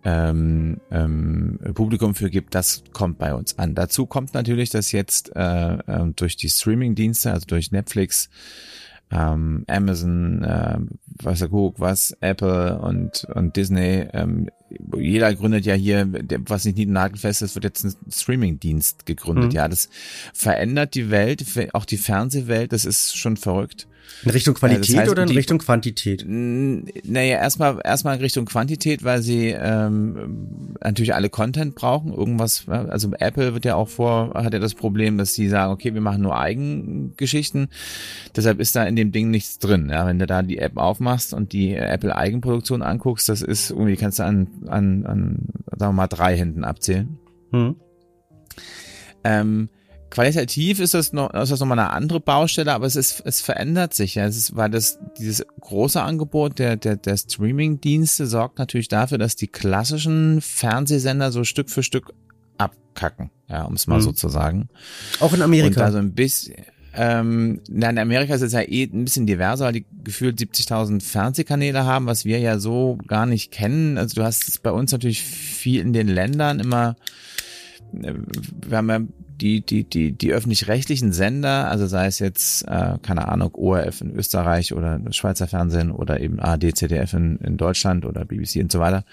ähm, 0.04 0.80
ähm, 0.90 1.58
Publikum 1.74 2.14
für 2.14 2.30
gibt, 2.30 2.54
das 2.54 2.82
kommt 2.92 3.18
bei 3.18 3.34
uns 3.34 3.58
an. 3.58 3.74
Dazu 3.74 4.06
kommt 4.06 4.32
natürlich, 4.32 4.70
dass 4.70 4.92
jetzt 4.92 5.34
äh, 5.34 5.74
äh, 5.74 6.12
durch 6.14 6.36
die 6.36 6.48
Streaming-Dienste, 6.48 7.32
also 7.32 7.46
durch 7.46 7.72
Netflix, 7.72 8.30
ähm, 9.10 9.64
Amazon, 9.66 10.42
äh, 10.44 10.78
was 11.22 11.46
guckt, 11.48 11.80
was 11.80 12.16
Apple 12.20 12.78
und 12.78 13.24
und 13.34 13.56
Disney, 13.56 14.06
ähm, 14.12 14.50
jeder 14.96 15.34
gründet 15.34 15.64
ja 15.66 15.74
hier, 15.74 16.08
was 16.46 16.64
nicht 16.64 16.78
nagelfest 16.88 17.42
ist, 17.42 17.54
wird 17.54 17.64
jetzt 17.64 17.84
ein 17.84 17.94
Streaming-Dienst 18.10 19.06
gegründet. 19.06 19.46
Mhm. 19.46 19.56
Ja, 19.56 19.68
das 19.68 19.88
verändert 20.34 20.94
die 20.94 21.10
Welt, 21.10 21.44
auch 21.72 21.84
die 21.84 21.96
Fernsehwelt. 21.96 22.72
Das 22.72 22.84
ist 22.84 23.16
schon 23.16 23.36
verrückt. 23.36 23.86
In 24.24 24.30
Richtung 24.30 24.54
äh, 24.56 24.58
Qualität 24.58 24.88
das 24.88 24.96
heißt, 24.96 25.10
oder 25.10 25.22
in 25.22 25.28
die, 25.28 25.36
Richtung 25.36 25.58
Quantität? 25.58 26.24
Naja, 26.26 27.38
erstmal 27.38 27.80
erstmal 27.84 28.16
in 28.16 28.20
Richtung 28.20 28.46
Quantität, 28.46 29.04
weil 29.04 29.22
sie 29.22 29.48
ähm, 29.48 30.74
natürlich 30.82 31.14
alle 31.14 31.30
Content 31.30 31.74
brauchen. 31.74 32.12
Irgendwas, 32.12 32.68
also 32.68 33.10
Apple 33.18 33.54
wird 33.54 33.64
ja 33.64 33.76
auch 33.76 33.88
vor, 33.88 34.34
hat 34.34 34.52
ja 34.52 34.58
das 34.58 34.74
Problem, 34.74 35.18
dass 35.18 35.34
sie 35.34 35.48
sagen, 35.48 35.72
okay, 35.72 35.94
wir 35.94 36.00
machen 36.00 36.22
nur 36.22 36.38
Eigengeschichten. 36.38 37.68
Deshalb 38.34 38.60
ist 38.60 38.74
da 38.76 38.84
in 38.84 38.96
dem 38.96 39.12
Ding 39.12 39.30
nichts 39.30 39.58
drin. 39.58 39.88
Ja, 39.90 40.06
wenn 40.06 40.18
du 40.18 40.26
da 40.26 40.42
die 40.42 40.58
App 40.58 40.76
aufmachst 40.76 41.34
und 41.34 41.52
die 41.52 41.74
Apple 41.74 42.14
Eigenproduktion 42.14 42.82
anguckst, 42.82 43.28
das 43.28 43.42
ist 43.42 43.70
irgendwie 43.70 43.96
kannst 43.96 44.18
du 44.18 44.24
an, 44.24 44.48
an, 44.66 45.06
an 45.06 45.46
sagen 45.76 45.92
wir 45.92 45.92
mal 45.92 46.06
drei 46.06 46.36
Händen 46.36 46.64
abzählen. 46.64 47.18
Hm. 47.52 47.76
Ähm, 49.24 49.68
qualitativ 50.10 50.80
ist 50.80 50.94
das 50.94 51.12
noch, 51.12 51.32
ist 51.34 51.50
das 51.50 51.60
nochmal 51.60 51.78
eine 51.78 51.90
andere 51.90 52.20
Baustelle, 52.20 52.72
aber 52.72 52.86
es 52.86 52.96
ist, 52.96 53.22
es 53.24 53.40
verändert 53.40 53.94
sich 53.94 54.14
ja. 54.14 54.26
Es 54.26 54.36
ist, 54.36 54.56
weil 54.56 54.70
das, 54.70 54.98
dieses 55.18 55.44
große 55.60 56.00
Angebot 56.00 56.58
der, 56.58 56.76
der, 56.76 56.96
der 56.96 57.16
Streaming-Dienste 57.16 58.26
sorgt 58.26 58.58
natürlich 58.58 58.88
dafür, 58.88 59.18
dass 59.18 59.36
die 59.36 59.48
klassischen 59.48 60.40
Fernsehsender 60.40 61.32
so 61.32 61.44
Stück 61.44 61.70
für 61.70 61.82
Stück 61.82 62.12
abkacken, 62.56 63.30
ja, 63.48 63.64
um 63.64 63.74
es 63.74 63.86
mal 63.86 63.98
mhm. 63.98 64.02
so 64.02 64.12
zu 64.12 64.28
sagen. 64.28 64.68
Auch 65.20 65.32
in 65.32 65.42
Amerika. 65.42 65.80
Und 65.80 65.86
da 65.86 65.92
so 65.92 65.98
ein 65.98 66.14
bisschen, 66.14 66.54
ähm, 66.94 67.60
in 67.68 67.98
Amerika 67.98 68.34
ist 68.34 68.42
es 68.42 68.52
ja 68.52 68.62
eh 68.62 68.84
ein 68.84 69.04
bisschen 69.04 69.26
diverser, 69.26 69.66
weil 69.66 69.72
die 69.72 69.86
gefühlt 70.02 70.38
70.000 70.40 71.02
Fernsehkanäle 71.02 71.84
haben, 71.84 72.06
was 72.06 72.24
wir 72.24 72.38
ja 72.38 72.58
so 72.58 72.98
gar 73.06 73.26
nicht 73.26 73.52
kennen. 73.52 73.98
Also 73.98 74.16
du 74.16 74.24
hast 74.24 74.48
es 74.48 74.58
bei 74.58 74.72
uns 74.72 74.90
natürlich 74.90 75.22
viel 75.22 75.80
in 75.80 75.92
den 75.92 76.08
Ländern 76.08 76.60
immer, 76.60 76.96
äh, 78.02 78.14
wir 78.66 78.78
haben 78.78 78.88
ja 78.88 79.00
die, 79.40 79.60
die, 79.60 79.84
die, 79.84 80.12
die 80.12 80.32
öffentlich-rechtlichen 80.32 81.12
Sender, 81.12 81.70
also 81.70 81.86
sei 81.86 82.06
es 82.06 82.18
jetzt, 82.18 82.62
äh, 82.68 82.98
keine 83.02 83.28
Ahnung, 83.28 83.54
ORF 83.54 84.00
in 84.00 84.14
Österreich 84.14 84.72
oder 84.74 85.00
Schweizer 85.10 85.46
Fernsehen 85.46 85.90
oder 85.90 86.20
eben 86.20 86.40
ARD, 86.40 86.76
ZDF 86.76 87.14
in, 87.14 87.36
in 87.38 87.56
Deutschland 87.56 88.04
oder 88.04 88.24
BBC 88.24 88.56
und 88.56 88.72
so 88.72 88.80
weiter, 88.80 89.04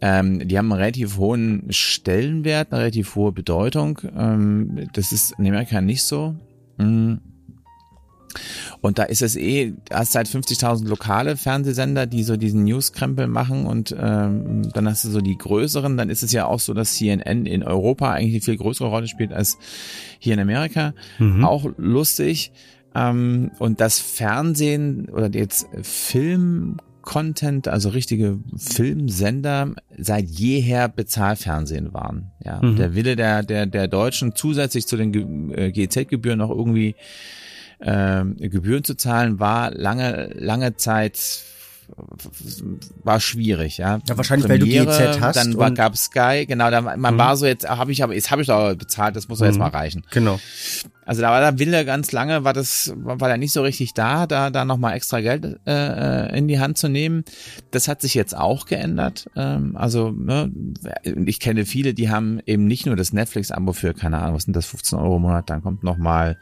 ähm, 0.00 0.46
die 0.46 0.58
haben 0.58 0.72
einen 0.72 0.80
relativ 0.80 1.16
hohen 1.18 1.66
Stellenwert, 1.70 2.72
eine 2.72 2.82
relativ 2.82 3.14
hohe 3.14 3.32
Bedeutung. 3.32 4.00
Ähm, 4.16 4.88
das 4.92 5.12
ist 5.12 5.34
in 5.38 5.46
Amerika 5.46 5.80
nicht 5.80 6.02
so. 6.02 6.34
Mhm. 6.78 7.20
Und 8.80 8.98
da 8.98 9.04
ist 9.04 9.22
es 9.22 9.36
eh, 9.36 9.74
hast 9.92 10.14
halt 10.14 10.28
50.000 10.28 10.86
lokale 10.86 11.36
Fernsehsender, 11.36 12.06
die 12.06 12.22
so 12.22 12.36
diesen 12.36 12.64
Newskrempel 12.64 13.26
machen 13.26 13.66
und 13.66 13.94
ähm, 13.98 14.70
dann 14.72 14.88
hast 14.88 15.04
du 15.04 15.10
so 15.10 15.20
die 15.20 15.36
größeren, 15.36 15.96
dann 15.96 16.10
ist 16.10 16.22
es 16.22 16.32
ja 16.32 16.46
auch 16.46 16.60
so, 16.60 16.74
dass 16.74 16.94
CNN 16.94 17.46
in 17.46 17.62
Europa 17.62 18.12
eigentlich 18.12 18.34
eine 18.34 18.42
viel 18.42 18.56
größere 18.56 18.88
Rolle 18.88 19.08
spielt 19.08 19.32
als 19.32 19.58
hier 20.18 20.34
in 20.34 20.40
Amerika. 20.40 20.94
Mhm. 21.18 21.44
Auch 21.44 21.66
lustig. 21.76 22.52
Ähm, 22.94 23.50
und 23.58 23.80
das 23.80 23.98
Fernsehen 23.98 25.08
oder 25.08 25.28
jetzt 25.30 25.66
Film 25.82 26.76
Content, 27.04 27.68
also 27.68 27.90
richtige 27.90 28.38
Filmsender 28.56 29.74
seit 29.98 30.24
jeher 30.24 30.88
Bezahlfernsehen 30.88 31.92
waren. 31.92 32.30
Ja, 32.42 32.62
mhm. 32.62 32.76
der 32.76 32.94
Wille 32.94 33.14
der 33.14 33.42
der 33.42 33.66
der 33.66 33.88
Deutschen 33.88 34.34
zusätzlich 34.34 34.86
zu 34.86 34.96
den 34.96 35.50
äh, 35.52 35.70
GZ-Gebühren 35.70 36.38
noch 36.38 36.50
irgendwie 36.50 36.94
äh, 37.78 38.24
Gebühren 38.48 38.84
zu 38.84 38.96
zahlen, 38.96 39.40
war 39.40 39.70
lange 39.70 40.30
lange 40.34 40.76
Zeit 40.76 41.44
war 43.02 43.20
schwierig, 43.20 43.78
ja. 43.78 44.00
Ja, 44.08 44.16
wahrscheinlich, 44.16 44.46
Premiere, 44.46 44.86
weil 44.86 45.06
du 45.06 45.12
GZ 45.12 45.20
hast. 45.20 45.36
Dann 45.36 45.56
war, 45.56 45.70
gab 45.70 45.96
Sky, 45.96 46.46
genau, 46.46 46.70
da, 46.70 46.80
man 46.80 47.14
mhm. 47.14 47.18
war 47.18 47.36
so 47.36 47.46
jetzt, 47.46 47.68
habe 47.68 47.92
ich 47.92 48.02
aber, 48.02 48.14
jetzt 48.14 48.30
habe 48.30 48.42
ich 48.42 48.48
doch 48.48 48.74
bezahlt, 48.74 49.16
das 49.16 49.28
muss 49.28 49.38
doch 49.38 49.46
jetzt 49.46 49.54
mhm. 49.54 49.60
mal 49.60 49.68
reichen. 49.68 50.02
Genau. 50.10 50.40
Also 51.06 51.22
da 51.22 51.30
war 51.30 51.40
der 51.40 51.58
Wille 51.58 51.84
ganz 51.84 52.12
lange, 52.12 52.44
war 52.44 52.52
das, 52.52 52.92
war 52.96 53.30
er 53.30 53.36
nicht 53.36 53.52
so 53.52 53.62
richtig 53.62 53.94
da, 53.94 54.26
da, 54.26 54.50
da 54.50 54.64
nochmal 54.64 54.94
extra 54.94 55.20
Geld 55.20 55.60
äh, 55.66 56.28
äh, 56.30 56.38
in 56.38 56.48
die 56.48 56.58
Hand 56.58 56.78
zu 56.78 56.88
nehmen. 56.88 57.24
Das 57.70 57.88
hat 57.88 58.00
sich 58.00 58.14
jetzt 58.14 58.36
auch 58.36 58.66
geändert. 58.66 59.30
Ähm, 59.36 59.76
also, 59.76 60.10
ne, 60.10 60.50
ich 61.26 61.40
kenne 61.40 61.66
viele, 61.66 61.94
die 61.94 62.10
haben 62.10 62.40
eben 62.46 62.66
nicht 62.66 62.86
nur 62.86 62.96
das 62.96 63.12
Netflix-Abo 63.12 63.72
für, 63.72 63.94
keine 63.94 64.18
Ahnung, 64.18 64.36
was 64.36 64.44
sind 64.44 64.56
das, 64.56 64.66
15 64.66 64.98
Euro 64.98 65.16
im 65.16 65.22
Monat, 65.22 65.50
dann 65.50 65.62
kommt 65.62 65.82
nochmal 65.82 66.38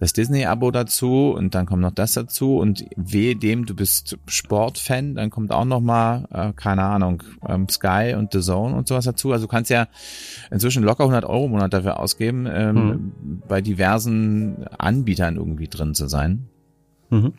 das 0.00 0.12
Disney-Abo 0.12 0.70
dazu 0.70 1.34
und 1.36 1.54
dann 1.54 1.66
kommt 1.66 1.82
noch 1.82 1.90
das 1.90 2.12
dazu 2.12 2.58
und 2.58 2.84
wehe 2.96 3.36
dem, 3.36 3.66
du 3.66 3.74
bist 3.74 4.16
Sportfan, 4.26 5.14
dann 5.14 5.30
kommt 5.30 5.52
auch 5.52 5.64
nochmal, 5.64 6.26
äh, 6.32 6.52
keine 6.54 6.82
Ahnung, 6.82 7.22
ähm, 7.46 7.68
Sky 7.68 8.14
und 8.16 8.32
The 8.32 8.40
Zone 8.40 8.74
und 8.74 8.88
sowas 8.88 9.04
dazu. 9.04 9.32
Also 9.32 9.46
du 9.46 9.50
kannst 9.50 9.70
ja 9.70 9.88
inzwischen 10.50 10.82
locker 10.82 11.04
100 11.04 11.24
Euro 11.24 11.46
im 11.46 11.52
Monat 11.52 11.72
dafür 11.72 11.98
ausgeben, 11.98 12.46
ähm, 12.46 12.76
hm. 12.76 13.42
bei 13.48 13.60
diversen 13.60 14.03
diversen 14.04 14.66
Anbietern 14.78 15.36
irgendwie 15.36 15.68
drin 15.68 15.94
zu 15.94 16.08
sein. 16.08 16.48
Mhm. 17.10 17.34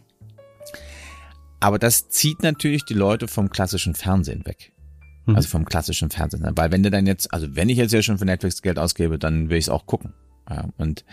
Aber 1.60 1.80
das 1.80 2.10
zieht 2.10 2.44
natürlich 2.44 2.86
die 2.86 2.94
Leute 2.94 3.28
vom 3.28 3.50
klassischen 3.50 3.96
Fernsehen 3.96 4.46
weg. 4.46 4.74
Mhm. 5.26 5.36
Also 5.36 5.50
vom 5.50 5.66
klassischen 5.66 6.10
Fernsehen. 6.10 6.46
Weil 6.56 6.72
wenn 6.72 6.84
du 6.84 6.92
dann 6.92 7.08
jetzt, 7.08 7.34
also 7.34 7.56
wenn 7.56 7.70
ich 7.70 7.78
jetzt 7.78 7.94
ja 7.94 8.02
schon 8.02 8.18
für 8.18 8.26
Netflix 8.26 8.62
Geld 8.62 8.78
ausgebe, 8.78 9.18
dann 9.18 9.50
will 9.50 9.58
ich 9.58 9.66
es 9.66 9.70
auch 9.70 9.86
gucken. 9.86 10.14
Ja, 10.50 10.70
und 10.78 11.06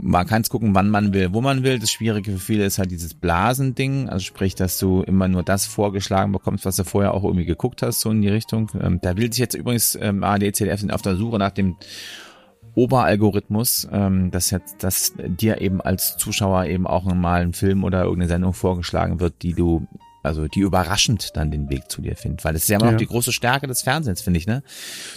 man 0.00 0.26
kann 0.26 0.42
es 0.42 0.48
gucken, 0.48 0.74
wann 0.74 0.90
man 0.90 1.12
will, 1.12 1.32
wo 1.32 1.40
man 1.40 1.62
will. 1.64 1.78
Das 1.78 1.90
Schwierige 1.90 2.32
für 2.32 2.38
viele 2.38 2.64
ist 2.64 2.78
halt 2.78 2.90
dieses 2.90 3.14
Blasending, 3.14 4.08
also 4.08 4.24
sprich, 4.24 4.54
dass 4.54 4.78
du 4.78 5.02
immer 5.02 5.26
nur 5.26 5.42
das 5.42 5.66
vorgeschlagen 5.66 6.30
bekommst, 6.32 6.64
was 6.64 6.76
du 6.76 6.84
vorher 6.84 7.14
auch 7.14 7.24
irgendwie 7.24 7.44
geguckt 7.44 7.82
hast, 7.82 8.00
so 8.00 8.10
in 8.10 8.22
die 8.22 8.28
Richtung. 8.28 8.70
Ähm, 8.80 9.00
da 9.02 9.16
will 9.16 9.32
sich 9.32 9.40
jetzt 9.40 9.54
übrigens 9.54 9.96
ähm, 10.00 10.22
ARD, 10.22 10.54
CDF 10.54 10.80
sind 10.80 10.92
auf 10.92 11.02
der 11.02 11.16
Suche 11.16 11.38
nach 11.38 11.50
dem 11.50 11.76
Oberalgorithmus, 12.78 13.88
ähm, 13.90 14.30
dass 14.30 14.50
jetzt, 14.50 14.84
dass 14.84 15.12
dir 15.18 15.60
eben 15.60 15.80
als 15.80 16.16
Zuschauer 16.16 16.66
eben 16.66 16.86
auch 16.86 17.04
mal 17.04 17.42
ein 17.42 17.52
Film 17.52 17.82
oder 17.82 18.04
irgendeine 18.04 18.28
Sendung 18.28 18.52
vorgeschlagen 18.52 19.18
wird, 19.18 19.42
die 19.42 19.52
du 19.52 19.86
also 20.22 20.46
die 20.46 20.60
überraschend 20.60 21.36
dann 21.36 21.50
den 21.50 21.70
Weg 21.70 21.90
zu 21.90 22.02
dir 22.02 22.14
findet, 22.16 22.44
weil 22.44 22.52
das 22.52 22.62
ist 22.62 22.68
ja 22.68 22.76
immer 22.76 22.86
ja. 22.86 22.92
noch 22.92 22.98
die 22.98 23.06
große 23.06 23.32
Stärke 23.32 23.66
des 23.66 23.82
Fernsehens, 23.82 24.20
finde 24.20 24.38
ich, 24.38 24.46
ne? 24.46 24.62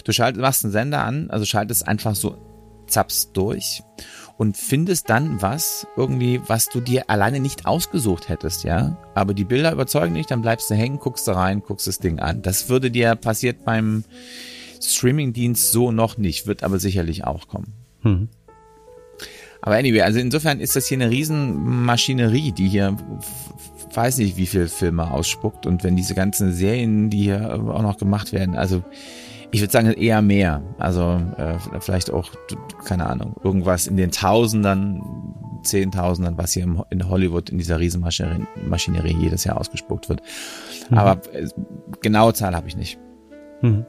Du 0.04 0.12
schaltest, 0.12 0.40
machst 0.40 0.64
einen 0.64 0.72
Sender 0.72 1.04
an, 1.04 1.30
also 1.30 1.44
schaltest 1.44 1.86
einfach 1.86 2.14
so 2.14 2.36
zaps 2.86 3.32
durch 3.32 3.82
und 4.38 4.56
findest 4.56 5.10
dann 5.10 5.42
was 5.42 5.86
irgendwie, 5.96 6.40
was 6.46 6.68
du 6.68 6.80
dir 6.80 7.10
alleine 7.10 7.40
nicht 7.40 7.66
ausgesucht 7.66 8.28
hättest, 8.28 8.64
ja? 8.64 8.96
Aber 9.14 9.34
die 9.34 9.44
Bilder 9.44 9.72
überzeugen 9.72 10.14
dich, 10.14 10.26
dann 10.26 10.42
bleibst 10.42 10.70
du 10.70 10.74
hängen, 10.74 10.98
guckst 10.98 11.28
da 11.28 11.34
rein, 11.34 11.62
guckst 11.62 11.86
das 11.86 11.98
Ding 11.98 12.18
an. 12.18 12.42
Das 12.42 12.68
würde 12.68 12.90
dir 12.90 13.14
passiert 13.14 13.64
beim 13.64 14.04
Streamingdienst 14.82 15.72
so 15.72 15.92
noch 15.92 16.18
nicht, 16.18 16.46
wird 16.46 16.62
aber 16.62 16.78
sicherlich 16.78 17.24
auch 17.24 17.48
kommen. 17.48 17.72
Mhm. 18.02 18.28
Aber 19.60 19.76
anyway, 19.76 20.00
also 20.00 20.18
insofern 20.18 20.58
ist 20.58 20.74
das 20.74 20.86
hier 20.86 20.98
eine 20.98 21.10
Riesenmaschinerie, 21.10 22.52
die 22.52 22.68
hier 22.68 22.96
weiß 23.94 24.18
nicht, 24.18 24.36
wie 24.36 24.46
viele 24.46 24.68
Filme 24.68 25.10
ausspuckt 25.10 25.66
und 25.66 25.84
wenn 25.84 25.96
diese 25.96 26.14
ganzen 26.14 26.52
Serien, 26.52 27.10
die 27.10 27.22
hier 27.22 27.54
auch 27.54 27.82
noch 27.82 27.98
gemacht 27.98 28.32
werden, 28.32 28.56
also 28.56 28.82
ich 29.52 29.60
würde 29.60 29.70
sagen 29.70 29.92
eher 29.92 30.22
mehr. 30.22 30.62
Also 30.78 31.20
äh, 31.36 31.58
vielleicht 31.80 32.10
auch, 32.10 32.30
keine 32.84 33.06
Ahnung, 33.06 33.36
irgendwas 33.44 33.86
in 33.86 33.98
den 33.98 34.10
Tausendern, 34.10 35.02
Zehntausendern, 35.62 36.38
was 36.38 36.54
hier 36.54 36.64
in 36.90 37.08
Hollywood 37.08 37.50
in 37.50 37.58
dieser 37.58 37.78
Riesenmaschinerie 37.78 39.16
jedes 39.20 39.44
Jahr 39.44 39.60
ausgespuckt 39.60 40.08
wird. 40.08 40.22
Mhm. 40.90 40.98
Aber 40.98 41.20
äh, 41.34 41.46
genaue 42.00 42.32
Zahl 42.32 42.56
habe 42.56 42.66
ich 42.66 42.76
nicht. 42.76 42.98
Mhm. 43.60 43.84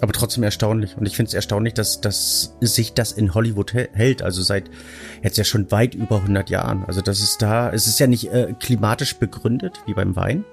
Aber 0.00 0.12
trotzdem 0.12 0.42
erstaunlich. 0.42 0.96
Und 0.96 1.06
ich 1.06 1.16
finde 1.16 1.28
es 1.28 1.34
erstaunlich, 1.34 1.74
dass, 1.74 2.00
dass 2.00 2.56
sich 2.60 2.92
das 2.92 3.12
in 3.12 3.34
Hollywood 3.34 3.72
hält. 3.72 4.22
Also 4.22 4.42
seit 4.42 4.70
jetzt 5.22 5.38
ja 5.38 5.44
schon 5.44 5.70
weit 5.70 5.94
über 5.94 6.16
100 6.16 6.50
Jahren. 6.50 6.84
Also 6.86 7.00
das 7.00 7.20
ist 7.20 7.40
da, 7.42 7.70
es 7.70 7.86
ist 7.86 7.98
ja 7.98 8.06
nicht 8.06 8.32
äh, 8.32 8.54
klimatisch 8.58 9.16
begründet 9.16 9.80
wie 9.86 9.94
beim 9.94 10.16
Wein, 10.16 10.44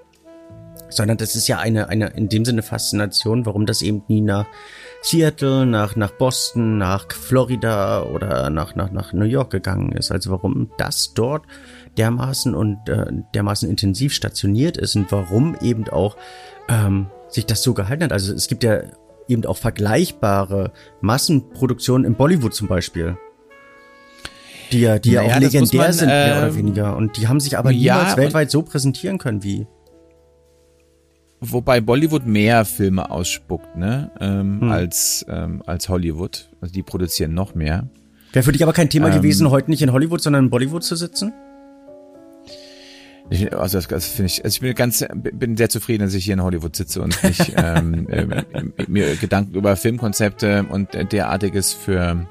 sondern 0.89 1.17
das 1.17 1.35
ist 1.35 1.47
ja 1.47 1.59
eine, 1.59 1.89
eine 1.89 2.07
in 2.09 2.29
dem 2.29 2.45
Sinne 2.45 2.61
Faszination, 2.61 3.45
warum 3.45 3.65
das 3.65 3.81
eben 3.81 4.03
nie 4.07 4.21
nach 4.21 4.45
Seattle, 5.01 5.65
nach, 5.65 5.95
nach 5.97 6.11
Boston, 6.11 6.77
nach 6.77 7.11
Florida 7.11 8.03
oder 8.03 8.49
nach, 8.49 8.75
nach, 8.75 8.91
nach 8.91 9.11
New 9.11 9.25
York 9.25 9.51
gegangen 9.51 9.91
ist. 9.91 10.11
Also 10.11 10.31
warum 10.31 10.71
das 10.77 11.13
dort 11.13 11.45
dermaßen 11.97 12.55
und 12.55 12.87
äh, 12.87 13.07
dermaßen 13.33 13.69
intensiv 13.69 14.13
stationiert 14.13 14.77
ist 14.77 14.95
und 14.95 15.11
warum 15.11 15.57
eben 15.61 15.89
auch 15.89 16.15
ähm, 16.69 17.07
sich 17.27 17.45
das 17.45 17.63
so 17.63 17.73
gehalten 17.73 18.05
hat. 18.05 18.13
Also 18.13 18.33
es 18.33 18.47
gibt 18.47 18.63
ja 18.63 18.83
eben 19.27 19.45
auch 19.45 19.57
vergleichbare 19.57 20.71
Massenproduktionen 21.01 22.05
im 22.05 22.15
Bollywood 22.15 22.53
zum 22.53 22.67
Beispiel. 22.67 23.17
Die 24.71 24.81
ja, 24.81 24.99
die 24.99 25.11
naja, 25.11 25.29
ja 25.29 25.35
auch 25.35 25.39
legendär 25.39 25.81
man, 25.81 25.93
sind, 25.93 26.07
mehr 26.07 26.35
äh, 26.35 26.37
oder 26.39 26.55
weniger. 26.55 26.97
Und 26.97 27.17
die 27.17 27.27
haben 27.27 27.39
sich 27.39 27.57
aber 27.57 27.71
niemals 27.71 28.11
ja, 28.11 28.17
weltweit 28.17 28.49
so 28.49 28.63
präsentieren 28.63 29.17
können 29.17 29.43
wie. 29.43 29.67
Wobei 31.39 31.81
Bollywood 31.81 32.25
mehr 32.25 32.63
Filme 32.63 33.11
ausspuckt, 33.11 33.75
ne? 33.75 34.11
Ähm, 34.19 34.61
hm. 34.61 34.71
als, 34.71 35.25
ähm, 35.29 35.61
als 35.65 35.89
Hollywood. 35.89 36.49
Also 36.61 36.73
die 36.73 36.83
produzieren 36.83 37.33
noch 37.33 37.53
mehr. 37.53 37.89
Wäre 38.31 38.43
für 38.43 38.51
dich 38.51 38.63
aber 38.63 38.73
kein 38.73 38.89
Thema 38.89 39.09
ähm, 39.09 39.15
gewesen, 39.15 39.49
heute 39.49 39.69
nicht 39.69 39.81
in 39.81 39.91
Hollywood, 39.91 40.21
sondern 40.21 40.45
in 40.45 40.49
Bollywood 40.49 40.83
zu 40.83 40.95
sitzen? 40.95 41.33
Ich, 43.33 43.51
also 43.57 43.79
das, 43.79 43.87
das 43.87 44.05
finde 44.05 44.27
ich, 44.27 44.45
also 44.45 44.53
ich 44.53 44.61
bin 44.61 44.75
ganz, 44.75 45.03
bin 45.11 45.57
sehr 45.57 45.67
zufrieden, 45.67 46.03
dass 46.03 46.13
ich 46.13 46.23
hier 46.23 46.35
in 46.35 46.43
Hollywood 46.43 46.75
sitze 46.75 47.01
und 47.01 47.23
nicht 47.23 47.53
ähm, 47.57 48.07
äh, 48.07 48.43
mir 48.87 49.15
Gedanken 49.15 49.55
über 49.55 49.75
Filmkonzepte 49.75 50.67
und 50.69 50.89
derartiges 51.11 51.73
für 51.73 52.27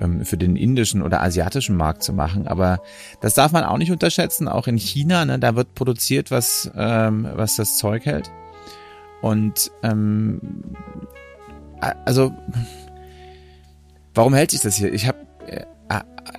ähm, 0.00 0.24
für 0.24 0.36
den 0.36 0.54
indischen 0.54 1.02
oder 1.02 1.20
asiatischen 1.20 1.76
Markt 1.76 2.04
zu 2.04 2.12
machen. 2.12 2.46
Aber 2.46 2.78
das 3.20 3.34
darf 3.34 3.50
man 3.50 3.64
auch 3.64 3.76
nicht 3.76 3.90
unterschätzen. 3.90 4.46
Auch 4.46 4.68
in 4.68 4.76
China, 4.76 5.24
ne, 5.24 5.40
da 5.40 5.56
wird 5.56 5.74
produziert, 5.74 6.30
was 6.30 6.70
ähm, 6.76 7.28
was 7.34 7.56
das 7.56 7.76
Zeug 7.76 8.06
hält. 8.06 8.30
Und 9.20 9.72
ähm, 9.82 10.40
also 12.04 12.32
warum 14.14 14.32
hält 14.32 14.52
sich 14.52 14.60
das 14.60 14.76
hier? 14.76 14.92
Ich 14.92 15.08
habe 15.08 15.23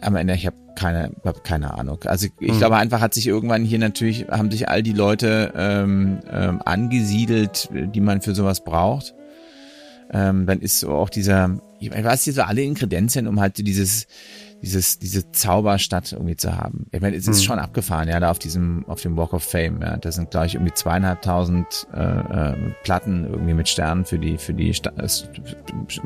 am 0.02 0.16
Ende, 0.16 0.34
ich 0.34 0.46
habe 0.46 0.56
keine, 0.76 1.12
hab 1.24 1.44
keine 1.44 1.74
Ahnung. 1.74 2.00
Also 2.06 2.28
ich 2.40 2.54
mhm. 2.54 2.58
glaube 2.58 2.76
einfach 2.78 3.02
hat 3.02 3.14
sich 3.14 3.28
irgendwann 3.28 3.64
hier 3.64 3.80
natürlich, 3.80 4.28
haben 4.30 4.52
sich 4.52 4.68
all 4.70 4.84
die 4.84 4.94
Leute 4.94 5.54
ähm, 5.56 6.20
ähm, 6.30 6.62
angesiedelt, 6.64 7.70
die 7.72 8.02
man 8.02 8.22
für 8.22 8.36
sowas 8.36 8.64
braucht. 8.64 9.14
ähm, 10.12 10.46
dann 10.46 10.60
ist 10.60 10.80
so 10.80 10.92
auch 10.92 11.10
dieser, 11.10 11.58
ich 11.80 11.92
weiß 11.92 12.24
hier 12.24 12.34
so 12.34 12.44
alle 12.44 12.62
Inkredenzien, 12.62 13.28
um 13.28 13.40
halt 13.40 13.58
dieses, 13.58 14.08
dieses, 14.62 15.00
diese 15.00 15.32
Zauberstadt 15.32 16.12
irgendwie 16.14 16.36
zu 16.36 16.56
haben. 16.56 16.88
Ich 16.92 17.02
meine, 17.02 17.16
es 17.16 17.28
ist 17.28 17.42
mhm. 17.42 17.44
schon 17.44 17.60
abgefahren, 17.60 18.08
ja, 18.08 18.20
da 18.20 18.32
auf 18.32 18.40
diesem, 18.40 18.86
auf 18.88 19.02
dem 19.02 19.18
Walk 19.18 19.34
of 19.34 19.44
Fame, 19.44 19.82
ja. 19.82 19.98
Da 19.98 20.12
sind, 20.12 20.32
glaube 20.32 20.48
ich, 20.48 20.56
irgendwie 20.56 20.74
zweieinhalbtausend 20.74 21.88
äh, 21.94 22.00
äh, 22.00 22.56
Platten 22.84 23.26
irgendwie 23.26 23.54
mit 23.54 23.68
Sternen 23.68 24.06
für 24.06 24.20
die, 24.20 24.38
für 24.38 24.54
die 24.54 24.74
Sta 24.74 24.92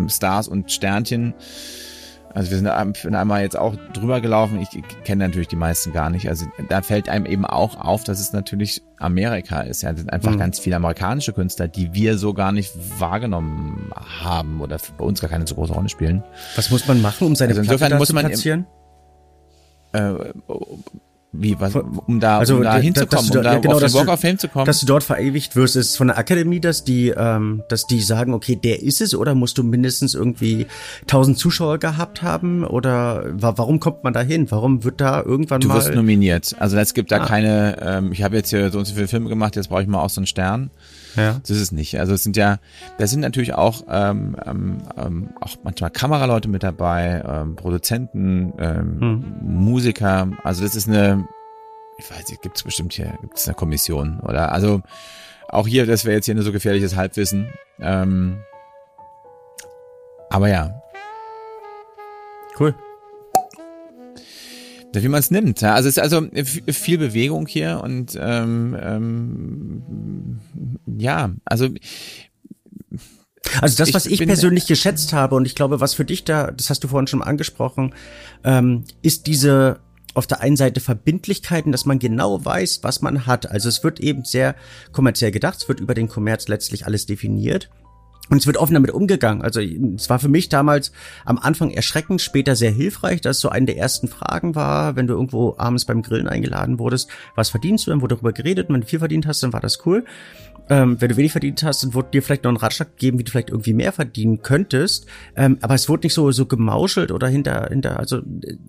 Stars 0.07 0.47
und 0.47 0.71
Sternchen. 0.71 1.33
Also 2.33 2.51
wir 2.51 2.57
sind 2.57 3.15
einmal 3.15 3.41
jetzt 3.41 3.57
auch 3.57 3.75
drüber 3.93 4.21
gelaufen. 4.21 4.59
Ich 4.59 4.69
kenne 5.03 5.25
natürlich 5.25 5.47
die 5.47 5.55
meisten 5.55 5.91
gar 5.91 6.09
nicht. 6.09 6.29
Also 6.29 6.45
da 6.69 6.81
fällt 6.81 7.09
einem 7.09 7.25
eben 7.25 7.45
auch 7.45 7.79
auf, 7.79 8.03
dass 8.03 8.19
es 8.19 8.33
natürlich 8.33 8.81
Amerika 8.99 9.61
ist. 9.61 9.81
Ja, 9.81 9.91
das 9.91 10.01
sind 10.01 10.13
einfach 10.13 10.33
mhm. 10.33 10.37
ganz 10.37 10.59
viele 10.59 10.75
amerikanische 10.75 11.33
Künstler, 11.33 11.67
die 11.67 11.93
wir 11.93 12.17
so 12.17 12.33
gar 12.33 12.51
nicht 12.51 12.71
wahrgenommen 12.99 13.91
haben 13.95 14.61
oder 14.61 14.77
bei 14.97 15.03
uns 15.03 15.21
gar 15.21 15.29
keine 15.29 15.47
so 15.47 15.55
große 15.55 15.73
Rolle 15.73 15.89
spielen. 15.89 16.23
Was 16.55 16.69
muss 16.69 16.87
man 16.87 17.01
machen, 17.01 17.25
um 17.25 17.35
seine 17.35 17.49
also 17.49 17.61
insofern 17.61 17.97
muss 17.97 18.13
man 18.13 18.25
platzieren? 18.27 18.67
Im, 19.93 20.21
äh, 20.21 20.33
wie, 21.31 21.59
was, 21.59 21.75
um 21.75 22.19
da, 22.19 22.39
also, 22.39 22.55
um 22.55 22.63
da 22.63 22.77
hinzukommen, 22.77 23.29
um 23.29 23.43
da 23.43 23.53
ja, 23.53 23.59
genau, 23.59 23.75
auf 23.75 23.81
den 23.81 23.93
Walk 23.93 24.07
of 24.07 24.19
Fame 24.19 24.39
zu 24.39 24.47
kommen? 24.47 24.65
Dass 24.65 24.79
du 24.79 24.87
dort 24.87 25.03
verewigt 25.03 25.55
wirst, 25.55 25.75
ist 25.75 25.95
von 25.95 26.07
der 26.07 26.17
Akademie, 26.17 26.59
dass 26.59 26.83
die, 26.83 27.09
ähm, 27.15 27.61
dass 27.69 27.85
die 27.85 28.01
sagen, 28.01 28.33
okay, 28.33 28.55
der 28.55 28.81
ist 28.81 28.99
es, 28.99 29.13
oder 29.13 29.35
musst 29.35 29.59
du 29.59 29.63
mindestens 29.63 30.15
irgendwie 30.15 30.65
tausend 31.05 31.37
Zuschauer 31.37 31.77
gehabt 31.77 32.23
haben, 32.23 32.63
oder 32.63 33.25
warum 33.33 33.79
kommt 33.79 34.03
man 34.03 34.13
da 34.13 34.21
hin? 34.21 34.49
Warum 34.49 34.83
wird 34.83 35.01
da 35.01 35.21
irgendwann 35.21 35.61
du 35.61 35.67
mal... 35.67 35.75
Du 35.75 35.79
wirst 35.81 35.93
nominiert. 35.93 36.55
Also 36.57 36.77
es 36.77 36.95
gibt 36.95 37.11
da 37.11 37.17
ah. 37.17 37.25
keine, 37.25 37.77
ähm, 37.79 38.11
ich 38.11 38.23
habe 38.23 38.35
jetzt 38.35 38.49
hier 38.49 38.71
so 38.71 38.79
und 38.79 38.85
so 38.85 38.95
viele 38.95 39.07
Filme 39.07 39.29
gemacht, 39.29 39.55
jetzt 39.55 39.69
brauche 39.69 39.83
ich 39.83 39.87
mal 39.87 40.01
auch 40.01 40.09
so 40.09 40.21
einen 40.21 40.27
Stern. 40.27 40.71
Ja. 41.15 41.39
Das 41.41 41.49
ist 41.49 41.61
es 41.61 41.71
nicht. 41.71 41.99
Also 41.99 42.13
es 42.13 42.23
sind 42.23 42.37
ja, 42.37 42.59
da 42.97 43.07
sind 43.07 43.21
natürlich 43.21 43.53
auch, 43.53 43.83
ähm, 43.89 44.35
ähm, 44.45 44.77
ähm, 44.97 45.29
auch 45.41 45.55
manchmal 45.63 45.91
Kameraleute 45.91 46.49
mit 46.49 46.63
dabei, 46.63 47.23
ähm, 47.25 47.55
Produzenten, 47.55 48.53
ähm, 48.59 48.97
hm. 48.99 49.25
Musiker. 49.41 50.29
Also 50.43 50.63
das 50.63 50.75
ist 50.75 50.87
eine, 50.87 51.27
ich 51.97 52.09
weiß 52.09 52.29
nicht, 52.29 52.41
gibt 52.41 52.57
es 52.57 52.63
bestimmt 52.63 52.93
hier, 52.93 53.17
gibt 53.21 53.37
es 53.37 53.47
eine 53.47 53.55
Kommission 53.55 54.19
oder 54.21 54.51
also 54.51 54.81
auch 55.47 55.67
hier, 55.67 55.85
das 55.85 56.05
wäre 56.05 56.15
jetzt 56.15 56.25
hier 56.25 56.35
nur 56.35 56.43
so 56.43 56.51
gefährliches 56.51 56.95
Halbwissen. 56.95 57.49
Ähm, 57.79 58.39
aber 60.29 60.49
ja. 60.49 60.81
Cool 62.59 62.75
wie 64.93 65.07
man 65.07 65.19
es 65.19 65.31
nimmt. 65.31 65.61
Ja. 65.61 65.73
Also 65.73 65.89
es 65.89 65.97
ist 65.97 66.03
also 66.03 66.27
viel 66.67 66.97
Bewegung 66.97 67.47
hier 67.47 67.81
und 67.83 68.17
ähm, 68.19 68.75
ähm, 68.81 70.39
ja, 70.97 71.31
also 71.45 71.69
also 73.61 73.77
das, 73.77 73.93
was 73.93 74.05
ich, 74.05 74.19
ich 74.19 74.27
persönlich 74.27 74.67
geschätzt 74.67 75.13
habe 75.13 75.35
und 75.35 75.45
ich 75.45 75.55
glaube, 75.55 75.79
was 75.79 75.93
für 75.93 76.05
dich 76.05 76.23
da, 76.23 76.51
das 76.51 76.69
hast 76.69 76.83
du 76.83 76.87
vorhin 76.87 77.07
schon 77.07 77.21
angesprochen, 77.21 77.95
ähm, 78.43 78.83
ist 79.01 79.27
diese 79.27 79.79
auf 80.13 80.27
der 80.27 80.41
einen 80.41 80.57
Seite 80.57 80.79
Verbindlichkeiten, 80.79 81.71
dass 81.71 81.85
man 81.85 81.99
genau 81.99 82.43
weiß, 82.43 82.79
was 82.83 83.01
man 83.01 83.25
hat. 83.25 83.49
Also 83.49 83.69
es 83.69 83.83
wird 83.83 83.99
eben 83.99 84.25
sehr 84.25 84.55
kommerziell 84.91 85.31
gedacht, 85.31 85.59
es 85.61 85.69
wird 85.69 85.79
über 85.79 85.93
den 85.93 86.09
Kommerz 86.09 86.47
letztlich 86.47 86.85
alles 86.85 87.05
definiert. 87.05 87.69
Und 88.29 88.37
es 88.37 88.47
wird 88.47 88.57
offen 88.57 88.75
damit 88.75 88.91
umgegangen. 88.91 89.41
Also 89.41 89.59
es 89.59 90.09
war 90.09 90.19
für 90.19 90.27
mich 90.27 90.49
damals 90.49 90.91
am 91.25 91.39
Anfang 91.39 91.71
erschreckend, 91.71 92.21
später 92.21 92.55
sehr 92.55 92.71
hilfreich, 92.71 93.21
dass 93.21 93.39
so 93.39 93.49
eine 93.49 93.65
der 93.65 93.77
ersten 93.77 94.07
Fragen 94.07 94.55
war, 94.55 94.95
wenn 94.95 95.07
du 95.07 95.15
irgendwo 95.15 95.55
abends 95.57 95.85
beim 95.85 96.03
Grillen 96.03 96.27
eingeladen 96.27 96.79
wurdest, 96.79 97.09
was 97.35 97.49
verdienst 97.49 97.87
du? 97.87 97.91
Dann 97.91 98.01
wurde 98.01 98.15
darüber 98.15 98.33
geredet 98.33 98.69
und 98.69 98.75
wenn 98.75 98.81
du 98.81 98.87
viel 98.87 98.99
verdient 98.99 99.25
hast, 99.25 99.41
dann 99.41 99.53
war 99.53 99.61
das 99.61 99.85
cool. 99.85 100.05
Ähm, 100.71 101.01
wenn 101.01 101.09
du 101.09 101.17
wenig 101.17 101.31
verdient 101.31 101.63
hast, 101.63 101.83
dann 101.83 101.95
wurde 101.95 102.11
dir 102.11 102.21
vielleicht 102.21 102.43
noch 102.43 102.51
ein 102.51 102.57
Ratschlag 102.57 102.91
gegeben, 102.91 103.17
wie 103.17 103.23
du 103.23 103.31
vielleicht 103.31 103.49
irgendwie 103.49 103.73
mehr 103.73 103.91
verdienen 103.91 104.43
könntest. 104.43 105.07
Ähm, 105.35 105.57
aber 105.61 105.73
es 105.73 105.89
wurde 105.89 106.05
nicht 106.05 106.13
so 106.13 106.31
so 106.31 106.45
gemauschelt 106.45 107.11
oder 107.11 107.27
hinter 107.27 107.67
hinter. 107.69 107.99
Also 107.99 108.21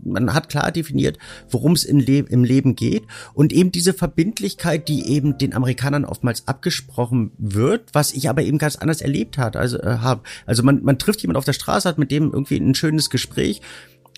man 0.02 0.32
hat 0.32 0.48
klar 0.48 0.72
definiert, 0.72 1.18
worum 1.50 1.72
es 1.72 1.86
Le 1.86 2.20
im 2.20 2.44
Leben 2.44 2.74
geht 2.74 3.02
und 3.34 3.52
eben 3.52 3.70
diese 3.70 3.92
Verbindlichkeit, 3.92 4.88
die 4.88 5.08
eben 5.08 5.36
den 5.36 5.52
Amerikanern 5.52 6.06
oftmals 6.06 6.48
abgesprochen 6.48 7.32
wird, 7.36 7.90
was 7.92 8.12
ich 8.12 8.30
aber 8.30 8.42
eben 8.42 8.56
ganz 8.56 8.76
anders 8.76 9.02
erlebt 9.02 9.36
habe. 9.36 9.49
Also 9.56 9.78
äh, 9.78 9.98
habe. 10.00 10.22
Also 10.46 10.62
man 10.62 10.82
man 10.82 10.98
trifft 10.98 11.22
jemand 11.22 11.36
auf 11.36 11.44
der 11.44 11.52
Straße, 11.52 11.88
hat 11.88 11.98
mit 11.98 12.10
dem 12.10 12.32
irgendwie 12.32 12.56
ein 12.56 12.74
schönes 12.74 13.10
Gespräch 13.10 13.60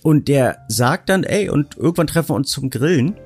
und 0.02 0.28
der 0.28 0.58
sagt 0.68 1.08
dann, 1.08 1.24
ey, 1.24 1.48
und 1.48 1.76
irgendwann 1.76 2.06
treffen 2.06 2.30
wir 2.30 2.34
uns 2.34 2.50
zum 2.50 2.70
Grillen. 2.70 3.16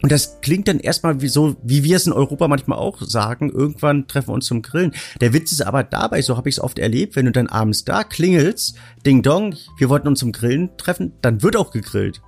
Und 0.00 0.12
das 0.12 0.40
klingt 0.42 0.68
dann 0.68 0.78
erstmal 0.78 1.20
wie 1.22 1.28
so, 1.28 1.56
wie 1.62 1.82
wir 1.82 1.96
es 1.96 2.06
in 2.06 2.12
Europa 2.12 2.46
manchmal 2.46 2.78
auch 2.78 3.02
sagen, 3.02 3.50
irgendwann 3.50 4.06
treffen 4.06 4.28
wir 4.28 4.34
uns 4.34 4.46
zum 4.46 4.62
Grillen. 4.62 4.92
Der 5.20 5.32
Witz 5.32 5.50
ist 5.50 5.62
aber 5.62 5.82
dabei, 5.82 6.22
so 6.22 6.36
habe 6.36 6.48
ich 6.48 6.56
es 6.56 6.60
oft 6.60 6.78
erlebt, 6.78 7.16
wenn 7.16 7.26
du 7.26 7.32
dann 7.32 7.48
abends 7.48 7.84
da 7.84 8.04
klingelst, 8.04 8.76
Ding 9.04 9.22
Dong, 9.22 9.56
wir 9.76 9.88
wollten 9.88 10.06
uns 10.06 10.20
zum 10.20 10.30
Grillen 10.30 10.70
treffen, 10.76 11.14
dann 11.20 11.42
wird 11.42 11.56
auch 11.56 11.72
gegrillt. 11.72 12.20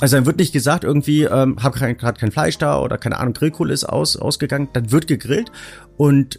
Also 0.00 0.16
dann 0.16 0.24
wird 0.24 0.38
nicht 0.38 0.54
gesagt, 0.54 0.84
irgendwie, 0.84 1.24
ähm, 1.24 1.62
habe 1.62 1.78
gerade 1.94 2.18
kein 2.18 2.32
Fleisch 2.32 2.56
da 2.56 2.80
oder 2.80 2.96
keine 2.96 3.18
Ahnung, 3.18 3.34
Grillkohle 3.34 3.74
ist 3.74 3.84
aus, 3.84 4.16
ausgegangen, 4.16 4.68
dann 4.72 4.90
wird 4.90 5.06
gegrillt. 5.06 5.52
Und 5.98 6.38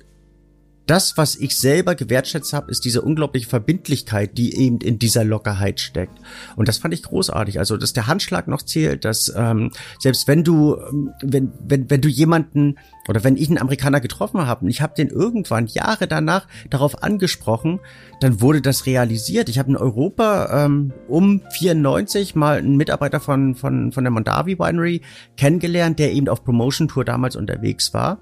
das, 0.90 1.18
was 1.18 1.36
ich 1.36 1.56
selber 1.56 1.94
gewertschätzt 1.94 2.52
habe, 2.54 2.72
ist 2.72 2.84
diese 2.84 3.04
unglaubliche 3.04 3.48
Verbindlichkeit, 3.48 4.38
die 4.38 4.56
eben 4.56 4.80
in 4.80 4.98
dieser 4.98 5.24
Lockerheit 5.24 5.80
steckt. 5.80 6.18
Und 6.56 6.68
das 6.68 6.80
fand 6.80 6.96
ich 6.96 7.04
großartig. 7.04 7.60
Also, 7.60 7.78
dass 7.78 7.94
der 7.94 8.08
Handschlag 8.08 8.48
noch 8.48 8.64
zählt, 8.64 9.06
dass 9.06 9.32
ähm, 9.36 9.72
selbst 10.00 10.28
wenn 10.28 10.44
du, 10.44 10.78
ähm, 10.78 11.12
wenn, 11.22 11.52
wenn, 11.60 11.90
wenn 11.92 12.02
du 12.02 12.10
jemanden 12.10 12.80
oder 13.08 13.24
wenn 13.24 13.38
ich 13.38 13.50
einen 13.50 13.60
Amerikaner 13.60 14.02
getroffen 14.02 14.48
habe 14.48 14.66
und 14.66 14.72
ich 14.72 14.82
habe 14.82 14.96
den 14.96 15.10
irgendwann 15.10 15.68
Jahre 15.68 16.08
danach 16.08 16.48
darauf 16.70 17.04
angesprochen, 17.04 17.80
dann 18.20 18.42
wurde 18.42 18.62
das 18.62 18.88
realisiert. 18.88 19.50
Ich 19.50 19.60
habe 19.60 19.70
in 19.70 19.78
Europa 19.78 20.66
ähm, 20.66 20.92
um 21.08 21.42
94 21.52 22.34
mal 22.34 22.58
einen 22.58 22.78
Mitarbeiter 22.78 23.20
von, 23.20 23.54
von, 23.54 23.92
von 23.92 24.04
der 24.04 24.12
Mondavi 24.12 24.58
Winery 24.58 25.02
kennengelernt, 25.38 26.00
der 26.00 26.14
eben 26.14 26.30
auf 26.30 26.44
Promotion 26.44 26.88
Tour 26.88 27.06
damals 27.06 27.36
unterwegs 27.36 27.94
war. 27.94 28.20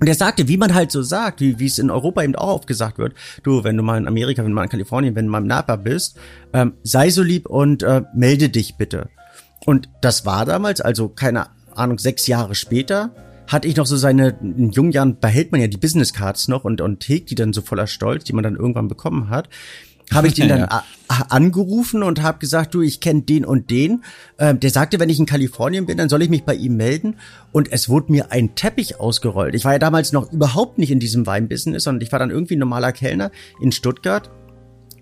Und 0.00 0.06
er 0.06 0.14
sagte, 0.14 0.46
wie 0.48 0.56
man 0.56 0.74
halt 0.74 0.92
so 0.92 1.02
sagt, 1.02 1.40
wie, 1.40 1.58
wie 1.58 1.66
es 1.66 1.78
in 1.78 1.90
Europa 1.90 2.22
eben 2.22 2.36
auch 2.36 2.56
oft 2.56 2.66
gesagt 2.66 2.98
wird, 2.98 3.14
du, 3.42 3.64
wenn 3.64 3.76
du 3.76 3.82
mal 3.82 3.98
in 3.98 4.06
Amerika, 4.06 4.42
wenn 4.42 4.50
du 4.50 4.54
mal 4.54 4.64
in 4.64 4.68
Kalifornien, 4.68 5.14
wenn 5.16 5.26
du 5.26 5.30
mal 5.30 5.38
im 5.38 5.46
Napa 5.46 5.76
bist, 5.76 6.18
ähm, 6.52 6.74
sei 6.84 7.10
so 7.10 7.22
lieb 7.22 7.48
und 7.48 7.82
äh, 7.82 8.02
melde 8.14 8.48
dich 8.48 8.76
bitte. 8.76 9.08
Und 9.66 9.88
das 10.00 10.24
war 10.24 10.44
damals, 10.44 10.80
also 10.80 11.08
keine 11.08 11.48
Ahnung, 11.74 11.98
sechs 11.98 12.26
Jahre 12.26 12.54
später, 12.54 13.10
hatte 13.48 13.66
ich 13.66 13.76
noch 13.76 13.86
so 13.86 13.96
seine, 13.96 14.36
in 14.42 14.70
jungen 14.70 14.92
Jahren 14.92 15.18
behält 15.18 15.52
man 15.52 15.60
ja 15.60 15.66
die 15.66 15.78
Business 15.78 16.12
Cards 16.12 16.48
noch 16.48 16.64
und, 16.64 16.80
und 16.80 17.08
hegt 17.08 17.30
die 17.30 17.34
dann 17.34 17.52
so 17.52 17.62
voller 17.62 17.86
Stolz, 17.86 18.24
die 18.24 18.34
man 18.34 18.44
dann 18.44 18.56
irgendwann 18.56 18.88
bekommen 18.88 19.30
hat 19.30 19.48
habe 20.12 20.28
ich 20.28 20.34
den 20.34 20.48
dann 20.48 20.60
ja. 20.60 20.84
angerufen 21.28 22.02
und 22.02 22.22
habe 22.22 22.38
gesagt, 22.38 22.74
du, 22.74 22.82
ich 22.82 23.00
kenne 23.00 23.22
den 23.22 23.44
und 23.44 23.70
den. 23.70 24.04
Ähm, 24.38 24.60
der 24.60 24.70
sagte, 24.70 25.00
wenn 25.00 25.08
ich 25.08 25.18
in 25.18 25.26
Kalifornien 25.26 25.86
bin, 25.86 25.96
dann 25.96 26.08
soll 26.08 26.22
ich 26.22 26.30
mich 26.30 26.44
bei 26.44 26.54
ihm 26.54 26.76
melden. 26.76 27.16
Und 27.52 27.72
es 27.72 27.88
wurde 27.88 28.12
mir 28.12 28.32
ein 28.32 28.54
Teppich 28.54 29.00
ausgerollt. 29.00 29.54
Ich 29.54 29.64
war 29.64 29.72
ja 29.72 29.78
damals 29.78 30.12
noch 30.12 30.32
überhaupt 30.32 30.78
nicht 30.78 30.90
in 30.90 31.00
diesem 31.00 31.26
Weinbusiness, 31.26 31.84
sondern 31.84 32.02
ich 32.02 32.12
war 32.12 32.18
dann 32.18 32.30
irgendwie 32.30 32.56
ein 32.56 32.60
normaler 32.60 32.92
Kellner 32.92 33.30
in 33.60 33.72
Stuttgart 33.72 34.30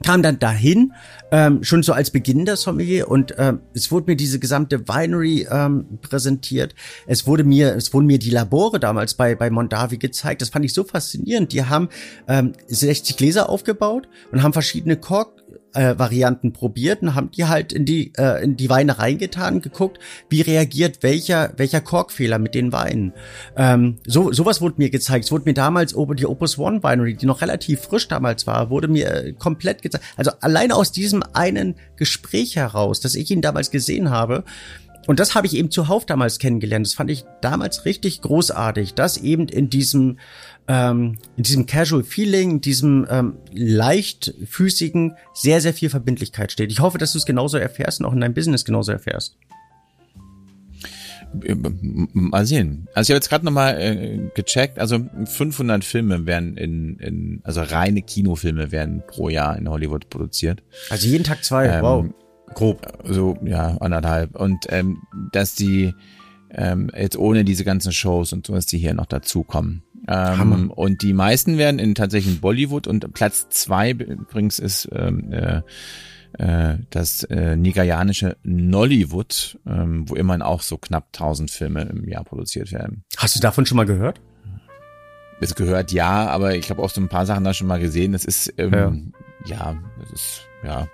kam 0.04 0.22
dann 0.22 0.38
dahin, 0.38 0.92
ähm, 1.30 1.62
schon 1.64 1.82
so 1.82 1.92
als 1.92 2.10
Beginn 2.10 2.44
der 2.44 2.56
Sommelier 2.56 3.08
und 3.08 3.34
ähm, 3.38 3.60
es 3.74 3.90
wurde 3.90 4.10
mir 4.10 4.16
diese 4.16 4.38
gesamte 4.38 4.86
Winery 4.88 5.46
ähm, 5.50 5.98
präsentiert. 6.00 6.74
Es 7.06 7.26
wurde 7.26 7.44
mir, 7.44 7.74
es 7.74 7.92
wurden 7.92 8.06
mir 8.06 8.18
die 8.18 8.30
Labore 8.30 8.78
damals 8.78 9.14
bei 9.14 9.34
bei 9.34 9.50
Mondavi 9.50 9.98
gezeigt. 9.98 10.42
Das 10.42 10.50
fand 10.50 10.64
ich 10.64 10.72
so 10.72 10.84
faszinierend. 10.84 11.52
Die 11.52 11.64
haben 11.64 11.88
ähm, 12.28 12.52
60 12.68 13.16
Gläser 13.16 13.48
aufgebaut 13.48 14.08
und 14.32 14.42
haben 14.42 14.52
verschiedene 14.52 14.96
Kork 14.96 15.42
äh, 15.76 15.98
Varianten 15.98 16.52
probiert 16.52 17.02
und 17.02 17.14
haben 17.14 17.30
die 17.30 17.44
halt 17.44 17.72
in 17.72 17.84
die 17.84 18.12
äh, 18.16 18.42
in 18.42 18.56
die 18.56 18.70
Weine 18.70 18.98
reingetan, 18.98 19.60
geguckt, 19.60 19.98
wie 20.28 20.40
reagiert 20.40 21.02
welcher 21.02 21.52
welcher 21.56 21.80
Korkfehler 21.80 22.38
mit 22.38 22.54
den 22.54 22.72
Weinen. 22.72 23.12
Ähm, 23.56 23.98
so 24.06 24.32
sowas 24.32 24.60
wurde 24.60 24.76
mir 24.78 24.90
gezeigt. 24.90 25.26
Es 25.26 25.32
wurde 25.32 25.44
mir 25.44 25.54
damals 25.54 25.94
die 25.94 26.26
Opus 26.26 26.58
One 26.58 26.82
Winery, 26.82 27.14
die 27.14 27.26
noch 27.26 27.42
relativ 27.42 27.80
frisch 27.80 28.08
damals 28.08 28.46
war, 28.46 28.70
wurde 28.70 28.88
mir 28.88 29.10
äh, 29.10 29.32
komplett 29.32 29.82
gezeigt. 29.82 30.04
Also 30.16 30.32
allein 30.40 30.72
aus 30.72 30.92
diesem 30.92 31.22
einen 31.32 31.76
Gespräch 31.96 32.56
heraus, 32.56 33.00
dass 33.00 33.14
ich 33.14 33.30
ihn 33.30 33.42
damals 33.42 33.70
gesehen 33.70 34.10
habe, 34.10 34.44
und 35.06 35.20
das 35.20 35.34
habe 35.34 35.46
ich 35.46 35.54
eben 35.54 35.70
zuhauf 35.70 36.04
damals 36.04 36.38
kennengelernt. 36.38 36.86
Das 36.86 36.94
fand 36.94 37.10
ich 37.10 37.24
damals 37.40 37.84
richtig 37.84 38.20
großartig, 38.22 38.94
dass 38.94 39.16
eben 39.16 39.48
in 39.48 39.70
diesem 39.70 40.18
ähm, 40.68 41.16
in 41.36 41.42
diesem 41.42 41.66
Casual 41.66 42.02
Feeling, 42.02 42.60
diesem 42.60 43.06
ähm, 43.08 43.34
leichtfüßigen, 43.52 45.16
sehr, 45.34 45.60
sehr 45.60 45.74
viel 45.74 45.90
Verbindlichkeit 45.90 46.52
steht. 46.52 46.72
Ich 46.72 46.80
hoffe, 46.80 46.98
dass 46.98 47.12
du 47.12 47.18
es 47.18 47.26
genauso 47.26 47.56
erfährst 47.56 48.00
und 48.00 48.06
auch 48.06 48.12
in 48.12 48.20
deinem 48.20 48.34
Business 48.34 48.64
genauso 48.64 48.92
erfährst. 48.92 49.36
Äh, 51.44 51.54
mal 52.12 52.46
sehen. 52.46 52.88
Also 52.94 53.08
ich 53.08 53.14
habe 53.14 53.18
jetzt 53.18 53.28
gerade 53.28 53.44
nochmal 53.44 53.80
äh, 53.80 54.30
gecheckt, 54.34 54.78
also 54.78 54.98
500 55.24 55.84
Filme 55.84 56.26
werden 56.26 56.56
in, 56.56 56.98
in, 56.98 57.40
also 57.44 57.62
reine 57.62 58.02
Kinofilme 58.02 58.72
werden 58.72 59.02
pro 59.06 59.28
Jahr 59.28 59.56
in 59.56 59.68
Hollywood 59.68 60.08
produziert. 60.10 60.62
Also 60.90 61.08
jeden 61.08 61.24
Tag 61.24 61.44
zwei, 61.44 61.66
ähm, 61.66 61.82
wow. 61.82 62.06
Grob. 62.54 62.86
So, 63.04 63.36
ja, 63.44 63.76
anderthalb. 63.78 64.36
Und 64.36 64.66
ähm, 64.68 65.02
dass 65.32 65.54
die 65.54 65.92
ähm, 66.50 66.90
jetzt 66.96 67.16
ohne 67.18 67.44
diese 67.44 67.64
ganzen 67.64 67.92
Shows 67.92 68.32
und 68.32 68.46
so, 68.46 68.54
dass 68.54 68.66
die 68.66 68.78
hier 68.78 68.94
noch 68.94 69.06
dazukommen. 69.06 69.82
Ähm, 70.08 70.70
und 70.70 71.02
die 71.02 71.12
meisten 71.12 71.58
werden 71.58 71.78
in 71.78 71.94
tatsächlich 71.94 72.40
Bollywood 72.40 72.86
und 72.86 73.12
Platz 73.12 73.48
zwei 73.50 73.90
übrigens 73.90 74.58
ist 74.58 74.88
ähm, 74.92 75.32
äh, 75.32 75.62
äh, 76.38 76.78
das 76.90 77.24
äh, 77.24 77.56
nigerianische 77.56 78.36
Nollywood, 78.42 79.58
ähm, 79.66 80.08
wo 80.08 80.14
immerhin 80.14 80.42
auch 80.42 80.62
so 80.62 80.76
knapp 80.76 81.08
1000 81.14 81.50
Filme 81.50 81.82
im 81.82 82.08
Jahr 82.08 82.24
produziert 82.24 82.72
werden. 82.72 83.04
Hast 83.16 83.36
du 83.36 83.40
davon 83.40 83.66
schon 83.66 83.76
mal 83.76 83.86
gehört? 83.86 84.20
Es 85.40 85.54
gehört 85.54 85.92
ja, 85.92 86.28
aber 86.28 86.56
ich 86.56 86.70
habe 86.70 86.82
auch 86.82 86.90
so 86.90 87.00
ein 87.00 87.08
paar 87.08 87.26
Sachen 87.26 87.44
da 87.44 87.52
schon 87.52 87.66
mal 87.66 87.80
gesehen. 87.80 88.12
Das 88.12 88.24
ist 88.24 88.52
ähm, 88.58 89.12
ja, 89.44 89.56
ja, 89.56 89.76
das 90.00 90.12
ist 90.12 90.40
ja 90.64 90.88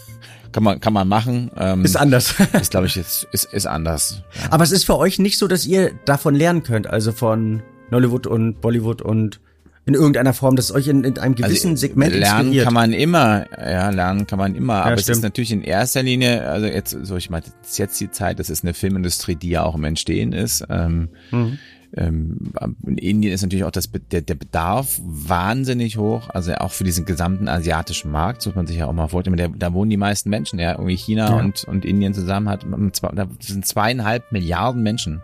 kann 0.52 0.62
man 0.62 0.80
kann 0.80 0.92
man 0.92 1.08
machen. 1.08 1.50
Ähm, 1.56 1.84
ist 1.84 1.96
anders. 1.96 2.34
ist 2.52 2.70
glaube 2.70 2.86
ich 2.86 2.96
jetzt 2.96 3.24
ist 3.32 3.52
ist 3.52 3.66
anders. 3.66 4.22
Ja. 4.40 4.52
Aber 4.52 4.64
es 4.64 4.72
ist 4.72 4.84
für 4.84 4.96
euch 4.96 5.18
nicht 5.18 5.38
so, 5.38 5.48
dass 5.48 5.66
ihr 5.66 5.92
davon 6.04 6.34
lernen 6.34 6.62
könnt, 6.62 6.86
also 6.86 7.12
von 7.12 7.62
Nollywood 7.90 8.26
und 8.26 8.60
Bollywood 8.60 9.02
und 9.02 9.40
in 9.86 9.94
irgendeiner 9.94 10.32
Form, 10.32 10.56
dass 10.56 10.72
euch 10.72 10.88
in, 10.88 11.04
in 11.04 11.18
einem 11.18 11.34
gewissen 11.34 11.72
also, 11.72 11.80
Segment 11.80 12.14
lernen 12.14 12.40
inspiriert. 12.40 12.64
kann 12.64 12.74
man 12.74 12.92
immer, 12.92 13.46
ja, 13.58 13.90
lernen 13.90 14.26
kann 14.26 14.38
man 14.38 14.54
immer, 14.54 14.74
ja, 14.74 14.84
aber 14.84 14.96
stimmt. 14.96 15.10
es 15.10 15.16
ist 15.18 15.22
natürlich 15.22 15.52
in 15.52 15.62
erster 15.62 16.02
Linie, 16.02 16.48
also 16.48 16.66
jetzt, 16.66 16.96
so 17.02 17.16
ich 17.16 17.28
meine, 17.28 17.44
das 17.60 17.72
ist 17.72 17.78
jetzt 17.78 18.00
die 18.00 18.10
Zeit, 18.10 18.38
das 18.38 18.48
ist 18.48 18.64
eine 18.64 18.72
Filmindustrie, 18.72 19.36
die 19.36 19.50
ja 19.50 19.62
auch 19.62 19.74
im 19.74 19.84
Entstehen 19.84 20.32
ist. 20.32 20.64
Ähm, 20.70 21.10
mhm. 21.30 21.58
ähm, 21.98 22.38
in 22.86 22.96
Indien 22.96 23.34
ist 23.34 23.42
natürlich 23.42 23.64
auch 23.64 23.70
das, 23.70 23.90
der, 24.10 24.22
der 24.22 24.34
Bedarf 24.34 24.98
wahnsinnig 25.04 25.98
hoch, 25.98 26.30
also 26.30 26.54
auch 26.54 26.72
für 26.72 26.84
diesen 26.84 27.04
gesamten 27.04 27.46
asiatischen 27.46 28.10
Markt, 28.10 28.40
so 28.40 28.52
man 28.54 28.66
sich 28.66 28.78
ja 28.78 28.86
auch 28.86 28.92
mal 28.94 29.08
vorstellen, 29.08 29.36
der, 29.36 29.50
da 29.50 29.74
wohnen 29.74 29.90
die 29.90 29.98
meisten 29.98 30.30
Menschen, 30.30 30.58
ja, 30.58 30.72
irgendwie 30.72 30.96
China 30.96 31.28
ja. 31.28 31.36
und, 31.36 31.64
und 31.64 31.84
Indien 31.84 32.14
zusammen 32.14 32.48
hat, 32.48 32.64
da 32.64 33.28
sind 33.38 33.66
zweieinhalb 33.66 34.32
Milliarden 34.32 34.82
Menschen. 34.82 35.20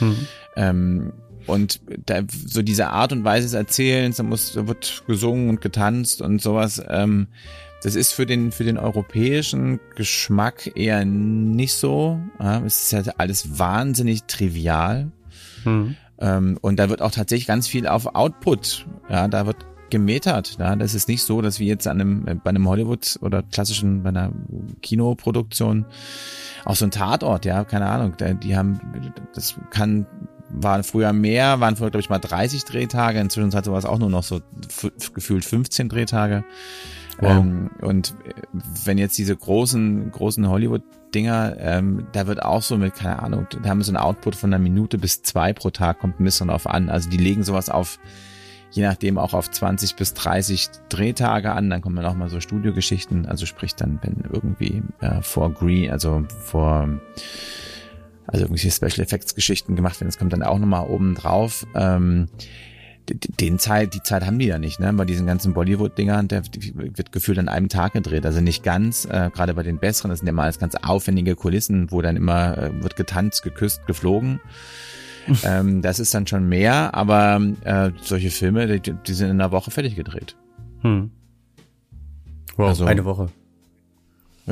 Mhm. 0.00 0.16
Ähm, 0.56 1.12
und 1.48 1.80
da, 2.06 2.20
so 2.46 2.62
diese 2.62 2.88
Art 2.88 3.12
und 3.12 3.24
Weise 3.24 3.46
des 3.46 3.54
Erzählens, 3.54 4.18
da 4.18 4.22
muss, 4.22 4.52
da 4.52 4.68
wird 4.68 5.02
gesungen 5.06 5.48
und 5.48 5.60
getanzt 5.60 6.22
und 6.22 6.40
sowas. 6.40 6.82
Ähm, 6.88 7.28
das 7.82 7.94
ist 7.94 8.12
für 8.12 8.26
den, 8.26 8.52
für 8.52 8.64
den 8.64 8.76
europäischen 8.76 9.80
Geschmack 9.96 10.72
eher 10.76 11.04
nicht 11.04 11.74
so. 11.74 12.20
Ja, 12.40 12.62
es 12.64 12.82
ist 12.82 12.92
ja 12.92 13.12
alles 13.18 13.58
wahnsinnig 13.58 14.24
trivial. 14.24 15.10
Mhm. 15.64 15.96
Ähm, 16.20 16.58
und 16.60 16.78
da 16.78 16.88
wird 16.90 17.02
auch 17.02 17.12
tatsächlich 17.12 17.46
ganz 17.46 17.68
viel 17.68 17.86
auf 17.86 18.14
Output. 18.14 18.86
Ja, 19.08 19.28
da 19.28 19.46
wird 19.46 19.64
gemetert. 19.90 20.56
Ja, 20.58 20.76
das 20.76 20.94
ist 20.94 21.08
nicht 21.08 21.22
so, 21.22 21.40
dass 21.40 21.60
wir 21.60 21.66
jetzt 21.66 21.86
an 21.86 22.00
einem, 22.00 22.40
bei 22.42 22.50
einem 22.50 22.68
Hollywood 22.68 23.18
oder 23.22 23.42
klassischen, 23.42 24.02
bei 24.02 24.10
einer 24.10 24.32
Kinoproduktion 24.82 25.86
auch 26.64 26.76
so 26.76 26.84
ein 26.84 26.90
Tatort, 26.90 27.44
ja, 27.44 27.64
keine 27.64 27.86
Ahnung, 27.86 28.14
die 28.42 28.56
haben, 28.56 28.78
das 29.34 29.58
kann 29.70 30.06
waren 30.50 30.84
früher 30.84 31.12
mehr, 31.12 31.60
waren 31.60 31.76
früher, 31.76 31.90
glaube 31.90 32.00
ich, 32.00 32.10
mal 32.10 32.18
30 32.18 32.64
Drehtage. 32.64 33.20
Inzwischen 33.20 33.54
hat 33.54 33.64
sowas 33.64 33.84
auch 33.84 33.98
nur 33.98 34.10
noch 34.10 34.22
so 34.22 34.40
gefühlt 35.14 35.44
15 35.44 35.88
Drehtage. 35.88 36.44
Wow. 37.20 37.30
Ähm, 37.30 37.70
und 37.80 38.14
äh, 38.24 38.32
wenn 38.84 38.98
jetzt 38.98 39.18
diese 39.18 39.36
großen, 39.36 40.10
großen 40.12 40.48
Hollywood-Dinger, 40.48 41.56
ähm, 41.58 42.06
da 42.12 42.26
wird 42.26 42.42
auch 42.42 42.62
so 42.62 42.78
mit, 42.78 42.94
keine 42.94 43.20
Ahnung, 43.20 43.46
da 43.62 43.68
haben 43.68 43.78
wir 43.78 43.84
so 43.84 43.92
ein 43.92 43.96
Output 43.96 44.36
von 44.36 44.52
einer 44.52 44.62
Minute 44.62 44.98
bis 44.98 45.22
zwei 45.22 45.52
pro 45.52 45.70
Tag, 45.70 45.98
kommt 45.98 46.20
ein 46.20 46.24
bisschen 46.24 46.48
drauf 46.48 46.66
an. 46.66 46.90
Also 46.90 47.10
die 47.10 47.16
legen 47.16 47.42
sowas 47.42 47.70
auf, 47.70 47.98
je 48.70 48.84
nachdem 48.84 49.18
auch 49.18 49.34
auf 49.34 49.50
20 49.50 49.96
bis 49.96 50.14
30 50.14 50.68
Drehtage 50.88 51.52
an, 51.52 51.70
dann 51.70 51.82
kommen 51.82 51.96
dann 51.96 52.06
auch 52.06 52.14
mal 52.14 52.30
so 52.30 52.40
Studiogeschichten, 52.40 53.26
also 53.26 53.46
sprich 53.46 53.74
dann, 53.74 53.98
wenn 54.02 54.24
irgendwie 54.32 54.82
äh, 55.00 55.20
vor 55.22 55.52
Green, 55.52 55.90
also 55.90 56.24
vor 56.44 56.88
also 58.28 58.44
irgendwelche 58.44 58.70
Special 58.70 59.04
Effects 59.04 59.34
Geschichten 59.34 59.74
gemacht 59.74 60.00
werden. 60.00 60.08
Das 60.08 60.18
kommt 60.18 60.32
dann 60.32 60.42
auch 60.42 60.58
nochmal 60.58 60.86
oben 60.86 61.14
drauf. 61.14 61.66
Ähm, 61.74 62.28
den 63.40 63.58
Zeit, 63.58 63.94
die 63.94 64.02
Zeit 64.02 64.24
haben 64.26 64.38
die 64.38 64.46
ja 64.46 64.58
nicht, 64.58 64.80
ne? 64.80 64.92
Bei 64.92 65.06
diesen 65.06 65.26
ganzen 65.26 65.54
Bollywood-Dingern, 65.54 66.28
der 66.28 66.42
wird 66.44 67.10
gefühlt 67.10 67.38
an 67.38 67.48
einem 67.48 67.70
Tag 67.70 67.94
gedreht. 67.94 68.26
Also 68.26 68.42
nicht 68.42 68.62
ganz, 68.62 69.06
äh, 69.06 69.30
gerade 69.32 69.54
bei 69.54 69.62
den 69.62 69.78
besseren, 69.78 70.10
das 70.10 70.18
sind 70.18 70.26
ja 70.26 70.34
mal 70.34 70.52
ganz 70.52 70.74
aufwendige 70.74 71.34
Kulissen, 71.34 71.90
wo 71.90 72.02
dann 72.02 72.16
immer 72.16 72.58
äh, 72.58 72.82
wird 72.82 72.96
getanzt, 72.96 73.42
geküsst, 73.42 73.86
geflogen. 73.86 74.40
ähm, 75.42 75.80
das 75.80 76.00
ist 76.00 76.12
dann 76.12 76.26
schon 76.26 76.48
mehr, 76.48 76.94
aber 76.94 77.40
äh, 77.64 77.90
solche 78.02 78.30
Filme, 78.30 78.78
die, 78.78 78.92
die 78.92 79.14
sind 79.14 79.30
in 79.30 79.40
einer 79.40 79.52
Woche 79.52 79.70
fertig 79.70 79.96
gedreht. 79.96 80.36
Hm. 80.82 81.10
Wow, 82.56 82.68
also, 82.68 82.84
eine 82.84 83.04
Woche. 83.06 83.30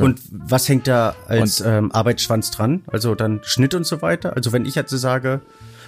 Und 0.03 0.21
was 0.31 0.69
hängt 0.69 0.87
da 0.87 1.15
als 1.27 1.61
ähm, 1.61 1.91
Arbeitsschwanz 1.93 2.51
dran? 2.51 2.83
Also 2.87 3.15
dann 3.15 3.41
Schnitt 3.43 3.75
und 3.75 3.87
so 3.87 4.03
weiter? 4.03 4.37
Also 4.37 4.53
wenn 4.53 4.67
ich 4.67 4.75
jetzt 4.75 4.91
sage, 4.91 5.41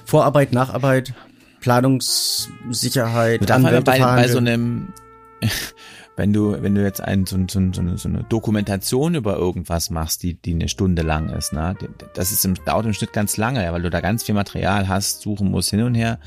Vorarbeit, 0.05 0.53
Nacharbeit, 0.53 1.13
Planungssicherheit, 1.61 3.51
Anwälte 3.51 3.83
bei, 3.83 3.99
bei 3.99 4.29
so 4.29 4.39
einem, 4.39 4.93
wenn 6.17 6.33
du, 6.33 6.63
wenn 6.63 6.75
du 6.75 6.83
jetzt 6.83 7.01
ein, 7.01 7.27
so, 7.27 7.37
so, 7.49 7.61
so, 7.73 7.97
so 7.97 8.09
eine 8.09 8.25
Dokumentation 8.25 9.15
über 9.15 9.37
irgendwas 9.37 9.91
machst, 9.91 10.23
die, 10.23 10.35
die 10.35 10.55
eine 10.55 10.69
Stunde 10.69 11.03
lang 11.03 11.29
ist, 11.31 11.53
ne? 11.53 11.77
das 12.15 12.33
ist 12.33 12.45
im, 12.45 12.55
dauert 12.65 12.87
im 12.87 12.95
Schnitt 12.95 13.13
ganz 13.13 13.37
lange, 13.37 13.63
ja, 13.63 13.73
weil 13.73 13.83
du 13.83 13.91
da 13.91 14.01
ganz 14.01 14.23
viel 14.23 14.35
Material 14.35 14.89
hast, 14.89 15.21
suchen 15.21 15.51
musst 15.51 15.71
hin 15.71 15.83
und 15.83 15.95
her. 15.95 16.19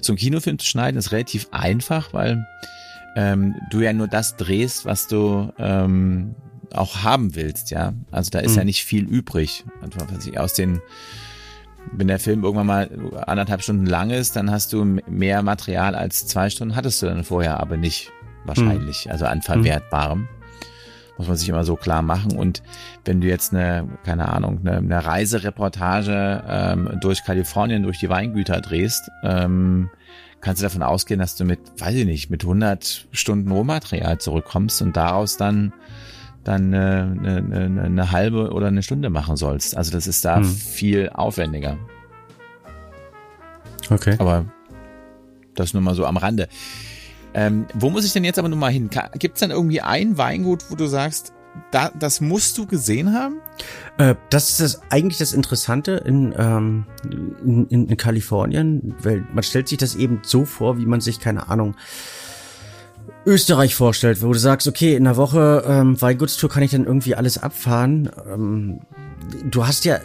So 0.00 0.12
ein 0.14 0.16
Kinofilm 0.16 0.58
zu 0.58 0.66
schneiden 0.66 0.96
ist 0.96 1.12
relativ 1.12 1.48
einfach, 1.50 2.12
weil 2.12 2.46
ähm, 3.16 3.54
du 3.70 3.80
ja 3.80 3.92
nur 3.92 4.08
das 4.08 4.36
drehst, 4.36 4.84
was 4.84 5.08
du 5.08 5.52
ähm, 5.58 6.34
auch 6.72 7.02
haben 7.02 7.34
willst, 7.34 7.70
ja. 7.70 7.92
Also 8.10 8.30
da 8.30 8.40
ist 8.40 8.52
mhm. 8.52 8.58
ja 8.58 8.64
nicht 8.64 8.84
viel 8.84 9.04
übrig. 9.04 9.64
Aus 10.36 10.54
den, 10.54 10.80
wenn 11.92 12.08
der 12.08 12.18
Film 12.18 12.44
irgendwann 12.44 12.66
mal 12.66 12.90
anderthalb 13.26 13.62
Stunden 13.62 13.86
lang 13.86 14.10
ist, 14.10 14.36
dann 14.36 14.50
hast 14.50 14.72
du 14.72 14.84
mehr 14.84 15.42
Material 15.42 15.94
als 15.94 16.26
zwei 16.26 16.50
Stunden 16.50 16.76
hattest 16.76 17.02
du 17.02 17.06
dann 17.06 17.24
vorher, 17.24 17.60
aber 17.60 17.76
nicht 17.76 18.10
wahrscheinlich, 18.44 19.06
mhm. 19.06 19.12
also 19.12 19.26
an 19.26 19.42
verwertbarem. 19.42 20.28
Muss 21.18 21.28
man 21.28 21.36
sich 21.38 21.48
immer 21.48 21.64
so 21.64 21.76
klar 21.76 22.02
machen. 22.02 22.36
Und 22.36 22.62
wenn 23.06 23.22
du 23.22 23.26
jetzt 23.26 23.54
eine, 23.54 23.88
keine 24.04 24.28
Ahnung, 24.28 24.60
eine, 24.60 24.76
eine 24.76 25.04
Reisereportage 25.06 26.44
ähm, 26.46 26.98
durch 27.00 27.24
Kalifornien, 27.24 27.84
durch 27.84 27.98
die 27.98 28.10
Weingüter 28.10 28.60
drehst, 28.60 29.10
ähm, 29.22 29.88
kannst 30.42 30.60
du 30.60 30.64
davon 30.64 30.82
ausgehen, 30.82 31.18
dass 31.18 31.34
du 31.34 31.44
mit, 31.44 31.58
weiß 31.78 31.94
ich 31.94 32.04
nicht, 32.04 32.30
mit 32.30 32.42
100 32.42 33.08
Stunden 33.12 33.50
Rohmaterial 33.50 34.18
zurückkommst 34.18 34.82
und 34.82 34.96
daraus 34.96 35.36
dann 35.36 35.72
dann 36.46 36.72
eine, 36.72 37.42
eine, 37.42 37.82
eine 37.82 38.12
halbe 38.12 38.52
oder 38.52 38.68
eine 38.68 38.82
Stunde 38.82 39.10
machen 39.10 39.36
sollst. 39.36 39.76
Also 39.76 39.90
das 39.92 40.06
ist 40.06 40.24
da 40.24 40.36
hm. 40.36 40.44
viel 40.44 41.10
aufwendiger. 41.10 41.76
Okay. 43.90 44.16
Aber 44.18 44.46
das 45.54 45.74
nur 45.74 45.82
mal 45.82 45.94
so 45.94 46.06
am 46.06 46.16
Rande. 46.16 46.48
Ähm, 47.34 47.66
wo 47.74 47.90
muss 47.90 48.04
ich 48.04 48.12
denn 48.12 48.24
jetzt 48.24 48.38
aber 48.38 48.48
nur 48.48 48.58
mal 48.58 48.70
hin? 48.70 48.90
Gibt 49.18 49.36
es 49.36 49.40
dann 49.40 49.50
irgendwie 49.50 49.80
ein 49.80 50.18
Weingut, 50.18 50.70
wo 50.70 50.74
du 50.74 50.86
sagst, 50.86 51.32
da, 51.70 51.90
das 51.98 52.20
musst 52.20 52.56
du 52.58 52.66
gesehen 52.66 53.12
haben? 53.12 53.40
Äh, 53.98 54.14
das 54.30 54.50
ist 54.50 54.60
das, 54.60 54.82
eigentlich 54.90 55.18
das 55.18 55.32
Interessante 55.32 56.02
in, 56.04 56.34
ähm, 56.38 56.86
in, 57.44 57.66
in, 57.68 57.88
in 57.88 57.96
Kalifornien, 57.96 58.94
weil 59.02 59.26
man 59.32 59.42
stellt 59.42 59.68
sich 59.68 59.78
das 59.78 59.94
eben 59.96 60.20
so 60.22 60.44
vor, 60.44 60.78
wie 60.78 60.86
man 60.86 61.00
sich, 61.00 61.20
keine 61.20 61.48
Ahnung, 61.48 61.74
Österreich 63.26 63.74
vorstellt, 63.74 64.22
wo 64.22 64.32
du 64.32 64.38
sagst, 64.38 64.68
okay, 64.68 64.94
in 64.94 65.04
der 65.04 65.16
Woche 65.16 65.64
ähm, 65.66 66.00
Weingutstour 66.00 66.48
kann 66.48 66.62
ich 66.62 66.70
dann 66.70 66.86
irgendwie 66.86 67.16
alles 67.16 67.42
abfahren. 67.42 68.08
Ähm, 68.32 68.80
du 69.50 69.66
hast 69.66 69.84
ja 69.84 69.98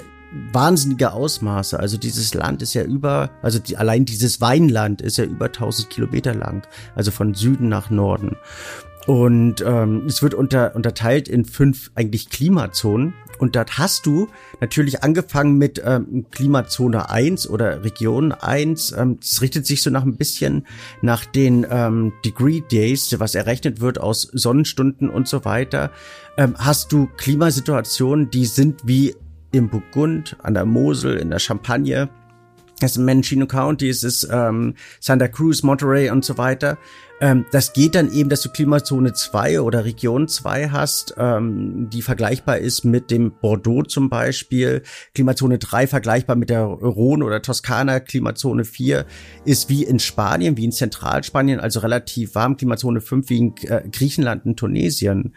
wahnsinnige 0.52 1.14
Ausmaße. 1.14 1.80
Also 1.80 1.98
dieses 1.98 2.34
Land 2.34 2.64
ist 2.64 2.74
ja 2.74 2.84
über, 2.84 3.30
also 3.44 3.60
die, 3.60 3.78
allein 3.78 4.06
dieses 4.06 4.42
Weinland 4.42 5.02
ist 5.02 5.18
ja 5.18 5.26
über 5.26 5.46
1000 5.46 5.90
Kilometer 5.92 6.34
lang, 6.34 6.68
also 6.96 7.12
von 7.12 7.36
Süden 7.36 7.70
nach 7.70 7.92
Norden. 7.92 8.38
Und 9.06 9.62
ähm, 9.62 10.06
es 10.08 10.24
wird 10.24 10.34
unter, 10.34 10.76
unterteilt 10.76 11.28
in 11.28 11.46
fünf 11.46 11.92
eigentlich 11.96 12.30
Klimazonen. 12.30 13.14
Und 13.42 13.56
dort 13.56 13.80
hast 13.80 14.06
du 14.06 14.28
natürlich 14.60 15.04
angefangen 15.04 15.58
mit 15.58 15.82
ähm, 15.84 16.28
Klimazone 16.30 17.10
1 17.10 17.50
oder 17.50 17.84
Region 17.84 18.32
1. 18.34 18.92
Ähm, 18.92 19.20
das 19.20 19.42
richtet 19.42 19.66
sich 19.66 19.82
so 19.82 19.90
nach 19.90 20.04
ein 20.04 20.16
bisschen 20.16 20.68
nach 21.02 21.26
den 21.26 21.66
ähm, 21.68 22.14
Degree 22.24 22.62
Days, 22.62 23.20
was 23.20 23.34
errechnet 23.34 23.82
wird 23.82 24.00
aus 24.00 24.30
Sonnenstunden 24.32 25.10
und 25.10 25.28
so 25.28 25.44
weiter. 25.44 25.90
Ähm, 26.38 26.54
hast 26.60 26.92
du 26.92 27.10
Klimasituationen, 27.18 28.30
die 28.30 28.46
sind 28.46 28.82
wie 28.86 29.16
im 29.52 29.70
Burgund, 29.70 30.38
an 30.44 30.54
der 30.54 30.66
Mosel, 30.66 31.18
in 31.18 31.32
der 31.32 31.40
Champagne. 31.40 32.10
Das 32.80 32.92
ist 32.92 33.00
Mendocino 33.00 33.48
County, 33.48 33.90
es 33.90 34.04
ist 34.04 34.28
ähm, 34.32 34.76
Santa 35.00 35.28
Cruz, 35.28 35.64
Monterey 35.64 36.12
und 36.12 36.24
so 36.24 36.38
weiter. 36.38 36.78
Ähm, 37.22 37.46
das 37.52 37.74
geht 37.74 37.94
dann 37.94 38.12
eben, 38.12 38.30
dass 38.30 38.42
du 38.42 38.50
Klimazone 38.50 39.14
2 39.14 39.62
oder 39.62 39.86
Region 39.86 40.28
2 40.28 40.70
hast, 40.70 41.14
ähm, 41.18 41.88
die 41.92 42.02
vergleichbar 42.02 42.58
ist 42.58 42.84
mit 42.84 43.12
dem 43.12 43.32
Bordeaux 43.40 43.84
zum 43.84 44.10
Beispiel. 44.10 44.82
Klimazone 45.14 45.60
3 45.60 45.86
vergleichbar 45.86 46.36
mit 46.36 46.50
der 46.50 46.64
Rhone 46.64 47.24
oder 47.24 47.44
Toskana. 47.44 48.00
Klimazone 48.00 48.66
4 48.66 49.06
ist 49.46 49.70
wie 49.70 49.84
in 49.84 50.00
Spanien, 50.00 50.58
wie 50.58 50.66
in 50.66 50.72
Zentralspanien, 50.72 51.60
also 51.60 51.82
relativ 51.82 52.34
warm. 52.34 52.58
Klimazone 52.58 53.02
5 53.02 53.30
wie 53.30 53.38
in 53.38 53.56
äh, 53.68 53.88
Griechenland 53.92 54.46
und 54.46 54.58
Tunesien. 54.58 55.36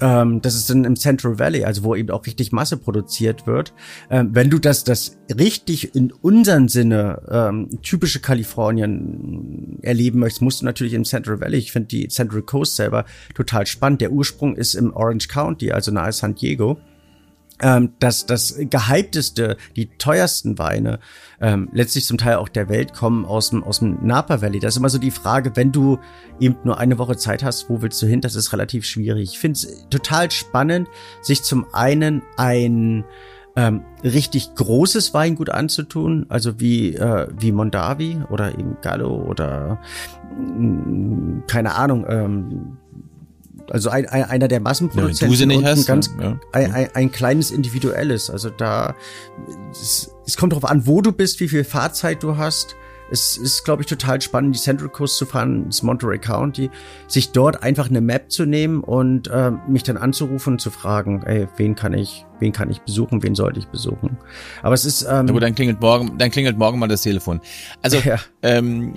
Ähm, 0.00 0.42
das 0.42 0.54
ist 0.54 0.70
dann 0.70 0.84
im 0.84 0.96
Central 0.96 1.38
Valley, 1.38 1.64
also 1.64 1.84
wo 1.84 1.94
eben 1.94 2.10
auch 2.10 2.26
richtig 2.26 2.52
Masse 2.52 2.76
produziert 2.76 3.46
wird. 3.46 3.72
Ähm, 4.10 4.30
wenn 4.32 4.50
du 4.50 4.58
das, 4.58 4.84
das 4.84 5.16
richtig 5.38 5.94
in 5.94 6.12
unseren 6.12 6.68
Sinne 6.68 7.22
ähm, 7.30 7.78
typische 7.82 8.20
Kalifornien 8.20 9.78
erleben 9.82 10.20
möchtest, 10.20 10.42
musst 10.42 10.60
du 10.60 10.64
natürlich 10.64 10.94
im 10.94 11.04
Central 11.04 11.40
Valley. 11.40 11.58
Ich 11.58 11.72
finde 11.72 11.88
die 11.88 12.08
Central 12.08 12.42
Coast 12.42 12.76
selber 12.76 13.04
total 13.34 13.66
spannend. 13.66 14.00
Der 14.00 14.12
Ursprung 14.12 14.56
ist 14.56 14.74
im 14.74 14.92
Orange 14.92 15.28
County, 15.28 15.72
also 15.72 15.90
nahe 15.90 16.12
San 16.12 16.34
Diego 16.34 16.78
ähm, 17.60 17.92
das, 17.98 18.26
das 18.26 18.56
gehypteste, 18.58 19.56
die 19.76 19.86
teuersten 19.98 20.58
Weine, 20.58 20.98
ähm, 21.40 21.68
letztlich 21.72 22.04
zum 22.04 22.18
Teil 22.18 22.36
auch 22.36 22.48
der 22.48 22.68
Welt, 22.68 22.94
kommen 22.94 23.24
aus 23.24 23.50
dem, 23.50 23.64
aus 23.64 23.78
dem 23.80 24.04
Napa 24.06 24.42
Valley. 24.42 24.60
Das 24.60 24.74
ist 24.74 24.78
immer 24.78 24.88
so 24.88 24.98
die 24.98 25.10
Frage, 25.10 25.52
wenn 25.54 25.72
du 25.72 25.98
eben 26.40 26.56
nur 26.64 26.78
eine 26.78 26.98
Woche 26.98 27.16
Zeit 27.16 27.42
hast, 27.42 27.68
wo 27.70 27.82
willst 27.82 28.00
du 28.02 28.06
hin? 28.06 28.20
Das 28.20 28.34
ist 28.34 28.52
relativ 28.52 28.84
schwierig. 28.84 29.30
Ich 29.32 29.38
finde 29.38 29.58
es 29.58 29.86
total 29.88 30.30
spannend, 30.30 30.88
sich 31.22 31.42
zum 31.42 31.66
einen 31.72 32.22
ein 32.36 33.04
ähm, 33.56 33.82
richtig 34.04 34.54
großes 34.54 35.14
Weingut 35.14 35.48
anzutun, 35.50 36.26
also 36.28 36.60
wie, 36.60 36.94
äh, 36.94 37.26
wie 37.38 37.52
Mondavi 37.52 38.18
oder 38.28 38.52
eben 38.58 38.76
Gallo 38.82 39.16
oder 39.22 39.80
mh, 40.38 41.44
keine 41.46 41.74
Ahnung, 41.74 42.04
ähm, 42.06 42.76
also 43.70 43.90
ein, 43.90 44.06
ein, 44.06 44.24
einer 44.24 44.48
der 44.48 44.60
Massenproduzenten 44.60 45.38
ja, 45.38 45.46
nicht 45.46 45.58
und 45.58 45.64
hast, 45.64 45.78
ein 45.80 45.84
ganz 45.84 46.10
ja. 46.20 46.38
ein, 46.52 46.72
ein, 46.72 46.88
ein 46.94 47.12
kleines 47.12 47.50
individuelles. 47.50 48.30
Also 48.30 48.50
da 48.50 48.94
es, 49.70 50.14
es 50.26 50.36
kommt 50.36 50.52
darauf 50.52 50.68
an, 50.68 50.86
wo 50.86 51.00
du 51.02 51.12
bist, 51.12 51.40
wie 51.40 51.48
viel 51.48 51.64
Fahrzeit 51.64 52.22
du 52.22 52.36
hast. 52.36 52.76
Es 53.08 53.36
ist, 53.36 53.64
glaube 53.64 53.82
ich, 53.82 53.86
total 53.86 54.20
spannend, 54.20 54.56
die 54.56 54.60
Central 54.60 54.88
Coast 54.88 55.16
zu 55.16 55.26
fahren, 55.26 55.66
das 55.66 55.84
Monterey 55.84 56.18
County, 56.18 56.70
sich 57.06 57.30
dort 57.30 57.62
einfach 57.62 57.88
eine 57.88 58.00
Map 58.00 58.32
zu 58.32 58.46
nehmen 58.46 58.80
und 58.82 59.28
äh, 59.28 59.52
mich 59.68 59.84
dann 59.84 59.96
anzurufen 59.96 60.54
und 60.54 60.60
zu 60.60 60.70
fragen, 60.70 61.22
ey, 61.22 61.46
wen 61.56 61.76
kann 61.76 61.94
ich 61.94 62.26
wen 62.40 62.52
kann 62.52 62.70
ich 62.70 62.80
besuchen, 62.80 63.22
wen 63.22 63.34
sollte 63.34 63.58
ich 63.58 63.66
besuchen. 63.66 64.16
Aber 64.62 64.74
es 64.74 64.84
ist. 64.84 65.02
Ähm, 65.02 65.26
Na 65.26 65.32
gut, 65.32 65.42
dann 65.42 65.54
klingelt 65.54 65.80
morgen, 65.80 66.18
dann 66.18 66.30
klingelt 66.30 66.58
morgen 66.58 66.78
mal 66.78 66.88
das 66.88 67.02
Telefon. 67.02 67.40
Also 67.82 67.98
ja. 67.98 68.18
ähm, 68.42 68.94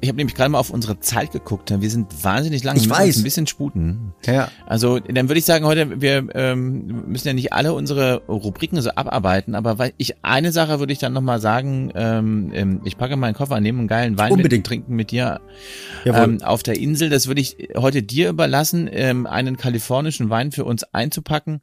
ich 0.00 0.08
habe 0.08 0.16
nämlich 0.16 0.34
gerade 0.34 0.50
mal 0.50 0.58
auf 0.58 0.70
unsere 0.70 1.00
Zeit 1.00 1.32
geguckt. 1.32 1.72
Wir 1.80 1.90
sind 1.90 2.24
wahnsinnig 2.24 2.64
lang. 2.64 2.76
Ich 2.76 2.88
wir 2.88 2.96
weiß. 2.96 3.18
Ein 3.18 3.22
bisschen 3.22 3.46
sputen. 3.46 4.12
Ja. 4.26 4.48
Also 4.66 4.98
dann 4.98 5.28
würde 5.28 5.38
ich 5.38 5.44
sagen, 5.44 5.64
heute 5.64 6.00
wir 6.00 6.26
ähm, 6.34 7.04
müssen 7.06 7.28
ja 7.28 7.34
nicht 7.34 7.52
alle 7.52 7.72
unsere 7.72 8.22
Rubriken 8.26 8.80
so 8.80 8.90
abarbeiten, 8.90 9.54
aber 9.54 9.78
weil 9.78 9.92
ich 9.96 10.24
eine 10.24 10.52
Sache 10.52 10.78
würde 10.78 10.92
ich 10.92 10.98
dann 10.98 11.12
noch 11.12 11.20
mal 11.20 11.40
sagen. 11.40 11.92
Ähm, 11.94 12.50
ähm 12.54 12.80
ich 12.84 12.96
packe 12.96 13.16
meinen 13.16 13.34
Koffer, 13.34 13.60
nehme 13.60 13.80
einen 13.80 13.88
geilen 13.88 14.18
Wein 14.18 14.32
Unbedingt. 14.32 14.64
mit, 14.64 14.66
trinken 14.66 14.94
mit 14.94 15.10
dir 15.10 15.40
ähm, 16.04 16.42
auf 16.42 16.62
der 16.62 16.78
Insel. 16.78 17.10
Das 17.10 17.26
würde 17.26 17.40
ich 17.40 17.68
heute 17.76 18.02
dir 18.02 18.30
überlassen, 18.30 18.88
ähm, 18.90 19.26
einen 19.26 19.56
kalifornischen 19.56 20.30
Wein 20.30 20.52
für 20.52 20.64
uns 20.64 20.84
einzupacken. 20.84 21.60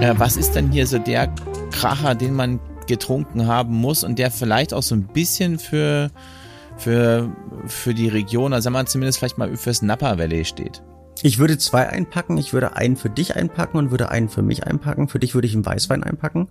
Äh, 0.00 0.14
was 0.16 0.36
ist 0.36 0.52
denn 0.52 0.70
hier 0.70 0.86
so 0.86 0.98
der 0.98 1.26
Kracher, 1.72 2.14
den 2.14 2.34
man 2.34 2.60
getrunken 2.86 3.48
haben 3.48 3.74
muss 3.74 4.04
und 4.04 4.20
der 4.20 4.30
vielleicht 4.30 4.72
auch 4.72 4.82
so 4.84 4.94
ein 4.94 5.08
bisschen 5.08 5.58
für, 5.58 6.10
für, 6.76 7.32
für 7.66 7.94
die 7.94 8.06
Region, 8.06 8.52
also 8.52 8.64
sagen 8.64 8.76
wir 8.76 8.86
zumindest 8.86 9.18
vielleicht 9.18 9.38
mal 9.38 9.56
fürs 9.56 9.82
Napa 9.82 10.16
Valley 10.16 10.44
steht? 10.44 10.82
Ich 11.22 11.40
würde 11.40 11.58
zwei 11.58 11.88
einpacken. 11.88 12.38
Ich 12.38 12.52
würde 12.52 12.76
einen 12.76 12.96
für 12.96 13.10
dich 13.10 13.34
einpacken 13.34 13.76
und 13.76 13.90
würde 13.90 14.08
einen 14.08 14.28
für 14.28 14.42
mich 14.42 14.64
einpacken. 14.64 15.08
Für 15.08 15.18
dich 15.18 15.34
würde 15.34 15.48
ich 15.48 15.54
einen 15.54 15.66
Weißwein 15.66 16.04
einpacken. 16.04 16.46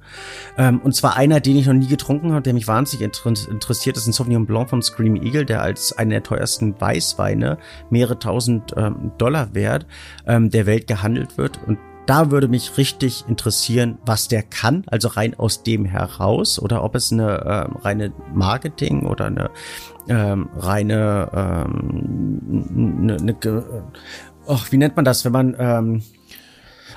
Ähm, 0.58 0.82
und 0.82 0.94
zwar 0.94 1.16
einer, 1.16 1.40
den 1.40 1.56
ich 1.56 1.68
noch 1.68 1.74
nie 1.74 1.88
getrunken 1.88 2.34
habe, 2.34 2.42
der 2.42 2.54
mich 2.54 2.68
wahnsinnig 2.68 3.06
inter 3.06 3.30
interessiert. 3.50 3.96
Das 3.96 4.04
ist 4.04 4.10
ein 4.10 4.12
Sauvignon 4.14 4.46
Blanc 4.46 4.70
von 4.70 4.82
Scream 4.82 5.16
Eagle, 5.16 5.46
der 5.46 5.62
als 5.62 5.98
einer 5.98 6.16
der 6.16 6.24
teuersten 6.24 6.80
Weißweine 6.82 7.60
mehrere 7.90 8.20
tausend 8.20 8.74
ähm, 8.76 9.14
Dollar 9.18 9.56
wert 9.56 9.86
ähm, 10.26 10.50
der 10.50 10.66
Welt 10.66 10.88
gehandelt 10.88 11.38
wird. 11.38 11.62
Und 11.66 11.78
da 12.08 12.32
würde 12.32 12.48
mich 12.48 12.78
richtig 12.78 13.26
interessieren, 13.28 13.98
was 14.06 14.28
der 14.28 14.42
kann, 14.42 14.84
also 14.88 15.10
rein 15.10 15.38
aus 15.38 15.62
dem 15.64 15.86
heraus 15.86 16.60
oder 16.60 16.84
ob 16.84 16.96
es 16.96 17.12
eine 17.12 17.28
äh, 17.28 17.80
reine 17.84 18.14
Marketing 18.34 19.06
oder 19.06 19.26
eine 19.26 19.50
ähm, 20.08 20.50
reine 20.56 21.30
ähm, 21.34 23.00
eine, 23.02 23.18
eine, 23.18 23.36
oh, 24.46 24.60
wie 24.70 24.78
nennt 24.78 24.96
man 24.96 25.06
das, 25.06 25.26
wenn 25.26 25.34
man 25.34 25.56
ähm, 25.60 26.04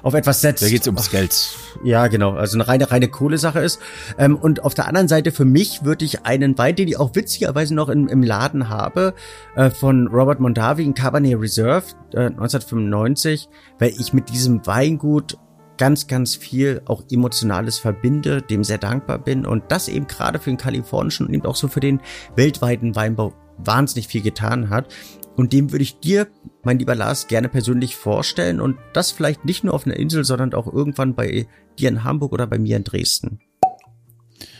auf 0.02 0.14
etwas 0.14 0.40
setzt. 0.40 0.62
Da 0.62 0.68
geht's 0.68 0.86
ums 0.86 1.06
Ach, 1.06 1.10
Geld. 1.10 1.56
Ja, 1.84 2.06
genau. 2.08 2.32
Also 2.32 2.56
eine 2.56 2.66
reine, 2.66 2.90
reine 2.90 3.08
Kohlesache 3.08 3.60
ist. 3.60 3.80
Ähm, 4.18 4.36
und 4.36 4.64
auf 4.64 4.74
der 4.74 4.86
anderen 4.86 5.08
Seite 5.08 5.32
für 5.32 5.44
mich 5.44 5.84
würde 5.84 6.04
ich 6.04 6.24
einen 6.24 6.56
Wein, 6.58 6.76
den 6.76 6.88
ich 6.88 6.98
auch 6.98 7.14
witzigerweise 7.14 7.74
noch 7.74 7.88
im, 7.88 8.08
im 8.08 8.22
Laden 8.22 8.68
habe, 8.68 9.14
äh, 9.56 9.70
von 9.70 10.08
Robert 10.08 10.40
Mondavi, 10.40 10.84
ein 10.84 10.94
Cabernet 10.94 11.40
Reserve, 11.40 11.84
äh, 12.12 12.26
1995, 12.26 13.48
weil 13.78 13.92
ich 13.98 14.12
mit 14.12 14.28
diesem 14.30 14.66
Weingut 14.66 15.38
ganz, 15.80 16.06
ganz 16.06 16.36
viel 16.36 16.82
auch 16.84 17.02
Emotionales 17.10 17.78
verbinde, 17.78 18.42
dem 18.42 18.64
sehr 18.64 18.76
dankbar 18.76 19.18
bin 19.18 19.46
und 19.46 19.64
das 19.68 19.88
eben 19.88 20.06
gerade 20.06 20.38
für 20.38 20.50
den 20.50 20.58
kalifornischen 20.58 21.26
und 21.26 21.32
eben 21.32 21.46
auch 21.46 21.56
so 21.56 21.68
für 21.68 21.80
den 21.80 22.00
weltweiten 22.36 22.94
Weinbau 22.96 23.32
wahnsinnig 23.64 24.06
viel 24.06 24.20
getan 24.20 24.68
hat. 24.68 24.92
Und 25.36 25.52
dem 25.52 25.72
würde 25.72 25.82
ich 25.82 25.98
dir, 26.00 26.28
mein 26.62 26.78
lieber 26.78 26.94
Lars, 26.94 27.28
gerne 27.28 27.48
persönlich 27.48 27.96
vorstellen 27.96 28.60
und 28.60 28.76
das 28.92 29.10
vielleicht 29.10 29.44
nicht 29.44 29.64
nur 29.64 29.74
auf 29.74 29.86
einer 29.86 29.96
Insel, 29.96 30.24
sondern 30.24 30.54
auch 30.54 30.72
irgendwann 30.72 31.14
bei 31.14 31.46
dir 31.78 31.88
in 31.88 32.04
Hamburg 32.04 32.32
oder 32.32 32.46
bei 32.46 32.58
mir 32.58 32.76
in 32.76 32.84
Dresden. 32.84 33.40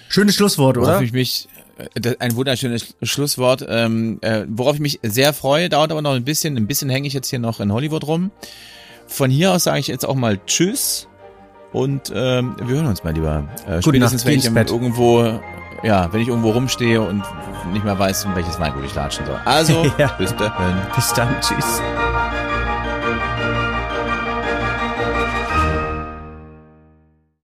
Schönes 0.09 0.35
Schlusswort, 0.35 0.79
oder? 0.79 0.89
Worauf 0.89 1.03
ich 1.03 1.13
mich, 1.13 1.49
äh, 2.03 2.15
ein 2.19 2.35
wunderschönes 2.35 2.97
Schlusswort, 3.03 3.65
ähm, 3.69 4.19
äh, 4.23 4.45
worauf 4.49 4.75
ich 4.75 4.81
mich 4.81 5.01
sehr 5.03 5.33
freue, 5.33 5.69
dauert 5.69 5.93
aber 5.93 6.03
noch 6.03 6.15
ein 6.15 6.25
bisschen, 6.25 6.57
ein 6.57 6.67
bisschen 6.67 6.89
hänge 6.89 7.07
ich 7.07 7.13
jetzt 7.13 7.29
hier 7.29 7.39
noch 7.39 7.61
in 7.61 7.73
Hollywood 7.73 8.07
rum. 8.07 8.31
Von 9.07 9.31
hier 9.31 9.53
aus 9.53 9.65
sage 9.65 9.81
ich 9.81 9.89
jetzt 9.89 10.07
auch 10.07 10.15
mal 10.15 10.39
Tschüss 10.47 11.09
und 11.73 12.13
ähm, 12.15 12.57
wir 12.59 12.77
hören 12.77 12.87
uns 12.87 13.05
mal 13.05 13.13
lieber. 13.13 13.49
Äh, 13.67 13.83
spätestens 13.83 14.25
Nacht, 14.25 14.27
wenn 14.27 14.39
ich 14.39 14.71
irgendwo 14.71 15.41
ja, 15.83 16.13
wenn 16.13 16.21
ich 16.21 16.29
irgendwo 16.29 16.51
rumstehe 16.51 17.01
und 17.01 17.23
nicht 17.73 17.85
mehr 17.85 17.99
weiß, 17.99 18.25
in 18.25 18.35
welches 18.35 18.59
Weingut 18.59 18.85
ich 18.85 18.95
latschen 18.95 19.27
soll. 19.27 19.41
Also, 19.45 19.87
ja. 19.99 20.09
bis 20.19 20.35
dahin. 20.37 20.77
Bis 20.95 21.13
dann, 21.13 21.29
tschüss. 21.41 21.81